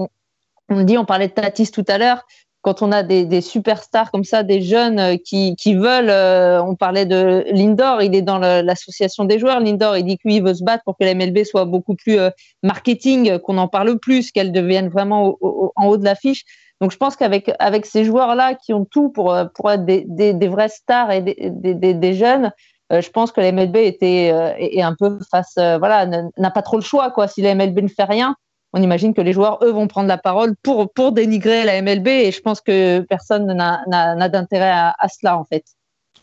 on, 0.68 0.82
dit, 0.82 0.98
on 0.98 1.04
parlait 1.04 1.28
de 1.28 1.32
Tatis 1.32 1.70
tout 1.70 1.84
à 1.88 1.98
l'heure 1.98 2.24
quand 2.62 2.80
on 2.80 2.92
a 2.92 3.02
des, 3.02 3.40
superstars 3.40 4.10
comme 4.12 4.22
ça, 4.22 4.44
des 4.44 4.62
jeunes 4.62 4.98
euh, 5.00 5.16
qui, 5.16 5.74
veulent, 5.74 6.10
euh, 6.10 6.62
on 6.62 6.76
parlait 6.76 7.06
de 7.06 7.44
Lindor, 7.50 8.02
il 8.02 8.14
est 8.14 8.22
dans 8.22 8.38
l'association 8.38 9.24
des 9.24 9.38
joueurs. 9.38 9.60
Lindor, 9.60 9.96
il 9.96 10.04
dit 10.04 10.16
que 10.16 10.22
lui, 10.24 10.36
il 10.36 10.44
veut 10.44 10.54
se 10.54 10.62
battre 10.62 10.84
pour 10.84 10.96
que 10.96 11.04
la 11.04 11.14
MLB 11.14 11.44
soit 11.44 11.64
beaucoup 11.64 11.96
plus 11.96 12.18
euh, 12.18 12.30
marketing, 12.62 13.38
qu'on 13.40 13.58
en 13.58 13.66
parle 13.66 13.98
plus, 13.98 14.30
qu'elle 14.30 14.52
devienne 14.52 14.88
vraiment 14.88 15.36
en 15.76 15.86
haut 15.86 15.96
de 15.96 16.04
l'affiche. 16.04 16.44
Donc 16.80 16.92
je 16.92 16.96
pense 16.96 17.16
qu'avec 17.16 17.52
avec 17.58 17.86
ces 17.86 18.04
joueurs-là 18.04 18.54
qui 18.54 18.72
ont 18.72 18.84
tout 18.84 19.08
pour, 19.08 19.36
pour 19.54 19.70
être 19.70 19.84
des, 19.84 20.04
des, 20.06 20.48
vrais 20.48 20.68
stars 20.68 21.12
et 21.12 21.20
des, 21.20 21.94
des 21.94 22.14
jeunes, 22.14 22.52
je 22.92 23.10
pense 23.10 23.32
que 23.32 23.40
la 23.40 23.52
MLB 23.52 23.76
était 23.76 24.26
est 24.58 24.82
un 24.82 24.94
peu 24.94 25.18
face, 25.30 25.54
voilà, 25.54 26.06
n'a 26.06 26.50
pas 26.50 26.62
trop 26.62 26.76
le 26.76 26.82
choix 26.82 27.10
quoi. 27.10 27.28
Si 27.28 27.42
la 27.42 27.54
MLB 27.54 27.80
ne 27.80 27.88
fait 27.88 28.04
rien, 28.04 28.36
on 28.72 28.82
imagine 28.82 29.12
que 29.14 29.20
les 29.20 29.32
joueurs, 29.32 29.58
eux, 29.62 29.70
vont 29.70 29.86
prendre 29.86 30.08
la 30.08 30.18
parole 30.18 30.54
pour, 30.62 30.92
pour 30.92 31.12
dénigrer 31.12 31.64
la 31.64 31.80
MLB 31.82 32.08
et 32.08 32.32
je 32.32 32.40
pense 32.40 32.60
que 32.60 33.00
personne 33.00 33.52
n'a 33.54 34.28
d'intérêt 34.28 34.70
à, 34.70 35.06
cela, 35.08 35.38
en 35.38 35.44
fait. 35.44 35.64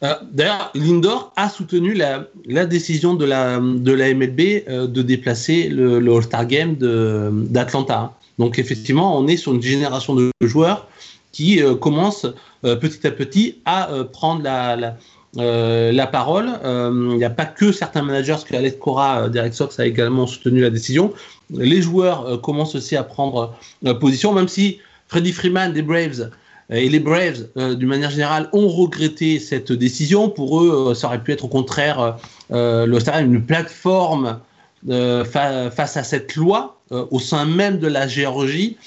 Euh, 0.02 0.16
d'ailleurs, 0.32 0.72
Lindor 0.76 1.34
a 1.36 1.50
soutenu 1.50 1.94
la, 1.94 2.26
la, 2.46 2.66
décision 2.66 3.16
de 3.16 3.26
la, 3.26 3.60
de 3.60 3.92
la 3.92 4.14
MLB 4.14 4.64
euh, 4.70 4.88
de 4.88 5.02
déplacer 5.02 5.68
le, 5.68 5.98
All-Star 5.98 6.48
Game 6.48 6.76
d'Atlanta. 6.76 8.14
Donc, 8.40 8.58
effectivement, 8.58 9.18
on 9.18 9.28
est 9.28 9.36
sur 9.36 9.54
une 9.54 9.62
génération 9.62 10.16
de 10.16 10.32
joueurs 10.42 10.88
qui 11.34 11.62
euh, 11.62 11.76
commencent 11.76 12.28
petit 12.62 13.08
à 13.08 13.12
petit 13.12 13.62
à 13.66 13.90
prendre 14.12 14.44
la 14.44 14.96
euh, 15.40 15.92
la 15.92 16.08
parole. 16.08 16.50
Euh, 16.64 17.10
il 17.12 17.18
n'y 17.18 17.24
a 17.24 17.30
pas 17.30 17.46
que 17.46 17.72
certains 17.72 18.02
managers, 18.02 18.34
parce 18.34 18.44
que 18.44 18.56
Alex 18.56 18.78
Cora, 18.80 19.24
euh, 19.24 19.30
Derek 19.30 19.54
Sox, 19.54 19.80
a 19.80 19.86
également 19.86 20.28
soutenu 20.28 20.62
la 20.62 20.70
décision. 20.70 21.14
Les 21.50 21.82
joueurs 21.82 22.42
commencent 22.42 22.76
aussi 22.76 22.96
à 22.96 23.04
prendre 23.04 23.56
position, 24.00 24.34
même 24.34 24.48
si 24.48 24.80
Freddie 25.08 25.32
Freeman 25.32 25.74
des 25.74 25.82
Braves 25.82 26.30
et 26.70 26.88
les 26.88 27.00
Braves, 27.00 27.48
d'une 27.56 27.88
manière 27.88 28.12
générale, 28.12 28.50
ont 28.54 28.68
regretté 28.68 29.40
cette 29.40 29.72
décision. 29.72 30.30
Pour 30.30 30.62
eux, 30.62 30.94
ça 30.94 31.08
aurait 31.08 31.24
pu 31.24 31.32
être 31.32 31.46
au 31.46 31.48
contraire 31.48 32.18
le 32.52 33.20
une 33.20 33.44
plateforme 33.44 34.40
face 34.88 35.98
à 35.98 36.04
cette 36.04 36.36
loi 36.36 36.78
au 36.92 37.20
sein 37.20 37.46
même 37.46 37.80
de 37.80 37.88
la 37.88 38.08
Géorgie. 38.08 38.78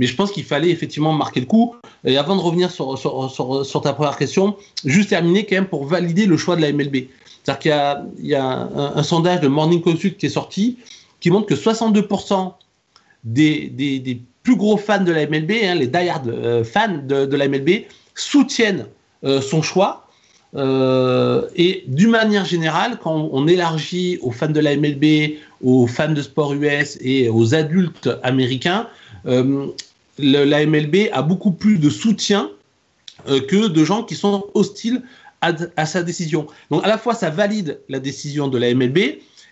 Mais 0.00 0.06
je 0.06 0.16
pense 0.16 0.32
qu'il 0.32 0.44
fallait 0.44 0.70
effectivement 0.70 1.12
marquer 1.12 1.40
le 1.40 1.46
coup. 1.46 1.76
Et 2.06 2.16
avant 2.16 2.34
de 2.34 2.40
revenir 2.40 2.70
sur, 2.70 3.82
ta 3.82 3.92
première 3.92 4.16
question, 4.16 4.56
juste 4.82 5.10
terminer 5.10 5.44
quand 5.44 5.56
même 5.56 5.66
pour 5.66 5.84
valider 5.84 6.24
le 6.24 6.38
choix 6.38 6.56
de 6.56 6.62
la 6.62 6.72
MLB. 6.72 7.08
C'est-à-dire 7.44 7.58
qu'il 8.16 8.26
y 8.26 8.34
a, 8.34 8.68
un, 8.74 9.02
sondage 9.02 9.42
de 9.42 9.48
Morning 9.48 9.82
Consult 9.82 10.16
qui 10.16 10.26
est 10.26 10.30
sorti 10.30 10.78
qui 11.20 11.30
montre 11.30 11.46
que 11.48 11.54
62% 11.54 12.54
des, 13.24 13.68
des, 13.68 14.22
plus 14.42 14.56
gros 14.56 14.78
fans 14.78 15.04
de 15.04 15.12
la 15.12 15.26
MLB, 15.26 15.52
hein, 15.64 15.74
les 15.74 15.86
die-hard 15.86 16.28
euh, 16.28 16.64
fans 16.64 17.02
de, 17.06 17.36
la 17.36 17.46
MLB, 17.46 17.84
soutiennent 18.14 18.86
euh, 19.24 19.42
son 19.42 19.60
choix. 19.60 20.06
Euh, 20.56 21.46
et 21.56 21.84
d'une 21.88 22.08
manière 22.08 22.46
générale, 22.46 22.98
quand 23.02 23.28
on 23.32 23.46
élargit 23.46 24.18
aux 24.22 24.30
fans 24.30 24.48
de 24.48 24.60
la 24.60 24.74
MLB, 24.76 25.36
aux 25.62 25.86
fans 25.86 26.14
de 26.14 26.22
sport 26.22 26.54
US 26.54 26.96
et 27.02 27.28
aux 27.28 27.54
adultes 27.54 28.08
américains, 28.22 28.88
la 30.22 30.66
MLB 30.66 31.10
a 31.12 31.22
beaucoup 31.22 31.52
plus 31.52 31.78
de 31.78 31.90
soutien 31.90 32.50
que 33.26 33.68
de 33.68 33.84
gens 33.84 34.02
qui 34.02 34.14
sont 34.14 34.46
hostiles 34.54 35.02
à, 35.40 35.86
sa 35.86 36.02
décision. 36.02 36.46
Donc 36.70 36.84
à 36.84 36.88
la 36.88 36.98
fois 36.98 37.14
ça 37.14 37.30
valide 37.30 37.80
la 37.88 37.98
décision 37.98 38.48
de 38.48 38.58
la 38.58 38.74
MLB 38.74 38.98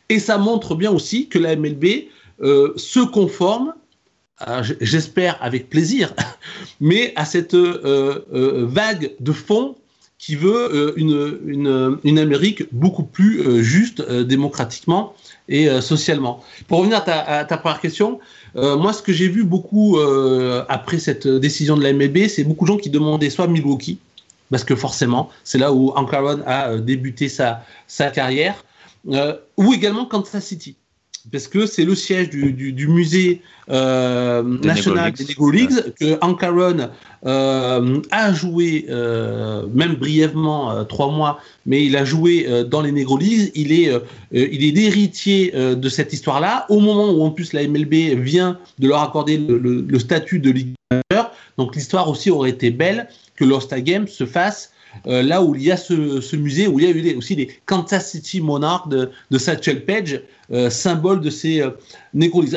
et 0.09 0.19
ça 0.19 0.39
montre 0.39 0.75
bien 0.75 0.91
aussi 0.91 1.29
que 1.29 1.39
la 1.39 1.57
MLB 1.57 2.09
euh, 2.41 2.73
se 2.77 3.01
conforme, 3.01 3.75
j'espère 4.81 5.37
avec 5.43 5.69
plaisir, 5.69 6.15
mais 6.81 7.13
à 7.17 7.25
cette 7.25 7.55
euh, 7.55 8.25
euh, 8.33 8.67
vague 8.69 9.13
de 9.21 9.33
fonds 9.33 9.77
qui 10.19 10.35
veut 10.35 10.95
une, 10.97 12.19
Amérique 12.19 12.65
beaucoup 12.73 13.05
plus 13.05 13.63
juste 13.63 14.03
démocratiquement 14.03 15.15
et 15.49 15.69
socialement. 15.81 16.43
Pour 16.67 16.79
revenir 16.79 17.03
à 17.07 17.45
ta, 17.45 17.57
première 17.57 17.81
question, 17.81 18.21
moi 18.55 18.93
ce 18.93 19.03
que 19.03 19.13
j'ai 19.13 19.29
vu 19.29 19.45
beaucoup 19.45 19.99
après 20.69 20.99
cette 20.99 21.27
décision 21.27 21.77
de 21.77 21.83
la 21.83 21.93
MLB, 21.93 22.29
c'est 22.29 22.45
beaucoup 22.45 22.65
de 22.67 22.73
gens 22.73 22.77
qui 22.77 22.91
demandaient 22.91 23.31
soit 23.31 23.47
Milwaukee, 23.47 23.99
parce 24.51 24.65
que 24.65 24.75
forcément, 24.75 25.31
c'est 25.45 25.59
là 25.59 25.73
où 25.73 25.91
Hank 25.95 26.13
Aaron 26.13 26.43
a 26.47 26.71
euh, 26.71 26.79
débuté 26.79 27.29
sa, 27.29 27.65
sa 27.87 28.11
carrière, 28.11 28.65
euh, 29.11 29.35
ou 29.57 29.73
également 29.73 30.07
Kansas 30.07 30.45
City. 30.45 30.77
Parce 31.31 31.49
que 31.49 31.67
c'est 31.67 31.85
le 31.85 31.95
siège 31.95 32.31
du, 32.31 32.53
du, 32.53 32.89
musée 32.89 33.43
euh, 33.71 34.43
national 34.43 35.13
des 35.13 35.25
Lego 35.25 35.51
Leagues, 35.51 35.95
que 35.99 36.19
Hank 36.21 36.43
Aaron 36.43 36.89
a 37.25 38.33
joué, 38.33 38.87
même 38.89 39.95
brièvement, 39.97 40.85
trois 40.85 41.11
mois, 41.11 41.41
mais 41.67 41.85
il 41.85 41.97
a 41.97 42.05
joué 42.05 42.65
dans 42.69 42.81
les 42.81 42.93
Negro 42.93 43.19
Leagues. 43.19 43.51
Il 43.55 43.73
est, 43.73 43.93
il 44.33 44.65
est 44.65 44.71
l'héritier 44.71 45.53
de 45.53 45.89
cette 45.89 46.13
histoire-là, 46.13 46.67
au 46.69 46.81
moment 46.81 47.11
où 47.11 47.23
en 47.23 47.31
plus 47.31 47.53
la 47.53 47.67
MLB 47.67 48.21
vient 48.21 48.59
de 48.79 48.89
leur 48.89 49.03
accorder 49.03 49.39
le, 49.39 49.59
le 49.59 49.99
statut 49.99 50.39
de 50.39 50.51
Ligue 50.51 50.75
Donc 51.59 51.75
l'histoire 51.75 52.09
aussi 52.09 52.31
aurait 52.31 52.51
été 52.51 52.71
belle 52.71 53.09
que 53.37 53.45
l'All-Star 53.45 53.81
Game 53.83 54.09
se 54.09 54.25
fasse 54.25 54.73
euh, 55.07 55.23
là 55.23 55.43
où 55.43 55.55
il 55.55 55.63
y 55.63 55.71
a 55.71 55.77
ce, 55.77 56.37
musée, 56.37 56.67
où 56.67 56.79
il 56.79 56.87
y 56.87 56.89
a 56.89 56.91
eu 56.91 57.17
aussi 57.17 57.37
les 57.37 57.49
Kansas 57.67 58.11
City 58.11 58.41
Monarchs 58.41 58.89
de, 58.89 59.39
Satchel 59.39 59.85
Page, 59.85 60.21
euh, 60.53 60.71
symbole 60.71 61.21
de 61.21 61.31
ces 61.31 61.61
euh, 61.61 61.71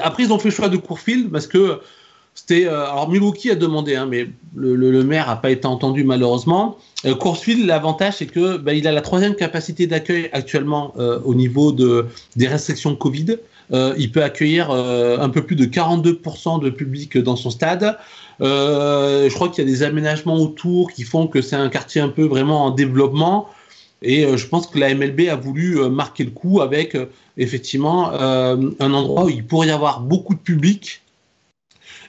Après, 0.03 0.23
ils 0.23 0.33
ont 0.33 0.39
fait 0.39 0.49
le 0.49 0.55
choix 0.55 0.69
de 0.69 0.77
Courfield 0.77 1.29
parce 1.31 1.47
que 1.47 1.79
c'était. 2.33 2.65
Euh, 2.65 2.83
alors, 2.83 3.09
Milwaukee 3.09 3.51
a 3.51 3.55
demandé, 3.55 3.95
hein, 3.95 4.07
mais 4.09 4.27
le, 4.55 5.03
maire 5.03 5.27
n'a 5.27 5.35
pas 5.35 5.51
été 5.51 5.65
entendu 5.67 6.03
malheureusement. 6.03 6.77
Courfield, 7.19 7.65
l'avantage, 7.65 8.15
c'est 8.17 8.27
que 8.27 8.57
bah, 8.57 8.73
il 8.73 8.87
a 8.87 8.91
la 8.91 9.01
troisième 9.01 9.35
capacité 9.35 9.87
d'accueil 9.87 10.29
actuellement 10.33 10.93
au 11.25 11.33
niveau 11.33 11.71
de, 11.71 12.05
des 12.35 12.47
restrictions 12.47 12.95
Covid. 12.95 13.37
il 13.71 14.11
peut 14.11 14.23
accueillir 14.23 14.69
un 14.69 15.29
peu 15.29 15.41
plus 15.41 15.55
de 15.55 15.65
42% 15.65 16.61
de 16.61 16.69
public 16.69 17.17
dans 17.17 17.35
son 17.35 17.49
stade. 17.49 17.97
Euh, 18.41 19.29
je 19.29 19.35
crois 19.35 19.49
qu'il 19.49 19.63
y 19.63 19.67
a 19.67 19.69
des 19.69 19.83
aménagements 19.83 20.37
autour 20.37 20.91
qui 20.91 21.03
font 21.03 21.27
que 21.27 21.41
c'est 21.41 21.55
un 21.55 21.69
quartier 21.69 22.01
un 22.01 22.09
peu 22.09 22.23
vraiment 22.23 22.65
en 22.65 22.71
développement. 22.71 23.49
Et 24.01 24.25
euh, 24.25 24.35
je 24.35 24.47
pense 24.47 24.67
que 24.67 24.79
la 24.79 24.93
MLB 24.95 25.29
a 25.29 25.35
voulu 25.35 25.79
euh, 25.79 25.89
marquer 25.89 26.23
le 26.23 26.31
coup 26.31 26.61
avec 26.61 26.97
effectivement 27.37 28.11
un 28.13 28.93
endroit 28.93 29.25
où 29.25 29.29
il 29.29 29.45
pourrait 29.45 29.67
y 29.67 29.71
avoir 29.71 30.01
beaucoup 30.01 30.33
de 30.33 30.39
public. 30.39 31.01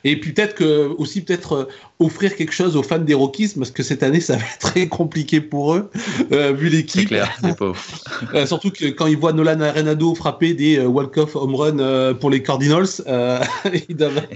Et 0.05 0.19
puis 0.19 0.33
peut-être 0.33 0.57
que 0.57 0.89
aussi 0.99 1.21
peut-être 1.21 1.69
offrir 2.01 2.35
quelque 2.35 2.53
chose 2.53 2.77
aux 2.77 2.83
fans 2.83 2.99
des 2.99 3.15
Rockies 3.15 3.53
parce 3.57 3.71
que 3.71 3.85
cette 3.85 4.03
année 4.03 4.19
ça 4.19 4.37
va 4.37 4.43
être 4.43 4.59
très 4.59 4.89
compliqué 4.89 5.41
pour 5.41 5.75
eux 5.75 5.91
vu 6.33 6.71
l'équipe. 6.71 7.03
C'est 7.03 7.07
clair, 7.07 7.39
surtout 8.47 8.73
que 8.73 8.87
quand 8.87 9.07
ils 9.07 9.17
voient 9.17 9.33
Nolan 9.33 9.61
Arenado 9.61 10.13
frapper 10.17 10.55
des 10.55 10.81
walk-off 10.81 11.37
home 11.37 11.55
run 11.55 12.15
pour 12.15 12.31
les 12.31 12.43
Cardinals, 12.43 12.89
ils 13.89 13.97
doivent, 13.97 14.27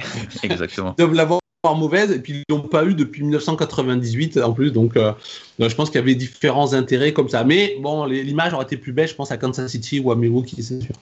Exactement. 0.44 0.94
doivent 0.98 1.14
l'avoir 1.14 1.40
mauvaise 1.74 2.10
et 2.10 2.18
puis 2.18 2.34
ils 2.48 2.54
l'ont 2.54 2.60
pas 2.60 2.84
eu 2.84 2.94
depuis 2.94 3.22
1998 3.22 4.38
en 4.38 4.52
plus 4.52 4.70
donc 4.72 4.96
euh, 4.96 5.12
je 5.58 5.74
pense 5.74 5.90
qu'il 5.90 5.96
y 5.96 6.02
avait 6.02 6.14
différents 6.14 6.72
intérêts 6.72 7.12
comme 7.12 7.28
ça. 7.28 7.44
Mais 7.44 7.76
bon 7.80 8.04
l'image 8.04 8.52
aurait 8.54 8.64
été 8.64 8.76
plus 8.76 8.92
belle 8.92 9.08
je 9.08 9.14
pense 9.14 9.32
à 9.32 9.36
Kansas 9.36 9.70
City 9.70 10.00
ou 10.00 10.10
à 10.10 10.16
Milwaukee 10.16 10.62
c'est 10.62 10.80
sûr. 10.80 10.94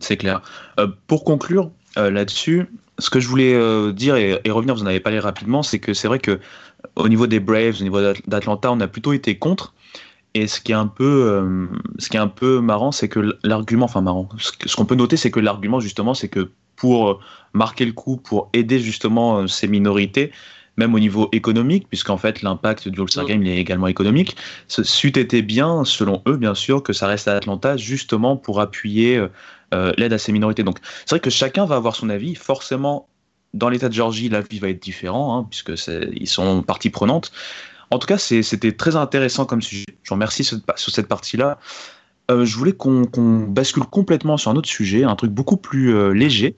C'est 0.00 0.16
clair. 0.16 0.42
Euh, 0.78 0.88
pour 1.06 1.24
conclure 1.24 1.70
euh, 1.98 2.10
là-dessus 2.10 2.66
ce 2.98 3.10
que 3.10 3.20
je 3.20 3.28
voulais 3.28 3.92
dire 3.92 4.16
et, 4.16 4.38
revenir 4.50 4.74
vous 4.74 4.82
en 4.82 4.86
avez 4.86 5.00
parlé 5.00 5.18
rapidement 5.18 5.62
c'est 5.62 5.78
que 5.78 5.94
c'est 5.94 6.08
vrai 6.08 6.18
que 6.18 6.38
au 6.96 7.08
niveau 7.08 7.26
des 7.26 7.40
Braves 7.40 7.76
au 7.80 7.84
niveau 7.84 8.00
d'Atlanta 8.26 8.70
on 8.70 8.80
a 8.80 8.86
plutôt 8.86 9.12
été 9.12 9.38
contre 9.38 9.72
et 10.34 10.46
ce 10.46 10.60
qui 10.60 10.72
est 10.72 10.76
un 10.76 10.86
peu, 10.86 11.68
ce 11.98 12.08
qui 12.08 12.16
est 12.16 12.20
un 12.20 12.28
peu 12.28 12.60
marrant, 12.60 12.90
c'est 12.92 13.08
que 13.08 13.38
l'argument, 13.44 13.84
enfin 13.84 14.00
marrant, 14.00 14.28
ce 14.38 14.76
qu'on 14.76 14.86
peut 14.86 14.94
noter, 14.94 15.16
c'est 15.16 15.30
que 15.30 15.40
l'argument 15.40 15.78
justement, 15.78 16.14
c'est 16.14 16.28
que 16.28 16.50
pour 16.82 17.10
euh, 17.10 17.18
marquer 17.52 17.84
le 17.84 17.92
coup, 17.92 18.16
pour 18.16 18.50
aider 18.52 18.80
justement 18.80 19.38
euh, 19.38 19.46
ces 19.46 19.68
minorités, 19.68 20.32
même 20.76 20.94
au 20.94 20.98
niveau 20.98 21.28
économique, 21.30 21.86
puisqu'en 21.88 22.16
fait 22.16 22.42
l'impact 22.42 22.88
du 22.88 23.00
All-Star 23.00 23.26
Game 23.26 23.44
est 23.44 23.56
également 23.56 23.86
économique. 23.86 24.36
C'eût 24.66 25.16
été 25.16 25.42
bien, 25.42 25.84
selon 25.84 26.22
eux 26.26 26.36
bien 26.36 26.56
sûr, 26.56 26.82
que 26.82 26.92
ça 26.92 27.06
reste 27.06 27.28
à 27.28 27.36
Atlanta 27.36 27.76
justement 27.76 28.36
pour 28.36 28.60
appuyer 28.60 29.28
euh, 29.74 29.92
l'aide 29.96 30.12
à 30.12 30.18
ces 30.18 30.32
minorités. 30.32 30.64
Donc 30.64 30.78
c'est 31.04 31.10
vrai 31.10 31.20
que 31.20 31.30
chacun 31.30 31.66
va 31.66 31.76
avoir 31.76 31.94
son 31.94 32.08
avis. 32.08 32.34
Forcément, 32.34 33.06
dans 33.54 33.68
l'État 33.68 33.88
de 33.88 33.94
Géorgie, 33.94 34.28
l'avis 34.28 34.58
va 34.58 34.70
être 34.70 34.82
différent, 34.82 35.38
hein, 35.38 35.46
puisque 35.48 35.72
ils 36.16 36.26
sont 36.26 36.62
partie 36.62 36.90
prenante. 36.90 37.32
En 37.92 37.98
tout 37.98 38.06
cas, 38.06 38.18
c'était 38.18 38.72
très 38.72 38.96
intéressant 38.96 39.44
comme 39.44 39.62
sujet. 39.62 39.84
Je 40.02 40.08
vous 40.08 40.14
remercie 40.14 40.44
sur, 40.44 40.58
cette 40.76 41.08
partie-là. 41.08 41.58
je 42.30 42.56
voulais 42.56 42.72
qu'on 42.72 43.46
bascule 43.48 43.84
complètement 43.84 44.36
sur 44.36 44.50
un 44.50 44.56
autre 44.56 44.68
sujet, 44.68 45.04
un 45.04 45.14
truc 45.14 45.30
beaucoup 45.30 45.56
plus 45.56 46.14
léger. 46.14 46.56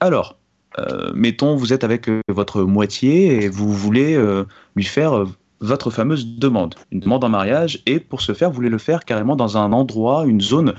Alors, 0.00 0.36
euh, 0.78 1.12
mettons, 1.14 1.56
vous 1.56 1.72
êtes 1.72 1.84
avec 1.84 2.08
euh, 2.08 2.20
votre 2.28 2.62
moitié 2.62 3.44
et 3.44 3.48
vous 3.48 3.72
voulez 3.72 4.14
euh, 4.14 4.44
lui 4.74 4.84
faire 4.84 5.24
votre 5.60 5.90
fameuse 5.90 6.26
demande, 6.26 6.74
une 6.90 7.00
demande 7.00 7.24
en 7.24 7.28
mariage, 7.28 7.80
et 7.86 8.00
pour 8.00 8.20
ce 8.20 8.34
faire, 8.34 8.50
vous 8.50 8.56
voulez 8.56 8.68
le 8.68 8.78
faire 8.78 9.04
carrément 9.04 9.36
dans 9.36 9.56
un 9.56 9.72
endroit, 9.72 10.24
une 10.26 10.40
zone 10.40 10.74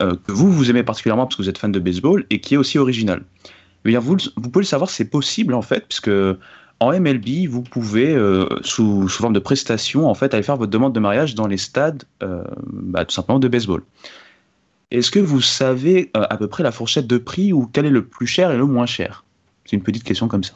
que 0.00 0.32
vous, 0.32 0.50
vous 0.50 0.70
aimez 0.70 0.82
particulièrement 0.82 1.24
parce 1.26 1.36
que 1.36 1.42
vous 1.42 1.48
êtes 1.48 1.58
fan 1.58 1.70
de 1.70 1.78
baseball 1.78 2.26
et 2.30 2.40
qui 2.40 2.54
est 2.54 2.56
aussi 2.56 2.78
originale. 2.78 3.22
Eh 3.84 3.90
bien, 3.90 4.00
vous 4.00 4.16
pouvez 4.16 4.62
le 4.62 4.64
savoir, 4.64 4.90
c'est 4.90 5.04
possible 5.04 5.54
en 5.54 5.62
fait, 5.62 5.86
puisque 5.86 6.10
en 6.80 6.92
MLB, 6.92 7.46
vous 7.48 7.62
pouvez, 7.62 8.16
sous, 8.62 9.08
forme 9.08 9.32
de 9.32 9.38
prestation, 9.38 10.08
en 10.08 10.14
fait, 10.14 10.34
aller 10.34 10.42
faire 10.42 10.56
votre 10.56 10.70
demande 10.70 10.92
de 10.92 11.00
mariage 11.00 11.34
dans 11.34 11.46
les 11.46 11.56
stades, 11.56 12.04
bah, 12.20 13.04
tout 13.04 13.14
simplement 13.14 13.38
de 13.38 13.48
baseball. 13.48 13.82
Est-ce 14.94 15.10
que 15.10 15.18
vous 15.18 15.40
savez 15.40 16.12
euh, 16.16 16.24
à 16.30 16.36
peu 16.36 16.46
près 16.46 16.62
la 16.62 16.70
fourchette 16.70 17.08
de 17.08 17.18
prix 17.18 17.52
ou 17.52 17.66
quel 17.72 17.84
est 17.86 17.90
le 17.90 18.04
plus 18.04 18.28
cher 18.28 18.52
et 18.52 18.56
le 18.56 18.64
moins 18.64 18.86
cher? 18.86 19.24
C'est 19.64 19.74
une 19.74 19.82
petite 19.82 20.04
question 20.04 20.28
comme 20.28 20.44
ça. 20.44 20.54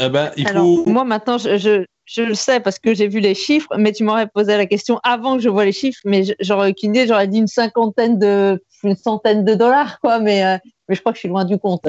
Eh 0.00 0.08
ben, 0.08 0.30
il 0.38 0.48
faut... 0.48 0.86
moi 0.86 1.04
maintenant, 1.04 1.36
je, 1.36 1.84
le 2.16 2.34
sais 2.34 2.60
parce 2.60 2.78
que 2.78 2.94
j'ai 2.94 3.08
vu 3.08 3.20
les 3.20 3.34
chiffres, 3.34 3.68
mais 3.76 3.92
tu 3.92 4.04
m'aurais 4.04 4.26
posé 4.26 4.56
la 4.56 4.64
question 4.64 4.98
avant 5.02 5.36
que 5.36 5.42
je 5.42 5.50
vois 5.50 5.66
les 5.66 5.72
chiffres, 5.72 6.00
mais 6.06 6.22
j'aurais 6.40 6.70
aucune 6.70 6.94
idée, 6.94 7.06
j'aurais 7.06 7.28
dit 7.28 7.38
une 7.38 7.46
cinquantaine 7.46 8.18
de, 8.18 8.62
une 8.84 8.96
centaine 8.96 9.44
de 9.44 9.54
dollars, 9.54 10.00
quoi, 10.00 10.18
mais, 10.18 10.44
euh, 10.44 10.56
mais 10.88 10.94
je 10.94 11.00
crois 11.00 11.12
que 11.12 11.16
je 11.16 11.20
suis 11.20 11.28
loin 11.28 11.44
du 11.44 11.58
compte. 11.58 11.88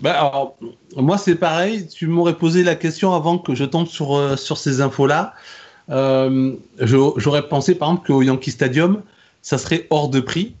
Ben, 0.00 0.10
alors, 0.10 0.56
moi 0.96 1.18
c'est 1.18 1.34
pareil, 1.34 1.88
tu 1.88 2.06
m'aurais 2.06 2.36
posé 2.36 2.62
la 2.62 2.76
question 2.76 3.14
avant 3.14 3.38
que 3.38 3.54
je 3.54 3.64
tombe 3.64 3.86
sur, 3.86 4.16
euh, 4.16 4.36
sur 4.36 4.56
ces 4.56 4.80
infos-là. 4.80 5.34
j'aurais 5.88 7.48
pensé 7.48 7.74
par 7.74 7.88
exemple 7.90 8.06
qu'au 8.06 8.22
Yankee 8.22 8.50
Stadium, 8.50 9.02
ça 9.42 9.58
serait 9.58 9.86
hors 9.90 10.08
de 10.08 10.20
prix. 10.20 10.54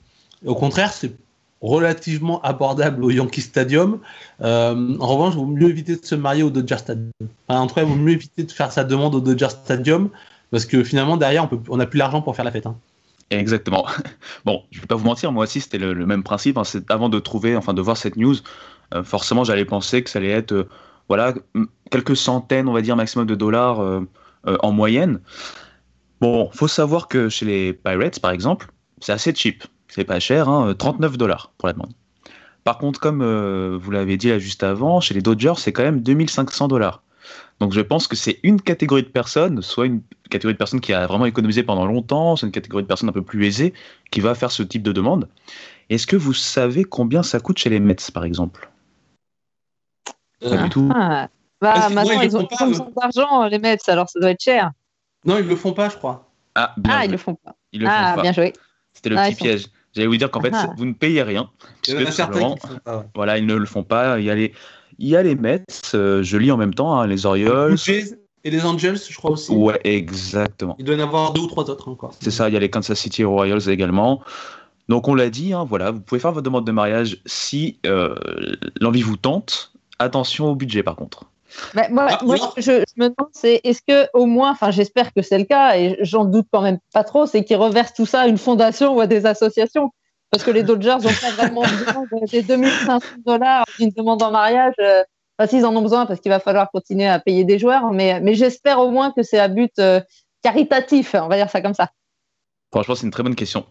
Au 0.44 0.54
contraire, 0.54 0.92
c'est 0.92 1.12
relativement 1.60 2.40
abordable 2.42 3.04
au 3.04 3.10
Yankee 3.10 3.40
Stadium. 3.40 3.98
Euh, 4.42 4.96
en 4.98 5.06
revanche, 5.06 5.34
il 5.34 5.38
vaut 5.38 5.46
mieux 5.46 5.68
éviter 5.68 5.96
de 5.96 6.04
se 6.04 6.14
marier 6.14 6.42
au 6.42 6.50
Dodger 6.50 6.78
Stadium. 6.78 7.10
en 7.48 7.66
tout 7.66 7.74
cas, 7.74 7.82
il 7.82 7.88
vaut 7.88 7.96
mieux 7.96 8.12
éviter 8.12 8.44
de 8.44 8.52
faire 8.52 8.72
sa 8.72 8.84
demande 8.84 9.14
au 9.14 9.20
Dodger 9.20 9.48
Stadium 9.50 10.10
parce 10.50 10.64
que 10.64 10.82
finalement, 10.84 11.16
derrière, 11.16 11.48
on 11.68 11.76
n'a 11.76 11.86
plus 11.86 11.98
l'argent 11.98 12.22
pour 12.22 12.36
faire 12.36 12.44
la 12.44 12.52
fête. 12.52 12.66
Hein. 12.66 12.76
Exactement. 13.30 13.86
Bon, 14.44 14.62
je 14.70 14.78
ne 14.78 14.82
vais 14.82 14.86
pas 14.86 14.94
vous 14.94 15.04
mentir, 15.04 15.32
moi 15.32 15.44
aussi, 15.44 15.60
c'était 15.60 15.78
le, 15.78 16.06
même 16.06 16.22
principe. 16.22 16.56
Hein. 16.56 16.62
avant 16.88 17.08
de 17.08 17.18
trouver, 17.18 17.56
enfin, 17.56 17.74
de 17.74 17.82
voir 17.82 17.96
cette 17.96 18.16
news, 18.16 18.36
euh, 18.36 18.40
forcément, 19.04 19.44
j'allais 19.44 19.64
penser 19.64 20.02
que 20.02 20.10
ça 20.10 20.18
allait 20.18 20.30
être, 20.30 20.52
euh, 20.52 20.68
voilà, 21.08 21.34
quelques 21.90 22.16
centaines, 22.16 22.68
on 22.68 22.72
va 22.72 22.82
dire, 22.82 22.96
maximum 22.96 23.26
de 23.26 23.34
dollars 23.34 23.80
en 24.44 24.72
moyenne. 24.72 25.20
Bon, 26.20 26.50
faut 26.52 26.68
savoir 26.68 27.08
que 27.08 27.28
chez 27.28 27.46
les 27.46 27.72
Pirates, 27.72 28.20
par 28.20 28.30
exemple, 28.32 28.68
c'est 29.00 29.12
assez 29.12 29.34
cheap. 29.34 29.64
c'est 29.88 30.04
pas 30.04 30.20
cher, 30.20 30.48
hein, 30.48 30.74
39 30.74 31.16
dollars 31.16 31.52
pour 31.56 31.68
la 31.68 31.72
demande. 31.72 31.92
Par 32.64 32.76
contre, 32.76 33.00
comme 33.00 33.22
euh, 33.22 33.78
vous 33.80 33.90
l'avez 33.90 34.18
dit 34.18 34.28
là 34.28 34.38
juste 34.38 34.62
avant, 34.62 35.00
chez 35.00 35.14
les 35.14 35.22
Dodgers, 35.22 35.54
c'est 35.56 35.72
quand 35.72 35.84
même 35.84 36.02
2500 36.02 36.68
dollars. 36.68 37.02
Donc 37.60 37.72
je 37.72 37.80
pense 37.80 38.06
que 38.06 38.16
c'est 38.16 38.40
une 38.42 38.60
catégorie 38.60 39.02
de 39.02 39.08
personnes, 39.08 39.62
soit 39.62 39.86
une 39.86 40.02
catégorie 40.28 40.52
de 40.52 40.58
personnes 40.58 40.80
qui 40.80 40.92
a 40.92 41.06
vraiment 41.06 41.24
économisé 41.24 41.62
pendant 41.62 41.86
longtemps, 41.86 42.36
soit 42.36 42.46
une 42.46 42.52
catégorie 42.52 42.82
de 42.82 42.88
personnes 42.88 43.08
un 43.08 43.12
peu 43.12 43.22
plus 43.22 43.46
aisées 43.46 43.72
qui 44.10 44.20
va 44.20 44.34
faire 44.34 44.50
ce 44.50 44.62
type 44.62 44.82
de 44.82 44.92
demande. 44.92 45.28
Est-ce 45.88 46.06
que 46.06 46.16
vous 46.16 46.34
savez 46.34 46.84
combien 46.84 47.22
ça 47.22 47.40
coûte 47.40 47.58
chez 47.58 47.70
les 47.70 47.80
Mets, 47.80 47.96
par 48.12 48.24
exemple? 48.24 48.70
Euh, 50.44 50.50
Pas 50.56 50.62
du 50.64 50.68
tout. 50.68 50.90
Ah. 50.94 51.28
Bah, 51.60 51.72
que 51.88 51.92
maintenant, 51.92 52.14
moi, 52.14 52.24
ils 52.24 52.28
ils 52.30 52.36
ont 52.36 52.44
pas, 52.46 52.66
besoin 52.66 52.88
d'argent, 52.96 53.44
les 53.48 53.58
Mets, 53.58 53.78
alors 53.88 54.08
ça 54.08 54.20
doit 54.20 54.30
être 54.30 54.40
cher. 54.42 54.70
Non, 55.24 55.38
ils 55.38 55.46
le 55.46 55.56
font 55.56 55.72
pas, 55.72 55.88
je 55.88 55.96
crois. 55.96 56.28
Ah, 56.54 56.72
bien 56.76 56.92
Ah, 56.92 56.98
joué. 56.98 57.06
ils 57.06 57.10
le 57.12 57.16
font 57.18 57.34
pas. 57.34 57.54
Ils 57.72 57.80
le 57.80 57.86
ah, 57.88 58.10
font 58.10 58.16
pas. 58.16 58.22
bien 58.22 58.32
joué. 58.32 58.52
C'était 58.94 59.08
le 59.10 59.18
Ah, 59.18 59.24
petit 59.26 59.34
sont- 59.36 59.44
piège. 59.44 59.66
J'allais 59.94 60.06
vous 60.06 60.16
dire 60.16 60.30
qu'en 60.30 60.40
fait, 60.40 60.52
Ah. 60.54 60.70
vous 60.76 60.84
ne 60.84 60.92
payez 60.92 61.22
rien. 61.22 61.50
Il 61.88 61.94
y 61.94 61.94
en 61.94 61.96
puisque 61.96 61.96
a 61.96 62.04
tout 62.04 62.12
certains 62.12 62.32
simplement, 62.34 62.54
qui 62.56 62.66
le 62.68 62.72
font 62.74 62.80
pas. 62.84 62.96
ouais. 62.98 63.04
Voilà, 63.14 63.38
ils 63.38 63.46
ne 63.46 63.54
le 63.54 63.66
font 63.66 63.82
pas. 63.82 64.20
Il 64.20 64.24
y 64.26 64.30
a 64.30 64.34
les, 64.36 64.52
il 64.98 65.08
y 65.08 65.16
a 65.16 65.22
les 65.24 65.34
Mets, 65.34 65.64
euh, 65.94 66.22
je 66.22 66.36
lis 66.36 66.52
en 66.52 66.56
même 66.56 66.74
temps, 66.74 67.00
hein, 67.00 67.06
les 67.08 67.26
Orioles. 67.26 67.76
Et 68.44 68.50
les 68.50 68.64
Angels, 68.64 68.98
je 69.08 69.16
crois 69.16 69.32
aussi. 69.32 69.50
Ouais, 69.52 69.80
exactement. 69.82 70.76
Il 70.78 70.84
doit 70.84 70.94
y 70.94 70.98
en 71.00 71.02
avoir 71.02 71.32
deux 71.32 71.40
ou 71.40 71.46
trois 71.48 71.68
autres 71.68 71.88
encore. 71.88 72.12
C'est 72.20 72.30
ça, 72.30 72.48
il 72.48 72.54
y 72.54 72.56
a 72.56 72.60
les 72.60 72.70
Kansas 72.70 72.96
City 72.98 73.24
Royals 73.24 73.68
également. 73.68 74.22
Donc 74.88 75.08
on 75.08 75.14
l'a 75.16 75.28
dit, 75.28 75.52
hein, 75.52 75.66
voilà, 75.68 75.90
vous 75.90 76.00
pouvez 76.00 76.20
faire 76.20 76.30
votre 76.32 76.44
demande 76.44 76.64
de 76.66 76.70
mariage 76.72 77.18
si 77.26 77.78
euh, 77.84 78.14
l'envie 78.80 79.02
vous 79.02 79.16
tente. 79.16 79.72
Attention 79.98 80.46
au 80.50 80.54
budget 80.54 80.82
par 80.82 80.96
contre. 80.96 81.24
Bah, 81.74 81.88
moi, 81.90 82.06
Ah, 82.10 82.18
moi, 82.24 82.36
je, 82.58 82.62
je 82.62 82.70
me 82.96 83.04
demande, 83.08 83.30
c'est 83.32 83.60
est-ce 83.64 83.80
que 83.86 84.06
au 84.12 84.26
moins, 84.26 84.50
enfin, 84.52 84.70
j'espère 84.70 85.12
que 85.14 85.22
c'est 85.22 85.38
le 85.38 85.44
cas, 85.44 85.76
et 85.78 85.96
j'en 86.02 86.24
doute 86.26 86.46
quand 86.52 86.60
même 86.60 86.78
pas 86.92 87.04
trop, 87.04 87.24
c'est 87.26 87.42
qu'ils 87.42 87.56
reversent 87.56 87.94
tout 87.94 88.04
ça 88.06 88.20
à 88.22 88.26
une 88.26 88.36
fondation 88.38 88.94
ou 88.94 89.00
à 89.00 89.06
des 89.06 89.24
associations, 89.24 89.90
parce 90.30 90.44
que 90.44 90.50
les 90.50 90.62
Dodgers 90.62 90.96
n'ont 91.02 91.14
pas 91.14 91.30
vraiment 91.30 91.62
besoin 91.62 92.02
de- 92.12 92.30
des 92.30 92.42
2500 92.42 93.00
dollars 93.24 93.64
d'une 93.78 93.90
demande 93.90 94.22
en 94.22 94.30
mariage. 94.30 94.74
euh, 94.80 95.02
Enfin, 95.40 95.48
s'ils 95.48 95.64
en 95.64 95.74
ont 95.76 95.82
besoin, 95.82 96.04
parce 96.04 96.18
qu'il 96.20 96.30
va 96.32 96.40
falloir 96.40 96.68
continuer 96.70 97.06
à 97.06 97.18
payer 97.20 97.44
des 97.44 97.58
joueurs, 97.60 97.92
mais, 97.92 98.20
mais 98.20 98.34
j'espère 98.34 98.80
au 98.80 98.90
moins 98.90 99.12
que 99.12 99.22
c'est 99.22 99.38
à 99.38 99.46
but 99.48 99.70
euh, 99.78 100.00
caritatif, 100.42 101.14
on 101.14 101.28
va 101.28 101.36
dire 101.36 101.48
ça 101.48 101.60
comme 101.62 101.74
ça. 101.74 101.90
Franchement, 102.72 102.94
c'est 102.96 103.04
une 103.06 103.12
très 103.12 103.22
bonne 103.22 103.36
question. 103.36 103.64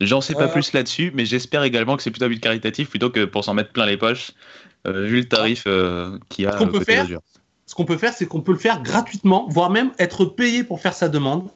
J'en 0.00 0.20
sais 0.20 0.34
pas 0.34 0.48
plus 0.48 0.72
là-dessus, 0.72 1.10
mais 1.14 1.24
j'espère 1.24 1.62
également 1.62 1.96
que 1.96 2.02
c'est 2.02 2.10
plutôt 2.10 2.26
un 2.26 2.28
but 2.28 2.40
caritatif 2.40 2.90
plutôt 2.90 3.10
que 3.10 3.24
pour 3.24 3.44
s'en 3.44 3.54
mettre 3.54 3.72
plein 3.72 3.86
les 3.86 3.96
poches, 3.96 4.32
euh, 4.86 5.06
vu 5.06 5.16
le 5.20 5.24
tarif 5.24 5.64
euh, 5.66 6.18
qu'il 6.28 6.44
y 6.44 6.48
a. 6.48 6.52
Ce 6.52 6.58
qu'on 6.58 6.66
peut 6.72 6.84
faire. 6.84 7.04
Ce 7.66 7.74
qu'on 7.74 7.84
peut 7.84 7.96
faire, 7.96 8.12
c'est 8.12 8.26
qu'on 8.26 8.42
peut 8.42 8.52
le 8.52 8.58
faire 8.58 8.82
gratuitement, 8.82 9.46
voire 9.48 9.70
même 9.70 9.90
être 9.98 10.24
payé 10.26 10.62
pour 10.64 10.80
faire 10.80 10.94
sa 10.94 11.08
demande. 11.08 11.48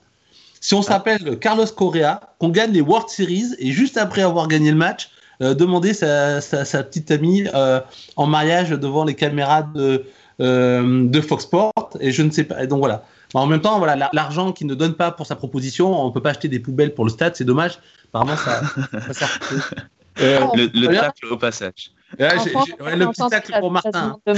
Si 0.61 0.74
on 0.74 0.82
s'appelle 0.82 1.38
Carlos 1.38 1.66
Correa, 1.66 2.20
qu'on 2.38 2.49
gagne 2.49 2.72
les 2.72 2.80
World 2.80 3.09
Series 3.09 3.55
et 3.59 3.70
juste 3.72 3.97
après 3.97 4.22
avoir 4.22 4.49
gagné 4.49 4.70
le 4.70 4.76
match, 4.76 5.11
euh, 5.43 5.55
demander 5.55 5.95
sa, 5.95 6.41
sa- 6.41 6.64
sa 6.64 6.82
petite 6.82 7.11
amie 7.11 7.45
euh, 7.55 7.80
en 8.16 8.26
mariage 8.26 8.70
devant 8.70 9.05
les 9.05 9.14
caméras 9.14 9.62
de, 9.62 10.05
de 10.38 11.20
Fox 11.20 11.45
Sport. 11.45 11.72
Et 12.01 12.11
je 12.12 12.22
ne 12.22 12.30
sais 12.30 12.45
pas. 12.45 12.62
et 12.62 12.66
Donc 12.66 12.80
voilà. 12.80 13.05
En 13.35 13.47
même 13.47 13.61
temps, 13.61 13.78
voilà, 13.78 13.95
la- 13.97 14.11
l'argent 14.12 14.53
qu'il 14.53 14.66
ne 14.66 14.74
donne 14.74 14.95
pas 14.95 15.12
pour 15.12 15.26
sa 15.26 15.37
proposition, 15.37 15.95
on 16.01 16.09
ne 16.09 16.12
peut 16.12 16.20
pas 16.22 16.31
acheter 16.31 16.49
des 16.49 16.59
poubelles 16.61 16.95
pour 16.95 17.05
le 17.05 17.11
stade, 17.11 17.37
c'est 17.37 17.45
dommage. 17.45 17.78
Apparemment, 18.09 18.37
ça, 18.37 18.62
ça 19.07 19.12
sert. 19.12 19.39
Euh, 20.20 20.41
Oh, 20.43 20.53
Le, 20.55 20.66
le 20.74 20.89
tacle 20.99 21.26
au 21.31 21.37
passage. 21.39 21.93
j'ai- 22.18 22.24
ouais, 22.83 22.97
le 22.97 23.07
petit 23.09 23.22
tacle 23.31 23.59
pour 23.59 23.70
Martin. 23.70 24.18
ça 24.26 24.35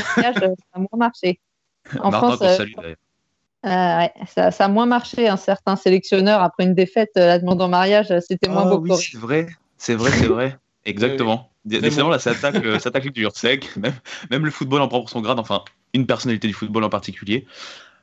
a 0.75 0.79
moins 0.79 0.89
marché. 0.97 1.41
En 1.99 2.11
Martin 2.11 2.27
France, 2.37 2.43
euh, 2.43 2.57
salue 2.57 2.73
d'ailleurs. 2.81 2.97
Euh, 3.65 3.99
ouais, 3.99 4.13
ça, 4.29 4.51
ça 4.53 4.67
a 4.67 4.69
moins 4.69 4.87
marché. 4.87 5.29
Un 5.29 5.37
certain 5.37 5.75
sélectionneur, 5.75 6.41
après 6.43 6.65
une 6.65 6.75
défaite, 6.75 7.11
euh, 7.17 7.27
la 7.27 7.39
demande 7.41 7.61
en 7.63 7.69
mariage, 7.69 8.13
euh, 8.13 8.21
c'était 8.21 8.49
moins 8.49 8.63
Ah 8.67 8.77
beau. 8.77 8.79
oui, 8.79 8.91
c'est 8.97 9.17
vrai, 9.19 9.49
c'est 9.77 9.95
vrai, 9.95 10.11
c'est 10.13 10.27
vrai. 10.27 10.57
Exactement. 10.85 11.51
Décidément, 11.65 12.05
bon. 12.07 12.11
là, 12.11 12.19
ça 12.21 12.31
attaque, 12.31 12.57
euh, 12.57 12.79
ça 12.79 12.91
attaque 12.91 13.09
dur 13.13 13.33
sec. 13.35 13.75
Même, 13.77 13.95
même 14.31 14.45
le 14.45 14.51
football 14.53 14.83
en 14.83 14.89
prend 14.89 15.01
pour 15.01 15.11
son 15.11 15.21
grade, 15.21 15.39
enfin, 15.41 15.65
une 15.95 16.07
personnalité 16.07 16.47
du 16.47 16.55
football 16.55 16.85
en 16.85 16.91
particulier. 16.91 17.47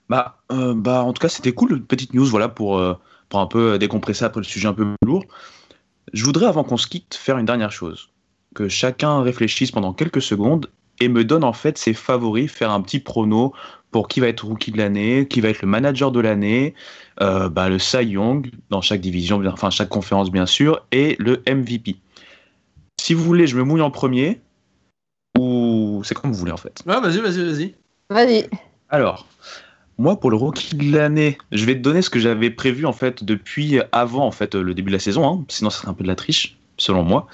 Bah, 0.10 0.40
euh, 0.52 0.74
bah 0.74 1.04
en 1.04 1.14
tout 1.14 1.22
cas, 1.22 1.30
c'était 1.30 1.52
cool, 1.52 1.84
petite 1.84 2.14
news, 2.14 2.26
voilà, 2.26 2.50
pour, 2.50 2.78
euh, 2.78 2.96
pour 3.30 3.40
un 3.40 3.48
peu 3.48 3.78
décompresser 3.78 4.26
après 4.26 4.40
le 4.40 4.46
sujet 4.46 4.68
un 4.68 4.74
peu 4.74 4.88
lourd. 5.06 5.24
Je 6.14 6.26
voudrais, 6.26 6.48
avant 6.48 6.64
qu'on 6.64 6.78
se 6.78 6.88
quitte, 6.88 7.14
faire 7.16 7.38
une 7.38 7.46
dernière 7.46 7.72
chose. 7.72 8.10
Que 8.56 8.68
chacun 8.68 9.22
réfléchisse 9.22 9.72
pendant 9.72 9.94
quelques 9.94 10.22
secondes 10.22 10.70
et 11.00 11.08
me 11.08 11.24
donne 11.24 11.44
en 11.44 11.54
fait 11.54 11.78
ses 11.78 11.94
favoris, 11.94 12.52
faire 12.52 12.72
un 12.72 12.82
petit 12.82 13.00
prono 13.00 13.54
pour 13.92 14.08
qui 14.08 14.20
va 14.20 14.28
être 14.28 14.46
rookie 14.46 14.72
de 14.72 14.78
l'année, 14.78 15.28
qui 15.28 15.42
va 15.42 15.50
être 15.50 15.62
le 15.62 15.68
manager 15.68 16.12
de 16.12 16.20
l'année, 16.20 16.74
euh, 17.22 17.48
bah, 17.50 17.70
le 17.70 17.80
Cy 17.80 18.04
Young 18.04 18.52
dans 18.70 18.82
chaque 18.82 19.02
division, 19.02 19.38
bien- 19.38 19.52
enfin 19.52 19.70
chaque 19.70 19.90
conférence 19.90 20.32
bien 20.32 20.46
sûr, 20.46 20.86
et 20.92 21.16
le 21.20 21.42
MVP. 21.48 21.98
Si 23.00 23.14
vous 23.14 23.24
voulez, 23.24 23.48
je 23.48 23.56
me 23.56 23.64
mouille 23.64 23.82
en 23.82 23.92
premier, 23.92 24.42
ou 25.38 26.02
c'est 26.04 26.16
comme 26.16 26.32
vous 26.32 26.38
voulez 26.38 26.52
en 26.52 26.58
fait. 26.58 26.84
Ouais, 26.86 27.00
vas-y, 27.00 27.20
vas-y, 27.20 27.44
vas-y. 27.46 27.76
Vas-y. 28.10 28.50
Alors, 28.90 29.28
moi 30.00 30.20
pour 30.20 30.32
le 30.32 30.38
rookie 30.38 30.76
de 30.76 30.96
l'année, 30.96 31.38
je 31.52 31.66
vais 31.66 31.76
te 31.76 31.82
donner 31.82 32.02
ce 32.02 32.10
que 32.10 32.20
j'avais 32.20 32.50
prévu 32.50 32.88
en 32.88 32.94
fait 32.94 33.24
depuis 33.24 33.80
avant 33.92 34.26
en 34.26 34.32
fait 34.32 34.56
le 34.56 34.74
début 34.74 34.90
de 34.90 34.96
la 34.96 35.00
saison, 35.00 35.28
hein, 35.28 35.46
sinon 35.50 35.70
ça 35.70 35.80
serait 35.80 35.90
un 35.90 35.94
peu 35.94 36.04
de 36.04 36.10
la 36.10 36.16
triche 36.16 36.58
selon 36.78 37.04
moi. 37.04 37.28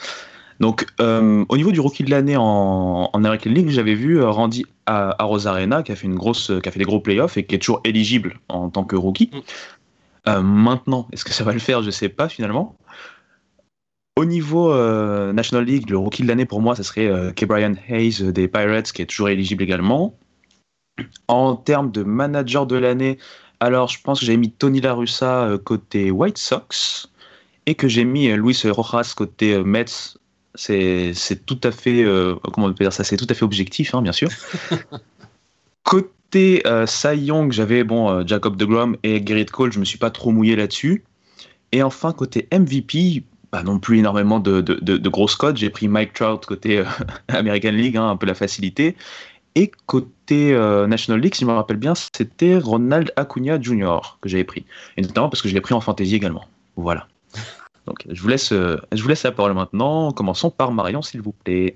Donc 0.59 0.86
euh, 0.99 1.45
au 1.47 1.57
niveau 1.57 1.72
du 1.72 1.80
rookie 1.80 2.03
de 2.03 2.11
l'année 2.11 2.38
en, 2.38 3.09
en 3.13 3.24
American 3.24 3.51
League, 3.51 3.70
j'avais 3.70 3.95
vu 3.95 4.20
euh, 4.20 4.30
Randy 4.30 4.66
à, 4.86 5.22
à 5.22 5.26
Rosarena 5.26 5.84
qui 5.84 5.91
a 5.91 5.95
fait 5.95 6.07
une 6.07 6.16
grosse, 6.16 6.51
qui 6.61 6.68
a 6.68 6.72
fait 6.72 6.80
des 6.80 6.86
gros 6.86 6.99
playoffs 6.99 7.38
et 7.38 7.45
qui 7.45 7.55
est 7.55 7.59
toujours 7.59 7.82
éligible 7.84 8.39
en 8.49 8.70
tant 8.70 8.84
que 8.84 8.95
rookie. 8.95 9.30
Mm. 9.32 9.39
Euh, 10.28 10.41
maintenant, 10.41 11.07
est-ce 11.11 11.24
que 11.24 11.34
ça 11.34 11.43
va 11.43 11.53
le 11.53 11.59
faire? 11.59 11.84
Je 11.84 11.91
sais 11.91 12.09
pas 12.09 12.30
finalement. 12.30 12.76
Au 14.18 14.26
niveau 14.26 14.72
euh, 14.72 15.34
National 15.34 15.66
League, 15.66 15.89
le 15.89 15.97
rookie 15.97 16.24
de 16.24 16.28
l'année 16.28 16.45
pour 16.45 16.61
moi, 16.61 16.76
ça 16.76 16.84
serait 16.84 17.07
euh, 17.07 17.32
Brian 17.47 17.74
Hayes 17.89 18.22
euh, 18.22 18.32
des 18.32 18.47
Pirates, 18.47 18.91
qui 18.93 19.01
est 19.01 19.05
toujours 19.05 19.30
éligible 19.30 19.61
également. 19.61 20.18
En 21.28 21.56
termes 21.56 21.91
de 21.91 22.04
manager 22.04 22.66
de 22.66 22.76
l'année, 22.78 23.18
alors 23.60 23.88
je 23.89 24.02
pense 24.02 24.20
que 24.20 24.26
j'ai 24.26 24.38
mis 24.38 24.52
Tony 24.52 24.82
La 24.82 24.93
Russa 24.93 25.46
euh, 25.46 25.58
côté 25.58 26.12
White 26.12 26.38
Sox 26.38 27.10
et 27.66 27.76
que 27.76 27.88
j'ai 27.88 28.06
mis 28.06 28.30
euh, 28.30 28.38
Luis 28.38 28.62
Rojas 28.66 29.14
côté 29.16 29.54
euh, 29.54 29.64
Mets. 29.64 30.18
C'est 30.56 31.14
c'est 31.14 31.46
tout 31.46 31.60
à 31.64 31.72
fait, 31.72 32.04
euh, 32.04 32.36
comment 32.54 32.68
on 32.68 32.74
peut 32.74 32.84
dire 32.84 32.93
ça, 32.93 33.04
c'est 33.04 33.18
tout 33.18 33.28
à 33.30 33.34
fait 33.34 33.43
objectif, 33.43 33.93
hein, 33.93 34.02
bien 34.02 34.14
sûr. 34.14 34.30
côté 35.84 36.66
euh, 36.66 36.86
Cy 36.86 37.18
Young, 37.18 37.52
j'avais 37.52 37.84
bon 37.84 38.10
euh, 38.10 38.24
Jacob 38.26 38.56
DeGrom 38.56 38.98
et 39.04 39.26
Gerrit 39.26 39.48
Cole, 39.48 39.74
je 39.74 39.80
me 39.80 39.86
suis 39.86 39.98
pas 39.98 40.12
trop 40.12 40.32
mouillé 40.32 40.56
là-dessus. 40.56 41.04
Et 41.72 41.84
enfin 41.84 42.14
côté 42.14 42.48
MVP, 42.54 43.24
pas 43.52 43.64
non 43.64 43.80
plus 43.80 44.00
énormément 44.00 44.39
de, 44.39 44.62
de, 44.62 44.76
de, 44.76 44.98
de 44.98 45.10
grosses 45.10 45.36
codes. 45.36 45.58
J'ai 45.58 45.70
pris 45.70 45.89
Mike 45.89 46.14
Trout 46.14 46.46
côté 46.46 46.84
American 47.28 47.72
League, 47.72 47.98
hein, 47.98 48.10
un 48.10 48.16
peu 48.16 48.26
la 48.26 48.36
facilité. 48.36 48.96
Et 49.56 49.72
côté 49.86 50.53
euh, 50.53 50.86
National 50.86 51.22
League, 51.22 51.34
si 51.34 51.41
je 51.41 51.45
me 51.45 51.53
rappelle 51.53 51.78
bien, 51.78 51.93
c'était 51.95 52.58
Ronald 52.58 53.14
Acuna 53.16 53.60
Jr. 53.60 54.18
que 54.22 54.28
j'avais 54.28 54.43
pris. 54.43 54.66
Et 54.97 55.01
notamment 55.01 55.30
parce 55.30 55.41
que 55.41 55.47
je 55.47 55.53
l'ai 55.53 55.62
pris 55.62 55.74
en 55.74 55.82
fantasy 55.82 56.16
également. 56.16 56.45
Voilà. 56.76 57.08
Donc 57.86 58.03
je 58.10 58.22
vous 58.22 58.28
laisse, 58.28 58.51
euh, 58.51 58.78
je 58.91 59.01
vous 59.01 59.08
laisse 59.10 59.24
la 59.24 59.32
parole 59.32 59.53
maintenant. 59.53 60.12
Commençons 60.12 60.49
par 60.49 60.72
Marion, 60.72 61.01
s'il 61.01 61.22
vous 61.22 61.32
plaît. 61.32 61.74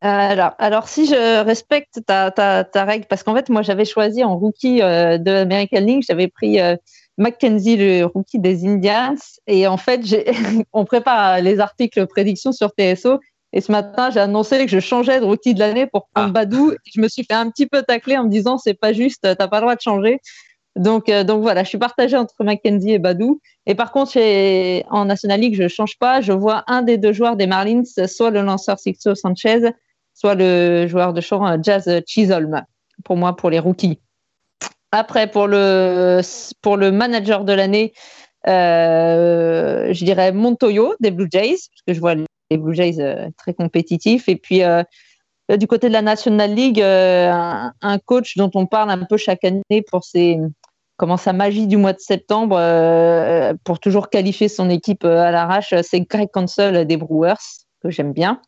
Alors, 0.00 0.52
alors, 0.58 0.88
si 0.88 1.06
je 1.06 1.42
respecte 1.44 2.00
ta, 2.06 2.30
ta, 2.30 2.62
ta 2.62 2.84
règle, 2.84 3.06
parce 3.06 3.24
qu'en 3.24 3.34
fait, 3.34 3.48
moi, 3.48 3.62
j'avais 3.62 3.84
choisi 3.84 4.22
en 4.22 4.38
rookie 4.38 4.80
euh, 4.80 5.18
de 5.18 5.32
American 5.32 5.80
League, 5.80 6.04
j'avais 6.06 6.28
pris 6.28 6.60
euh, 6.60 6.76
Mackenzie, 7.16 7.76
le 7.76 8.04
rookie 8.04 8.38
des 8.38 8.64
Indians. 8.64 9.16
Et 9.48 9.66
en 9.66 9.76
fait, 9.76 10.02
on 10.72 10.84
prépare 10.84 11.40
les 11.40 11.58
articles 11.58 12.06
prédictions 12.06 12.52
sur 12.52 12.70
TSO. 12.78 13.18
Et 13.52 13.60
ce 13.60 13.72
matin, 13.72 14.10
j'ai 14.10 14.20
annoncé 14.20 14.64
que 14.64 14.70
je 14.70 14.78
changeais 14.80 15.20
de 15.20 15.24
rookie 15.24 15.54
de 15.54 15.58
l'année 15.60 15.86
pour 15.86 16.08
prendre 16.14 16.28
Ah. 16.28 16.32
Badou. 16.32 16.72
Et 16.72 16.90
je 16.94 17.00
me 17.00 17.08
suis 17.08 17.24
fait 17.24 17.34
un 17.34 17.50
petit 17.50 17.66
peu 17.66 17.82
tacler 17.82 18.16
en 18.18 18.24
me 18.24 18.28
disant 18.30 18.58
c'est 18.58 18.74
pas 18.74 18.92
juste, 18.92 19.22
t'as 19.22 19.48
pas 19.48 19.56
le 19.56 19.62
droit 19.62 19.74
de 19.74 19.80
changer. 19.80 20.20
Donc, 20.76 21.08
euh, 21.08 21.24
donc 21.24 21.40
voilà, 21.42 21.64
je 21.64 21.68
suis 21.70 21.78
partagée 21.78 22.16
entre 22.16 22.34
Mackenzie 22.40 22.92
et 22.92 22.98
Badou. 22.98 23.40
Et 23.66 23.74
par 23.74 23.90
contre, 23.90 24.12
chez- 24.12 24.84
en 24.90 25.06
National 25.06 25.40
League, 25.40 25.56
je 25.60 25.66
change 25.66 25.98
pas. 25.98 26.20
Je 26.20 26.32
vois 26.32 26.62
un 26.68 26.82
des 26.82 26.98
deux 26.98 27.12
joueurs 27.12 27.36
des 27.36 27.46
Marlins, 27.46 27.82
soit 28.06 28.30
le 28.30 28.42
lanceur 28.42 28.78
Sixto 28.78 29.14
Sanchez, 29.14 29.70
soit 30.14 30.34
le 30.34 30.86
joueur 30.86 31.12
de 31.14 31.20
champ 31.20 31.46
euh, 31.46 31.56
Jazz 31.62 31.88
Chisholm, 32.06 32.62
pour 33.04 33.16
moi, 33.16 33.34
pour 33.34 33.50
les 33.50 33.58
rookies. 33.58 33.98
Après, 34.92 35.26
pour 35.30 35.46
le, 35.48 36.20
pour 36.62 36.76
le 36.76 36.92
manager 36.92 37.44
de 37.44 37.52
l'année, 37.54 37.92
euh, 38.46 39.92
je 39.92 40.04
dirais 40.04 40.32
Montoyo 40.32 40.94
des 41.00 41.10
Blue 41.10 41.28
Jays, 41.30 41.56
parce 41.56 41.82
que 41.86 41.94
je 41.94 42.00
vois 42.00 42.14
les 42.50 42.58
Blue 42.58 42.74
Jays 42.74 43.00
euh, 43.00 43.28
très 43.36 43.54
compétitifs. 43.54 44.28
Et 44.28 44.36
puis, 44.36 44.62
euh, 44.62 44.82
du 45.56 45.66
côté 45.66 45.88
de 45.88 45.92
la 45.92 46.02
National 46.02 46.52
League, 46.52 46.80
euh, 46.80 47.30
un, 47.80 47.98
coach 47.98 48.36
dont 48.36 48.50
on 48.54 48.66
parle 48.66 48.90
un 48.90 49.04
peu 49.04 49.16
chaque 49.16 49.44
année 49.44 49.82
pour 49.90 50.04
ses, 50.04 50.38
comment 50.96 51.16
sa 51.16 51.32
magie 51.32 51.66
du 51.66 51.76
mois 51.76 51.92
de 51.92 52.00
septembre, 52.00 52.56
pour 53.64 53.80
toujours 53.80 54.10
qualifier 54.10 54.48
son 54.48 54.68
équipe 54.68 55.04
à 55.04 55.30
l'arrache, 55.30 55.72
c'est 55.82 56.00
Greg 56.00 56.28
Cancel 56.30 56.86
des 56.86 56.96
Brewers, 56.96 57.36
que 57.82 57.90
j'aime 57.90 58.12
bien. 58.12 58.42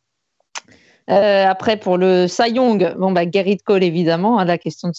Après, 1.06 1.76
pour 1.78 1.96
le 1.96 2.28
Cy 2.28 2.50
Young, 2.50 2.94
bon, 2.98 3.12
bah, 3.12 3.24
Gary 3.24 3.56
Cole, 3.56 3.82
évidemment, 3.82 4.38
hein, 4.38 4.44
la 4.44 4.58
question 4.58 4.88
ne 4.88 4.92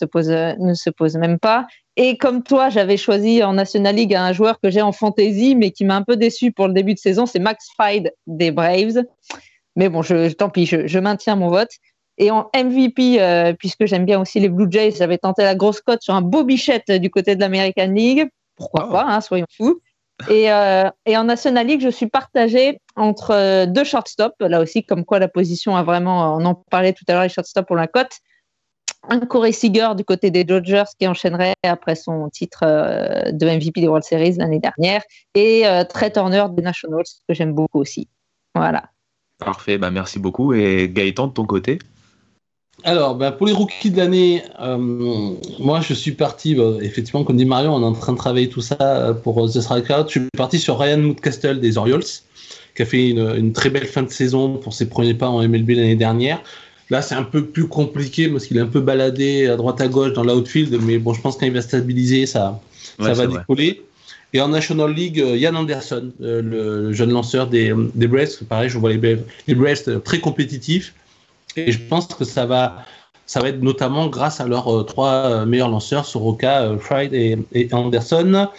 se 0.73 0.89
pose 0.89 1.15
même 1.17 1.39
pas. 1.39 1.67
Et 1.97 2.17
comme 2.17 2.43
toi, 2.43 2.69
j'avais 2.69 2.97
choisi 2.97 3.43
en 3.43 3.53
National 3.53 3.95
League 3.95 4.15
un 4.15 4.31
joueur 4.31 4.59
que 4.59 4.69
j'ai 4.69 4.81
en 4.81 4.91
fantasy, 4.91 5.55
mais 5.55 5.71
qui 5.71 5.83
m'a 5.83 5.95
un 5.95 6.03
peu 6.03 6.15
déçu 6.15 6.51
pour 6.51 6.67
le 6.67 6.73
début 6.73 6.93
de 6.93 6.99
saison, 6.99 7.25
c'est 7.25 7.39
Max 7.39 7.67
Fide 7.79 8.13
des 8.27 8.51
Braves. 8.51 9.03
Mais 9.75 9.89
bon, 9.89 10.01
je, 10.01 10.31
tant 10.31 10.49
pis, 10.49 10.65
je, 10.65 10.99
maintiens 10.99 11.35
mon 11.35 11.49
vote. 11.49 11.71
Et 12.17 12.31
en 12.31 12.49
MVP, 12.55 13.21
euh, 13.21 13.53
puisque 13.53 13.85
j'aime 13.85 14.05
bien 14.05 14.21
aussi 14.21 14.39
les 14.39 14.49
Blue 14.49 14.67
Jays, 14.69 14.91
j'avais 14.91 15.17
tenté 15.17 15.43
la 15.43 15.55
grosse 15.55 15.81
cote 15.81 16.01
sur 16.01 16.13
un 16.13 16.21
beau 16.21 16.43
bichette 16.43 16.91
du 16.91 17.09
côté 17.09 17.35
de 17.35 17.41
l'American 17.41 17.87
League. 17.87 18.29
Pourquoi 18.55 18.87
oh. 18.87 18.91
pas, 18.91 19.05
hein, 19.07 19.21
soyons 19.21 19.47
fous. 19.57 19.81
Et, 20.29 20.51
euh, 20.51 20.89
et, 21.05 21.17
en 21.17 21.23
National 21.23 21.65
League, 21.65 21.81
je 21.81 21.89
suis 21.89 22.07
partagée 22.07 22.79
entre 22.95 23.31
euh, 23.31 23.65
deux 23.65 23.83
shortstops. 23.83 24.35
Là 24.39 24.61
aussi, 24.61 24.83
comme 24.83 25.03
quoi 25.03 25.19
la 25.19 25.27
position 25.27 25.75
a 25.75 25.83
vraiment, 25.83 26.35
on 26.35 26.45
en 26.45 26.53
parlait 26.53 26.93
tout 26.93 27.05
à 27.07 27.13
l'heure, 27.13 27.23
les 27.23 27.29
shortstops 27.29 27.65
pour 27.65 27.75
la 27.75 27.87
cote. 27.87 28.11
Un 29.09 29.19
Corey 29.19 29.51
Seager 29.51 29.89
du 29.97 30.05
côté 30.05 30.29
des 30.31 30.43
Dodgers 30.43 30.83
qui 30.99 31.07
enchaînerait 31.07 31.55
après 31.63 31.95
son 31.95 32.29
titre 32.29 32.63
euh, 32.63 33.31
de 33.31 33.45
MVP 33.45 33.81
des 33.81 33.87
World 33.87 34.03
Series 34.03 34.35
l'année 34.37 34.59
dernière. 34.59 35.01
Et 35.35 35.63
Trey 35.89 36.11
Turner 36.11 36.45
des 36.51 36.61
Nationals, 36.61 37.05
que 37.27 37.33
j'aime 37.33 37.53
beaucoup 37.53 37.79
aussi. 37.79 38.07
Voilà. 38.53 38.83
Parfait, 39.39 39.77
bah 39.79 39.89
merci 39.89 40.19
beaucoup. 40.19 40.53
Et 40.53 40.87
Gaëtan, 40.87 41.27
de 41.27 41.33
ton 41.33 41.45
côté? 41.45 41.79
Alors, 42.83 43.15
bah, 43.15 43.31
pour 43.31 43.45
les 43.45 43.53
rookies 43.53 43.91
de 43.91 43.97
l'année, 43.97 44.43
euh, 44.59 44.77
moi 45.59 45.81
je 45.81 45.93
suis 45.93 46.13
parti, 46.13 46.55
bah, 46.55 46.77
effectivement, 46.81 47.23
comme 47.23 47.37
dit 47.37 47.45
Marion, 47.45 47.75
on 47.75 47.81
est 47.81 47.85
en 47.85 47.93
train 47.93 48.13
de 48.13 48.17
travailler 48.17 48.49
tout 48.49 48.61
ça 48.61 48.77
euh, 48.79 49.13
pour 49.13 49.45
The 49.47 49.61
Strikeout. 49.61 50.05
Je 50.07 50.19
suis 50.19 50.27
parti 50.35 50.59
sur 50.59 50.79
Ryan 50.79 50.97
Moodcastle 50.97 51.59
des 51.59 51.77
Orioles, 51.77 52.03
qui 52.75 52.81
a 52.81 52.85
fait 52.85 53.09
une, 53.09 53.53
très 53.53 53.69
belle 53.69 53.85
fin 53.85 54.01
de 54.01 54.09
saison 54.09 54.57
pour 54.57 54.73
ses 54.73 54.89
premiers 54.89 55.13
pas 55.13 55.29
en 55.29 55.47
MLB 55.47 55.69
l'année 55.69 55.95
dernière. 55.95 56.41
Là, 56.91 57.01
c'est 57.01 57.15
un 57.15 57.23
peu 57.23 57.45
plus 57.45 57.67
compliqué 57.67 58.27
parce 58.27 58.45
qu'il 58.45 58.57
est 58.57 58.61
un 58.61 58.67
peu 58.67 58.81
baladé 58.81 59.47
à 59.47 59.55
droite 59.55 59.81
à 59.81 59.87
gauche 59.87 60.13
dans 60.13 60.23
l'outfield, 60.23 60.77
mais 60.83 60.99
bon, 60.99 61.13
je 61.13 61.21
pense 61.21 61.37
qu'il 61.37 61.51
va 61.53 61.61
stabiliser, 61.61 62.25
ça, 62.25 62.61
ça 62.99 63.13
va 63.13 63.27
décoller. 63.27 63.81
Et 64.33 64.41
en 64.41 64.49
National 64.49 64.93
League, 64.93 65.19
euh, 65.19 65.37
Yann 65.37 65.55
Anderson, 65.55 66.11
le, 66.19 66.93
jeune 66.93 67.11
lanceur 67.11 67.47
des, 67.47 67.73
des 67.95 68.07
Braves, 68.07 68.43
pareil, 68.47 68.69
je 68.69 68.77
vois 68.77 68.91
les, 68.91 69.17
les 69.47 69.55
Braves 69.55 70.01
très 70.03 70.19
compétitifs. 70.19 70.93
Et 71.55 71.71
je 71.71 71.79
pense 71.79 72.07
que 72.07 72.23
ça 72.23 72.45
va, 72.45 72.85
ça 73.25 73.39
va 73.39 73.47
être 73.47 73.61
notamment 73.61 74.07
grâce 74.07 74.41
à 74.41 74.47
leurs 74.47 74.67
euh, 74.67 74.83
trois 74.83 75.13
euh, 75.13 75.45
meilleurs 75.45 75.69
lanceurs, 75.69 76.05
Soroka, 76.05 76.63
euh, 76.63 76.77
Fried 76.77 77.13
et, 77.13 77.67
Anderson, 77.71 78.49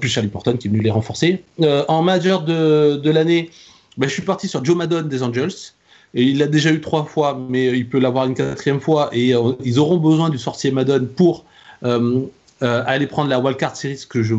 plus 0.00 0.08
Charlie 0.08 0.30
Porton 0.30 0.56
qui 0.56 0.68
est 0.68 0.70
venu 0.70 0.82
les 0.82 0.90
renforcer. 0.90 1.42
en 1.88 2.02
majeur 2.02 2.42
de, 2.42 2.96
de 2.96 3.10
l'année, 3.10 3.50
ben, 3.98 4.08
je 4.08 4.14
suis 4.14 4.22
parti 4.22 4.48
sur 4.48 4.64
Joe 4.64 4.76
Maddon 4.76 5.02
des 5.02 5.22
Angels. 5.22 5.52
Il 6.14 6.38
l'a 6.38 6.46
déjà 6.46 6.72
eu 6.72 6.80
trois 6.80 7.04
fois, 7.04 7.40
mais 7.48 7.66
il 7.66 7.88
peut 7.88 8.00
l'avoir 8.00 8.26
une 8.26 8.34
quatrième 8.34 8.80
fois. 8.80 9.10
Et 9.12 9.32
ils 9.64 9.78
auront 9.78 9.96
besoin 9.96 10.28
du 10.28 10.38
sorcier 10.38 10.70
Madone 10.70 11.06
pour 11.06 11.44
aller 11.82 13.06
prendre 13.06 13.30
la 13.30 13.38
Wildcard 13.38 13.76
Series, 13.76 14.04
que 14.08 14.22
je, 14.22 14.34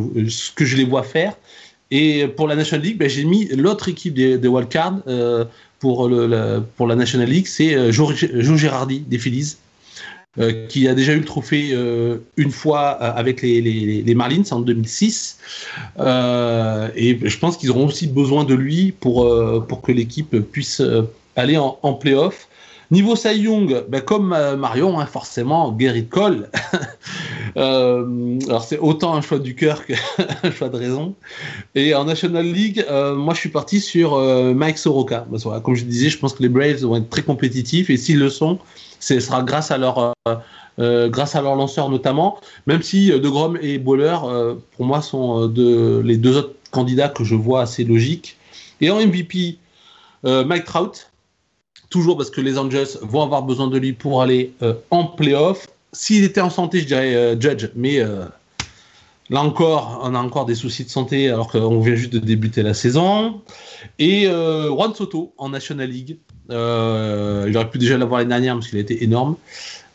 que 0.55 0.65
je 0.65 0.77
les 0.77 0.85
vois 0.85 1.03
faire. 1.03 1.33
Et 1.89 2.27
pour 2.27 2.47
la 2.47 2.55
National 2.55 2.85
League, 2.85 2.97
ben, 2.97 3.09
j'ai 3.09 3.25
mis 3.25 3.47
l'autre 3.47 3.89
équipe 3.89 4.13
des, 4.13 4.37
des 4.37 4.47
Wildcards, 4.47 5.01
pour, 5.81 6.07
le, 6.07 6.27
la, 6.27 6.61
pour 6.77 6.87
la 6.87 6.95
National 6.95 7.27
League, 7.27 7.47
c'est 7.47 7.73
euh, 7.73 7.91
Joe, 7.91 8.15
Girardi 8.15 9.01
des 9.01 9.17
Phillies. 9.17 9.57
Euh, 10.39 10.65
qui 10.67 10.87
a 10.87 10.93
déjà 10.93 11.11
eu 11.11 11.17
le 11.17 11.25
trophée 11.25 11.71
euh, 11.73 12.19
une 12.37 12.51
fois 12.51 12.91
avec 12.91 13.41
les, 13.41 13.59
les, 13.59 14.01
les, 14.01 14.15
Marlins 14.15 14.43
en 14.51 14.61
2006. 14.61 15.39
et 15.99 17.19
je 17.21 17.37
pense 17.37 17.57
qu'ils 17.57 17.69
auront 17.69 17.87
aussi 17.87 18.07
besoin 18.07 18.45
de 18.45 18.53
lui 18.53 18.93
pour, 18.93 19.29
pour 19.67 19.81
que 19.81 19.91
l'équipe 19.91 20.39
puisse 20.39 20.81
aller 21.35 21.57
en, 21.57 21.77
en 21.81 21.93
playoff. 21.93 22.47
Niveau 22.91 23.15
Cy 23.15 23.37
Young, 23.37 23.85
ben 23.87 24.01
comme 24.01 24.35
Marion, 24.57 24.99
hein, 24.99 25.05
forcément, 25.05 25.71
Gary 25.71 26.07
Cole. 26.07 26.49
Euh, 27.57 28.39
alors 28.47 28.63
c'est 28.63 28.77
autant 28.77 29.13
un 29.13 29.21
choix 29.21 29.39
du 29.39 29.55
cœur 29.55 29.85
qu'un 29.85 30.51
choix 30.57 30.69
de 30.69 30.77
raison. 30.77 31.15
Et 31.75 31.93
en 31.93 32.05
National 32.05 32.45
League, 32.45 32.85
euh, 32.89 33.15
moi 33.15 33.33
je 33.33 33.39
suis 33.39 33.49
parti 33.49 33.79
sur 33.79 34.13
euh, 34.13 34.53
Mike 34.53 34.77
Soroka. 34.77 35.27
comme 35.63 35.75
je 35.75 35.83
disais, 35.83 36.09
je 36.09 36.17
pense 36.17 36.33
que 36.33 36.43
les 36.43 36.49
Braves 36.49 36.81
vont 36.81 36.95
être 36.95 37.09
très 37.09 37.23
compétitifs 37.23 37.89
et 37.89 37.97
s'ils 37.97 38.19
le 38.19 38.29
sont, 38.29 38.59
ce 38.99 39.19
sera 39.19 39.43
grâce 39.43 39.71
à 39.71 39.77
leur 39.77 40.13
grâce 40.77 41.35
à 41.35 41.41
leur 41.41 41.55
lanceur 41.55 41.89
notamment. 41.89 42.39
Même 42.67 42.81
si 42.81 43.09
De 43.09 43.29
Grom 43.29 43.57
et 43.61 43.77
Bowler, 43.77 44.17
pour 44.77 44.85
moi, 44.85 45.01
sont 45.01 45.47
de, 45.47 46.01
les 46.03 46.17
deux 46.17 46.37
autres 46.37 46.55
candidats 46.71 47.09
que 47.09 47.23
je 47.23 47.35
vois 47.35 47.61
assez 47.61 47.83
logiques. 47.83 48.37
Et 48.79 48.89
en 48.89 48.95
MVP, 48.95 49.57
Mike 50.23 50.65
Trout, 50.65 51.10
toujours 51.91 52.17
parce 52.17 52.31
que 52.31 52.41
les 52.41 52.57
Angels 52.57 52.87
vont 53.03 53.21
avoir 53.21 53.43
besoin 53.43 53.67
de 53.67 53.77
lui 53.77 53.93
pour 53.93 54.23
aller 54.23 54.53
en 54.89 55.05
playoff. 55.05 55.67
S'il 55.93 56.23
était 56.23 56.41
en 56.41 56.49
santé, 56.49 56.79
je 56.79 56.85
dirais 56.85 57.15
euh, 57.15 57.39
Judge, 57.39 57.67
mais 57.75 57.99
euh, 57.99 58.23
là 59.29 59.41
encore, 59.41 59.99
on 60.03 60.15
a 60.15 60.19
encore 60.19 60.45
des 60.45 60.55
soucis 60.55 60.85
de 60.85 60.89
santé 60.89 61.29
alors 61.29 61.51
qu'on 61.51 61.81
vient 61.81 61.95
juste 61.95 62.13
de 62.13 62.19
débuter 62.19 62.63
la 62.63 62.73
saison. 62.73 63.41
Et 63.99 64.27
euh, 64.27 64.69
Juan 64.69 64.93
Soto 64.93 65.33
en 65.37 65.49
National 65.49 65.89
League. 65.89 66.17
il 66.49 66.55
aurait 66.55 67.69
pu 67.69 67.77
déjà 67.77 67.97
l'avoir 67.97 68.19
l'année 68.19 68.29
dernière 68.29 68.55
parce 68.55 68.69
qu'il 68.69 68.77
a 68.77 68.81
été 68.81 69.03
énorme. 69.03 69.35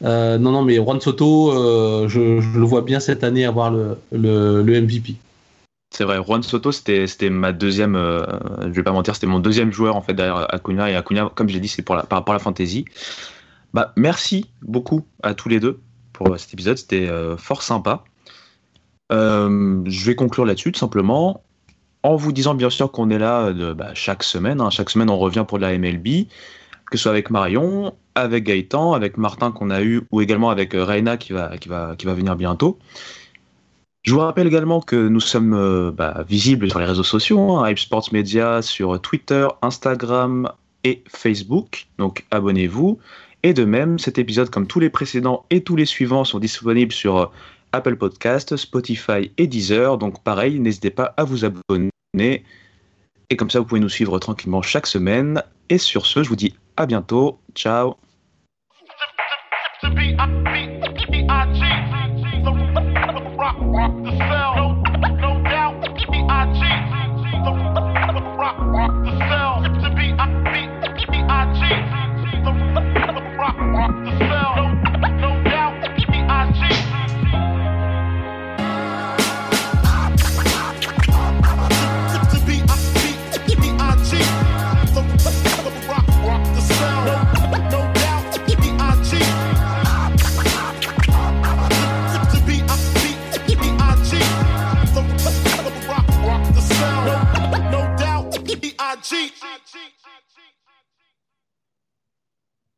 non, 0.03 0.38
non, 0.38 0.62
mais 0.62 0.76
Juan 0.76 1.01
Soto, 1.01 1.53
je, 2.09 2.59
le 2.59 2.64
vois 2.64 2.82
bien 2.82 3.01
cette 3.01 3.24
année 3.24 3.47
avoir 3.47 3.70
le, 3.70 3.97
le, 4.12 4.80
MVP. 4.80 5.14
C'est 5.97 6.05
vrai, 6.05 6.22
Juan 6.22 6.42
Soto, 6.42 6.72
c'était 6.72 7.30
ma 7.30 7.53
deuxième, 7.55 7.97
je 7.97 8.68
vais 8.68 8.82
pas 8.82 8.92
mentir, 8.92 9.14
c'était 9.14 9.26
mon 9.26 9.38
deuxième 9.38 9.72
joueur 9.72 9.97
en 9.97 10.03
fait 10.03 10.12
derrière 10.12 10.53
Acuna. 10.55 10.90
Et 10.90 10.94
Acuna, 10.94 11.30
comme 11.34 11.49
j'ai 11.49 11.59
dit, 11.59 11.68
c'est 11.68 11.80
par 11.80 11.97
rapport 11.97 12.34
à 12.34 12.34
la 12.34 12.38
fantasy. 12.38 12.84
Bah, 13.72 13.92
merci 13.97 14.51
beaucoup 14.62 15.07
à 15.22 15.34
tous 15.34 15.49
les 15.49 15.61
deux 15.61 15.80
pour 16.12 16.32
euh, 16.32 16.36
cet 16.36 16.53
épisode. 16.55 16.78
C'était 16.78 17.09
euh, 17.09 17.36
fort 17.36 17.62
sympa. 17.62 18.05
Euh, 19.12 19.82
je 19.86 20.07
vais 20.07 20.14
conclure 20.14 20.44
là-dessus 20.44 20.72
tout 20.72 20.78
simplement 20.78 21.42
en 22.03 22.16
vous 22.16 22.32
disant 22.32 22.55
bien 22.55 22.70
sûr 22.70 22.90
qu'on 22.90 23.11
est 23.11 23.18
là 23.18 23.53
bah, 23.74 23.90
chaque 23.94 24.22
semaine. 24.22 24.61
Hein. 24.61 24.70
Chaque 24.70 24.90
semaine, 24.90 25.11
on 25.11 25.18
revient 25.18 25.44
pour 25.47 25.59
de 25.59 25.62
la 25.62 25.76
MLB, 25.76 26.26
que 26.90 26.97
ce 26.97 27.03
soit 27.03 27.12
avec 27.12 27.30
Marion, 27.30 27.94
avec 28.14 28.44
Gaëtan, 28.44 28.92
avec 28.92 29.18
Martin 29.18 29.53
qu'on 29.53 29.70
a 29.70 29.82
eu, 29.82 30.03
ou 30.11 30.20
également 30.20 30.51
avec 30.51 30.72
Reina 30.72 31.16
qui 31.16 31.32
va, 31.32 31.59
qui 31.59 31.68
va, 31.68 31.97
qui 31.97 32.07
va 32.07 32.14
venir 32.14 32.36
bientôt. 32.36 32.78
Je 34.07 34.13
vous 34.13 34.21
rappelle 34.21 34.47
également 34.47 34.81
que 34.81 35.09
nous 35.09 35.21
sommes 35.21 35.91
bah, 35.91 36.25
visibles 36.29 36.71
sur 36.71 36.79
les 36.79 36.87
réseaux 36.87 37.03
sociaux, 37.03 37.57
hein, 37.57 37.69
Hype 37.69 37.79
Sports 37.79 38.09
Media 38.13 38.63
sur 38.63 39.01
Twitter, 39.01 39.49
Instagram 39.63 40.49
et 40.85 41.03
Facebook. 41.09 41.89
Donc 41.99 42.25
abonnez-vous. 42.31 42.99
Et 43.43 43.53
de 43.53 43.65
même, 43.65 43.99
cet 43.99 44.19
épisode, 44.19 44.51
comme 44.51 44.67
tous 44.67 44.81
les 44.81 44.91
précédents 44.91 45.45
et 45.51 45.63
tous 45.63 45.77
les 45.77 45.85
suivants, 45.85 46.25
sont 46.25 46.39
disponibles 46.39 46.93
sur 46.93 47.17
euh, 47.17 47.27
Apple 47.73 47.97
Podcast, 47.97 48.57
Spotify 48.57 49.31
et 49.39 49.47
Deezer. 49.47 49.99
Donc 49.99 50.23
pareil, 50.23 50.59
n'hésitez 50.59 50.91
pas 50.91 51.15
à 51.17 51.25
vous 51.25 51.45
abonner. 51.45 51.91
Et 53.31 53.37
comme 53.37 53.51
ça, 53.51 53.61
vous 53.61 53.67
pouvez 53.67 53.81
nous 53.81 53.89
suivre 53.89 54.19
tranquillement 54.19 54.63
chaque 54.63 54.87
semaine. 54.87 55.43
Et 55.69 55.79
sur 55.79 56.07
ce, 56.07 56.23
je 56.23 56.29
vous 56.29 56.37
dis 56.37 56.55
à 56.77 56.87
bientôt. 56.87 57.39
Ciao 57.55 57.97
that. 63.73 64.06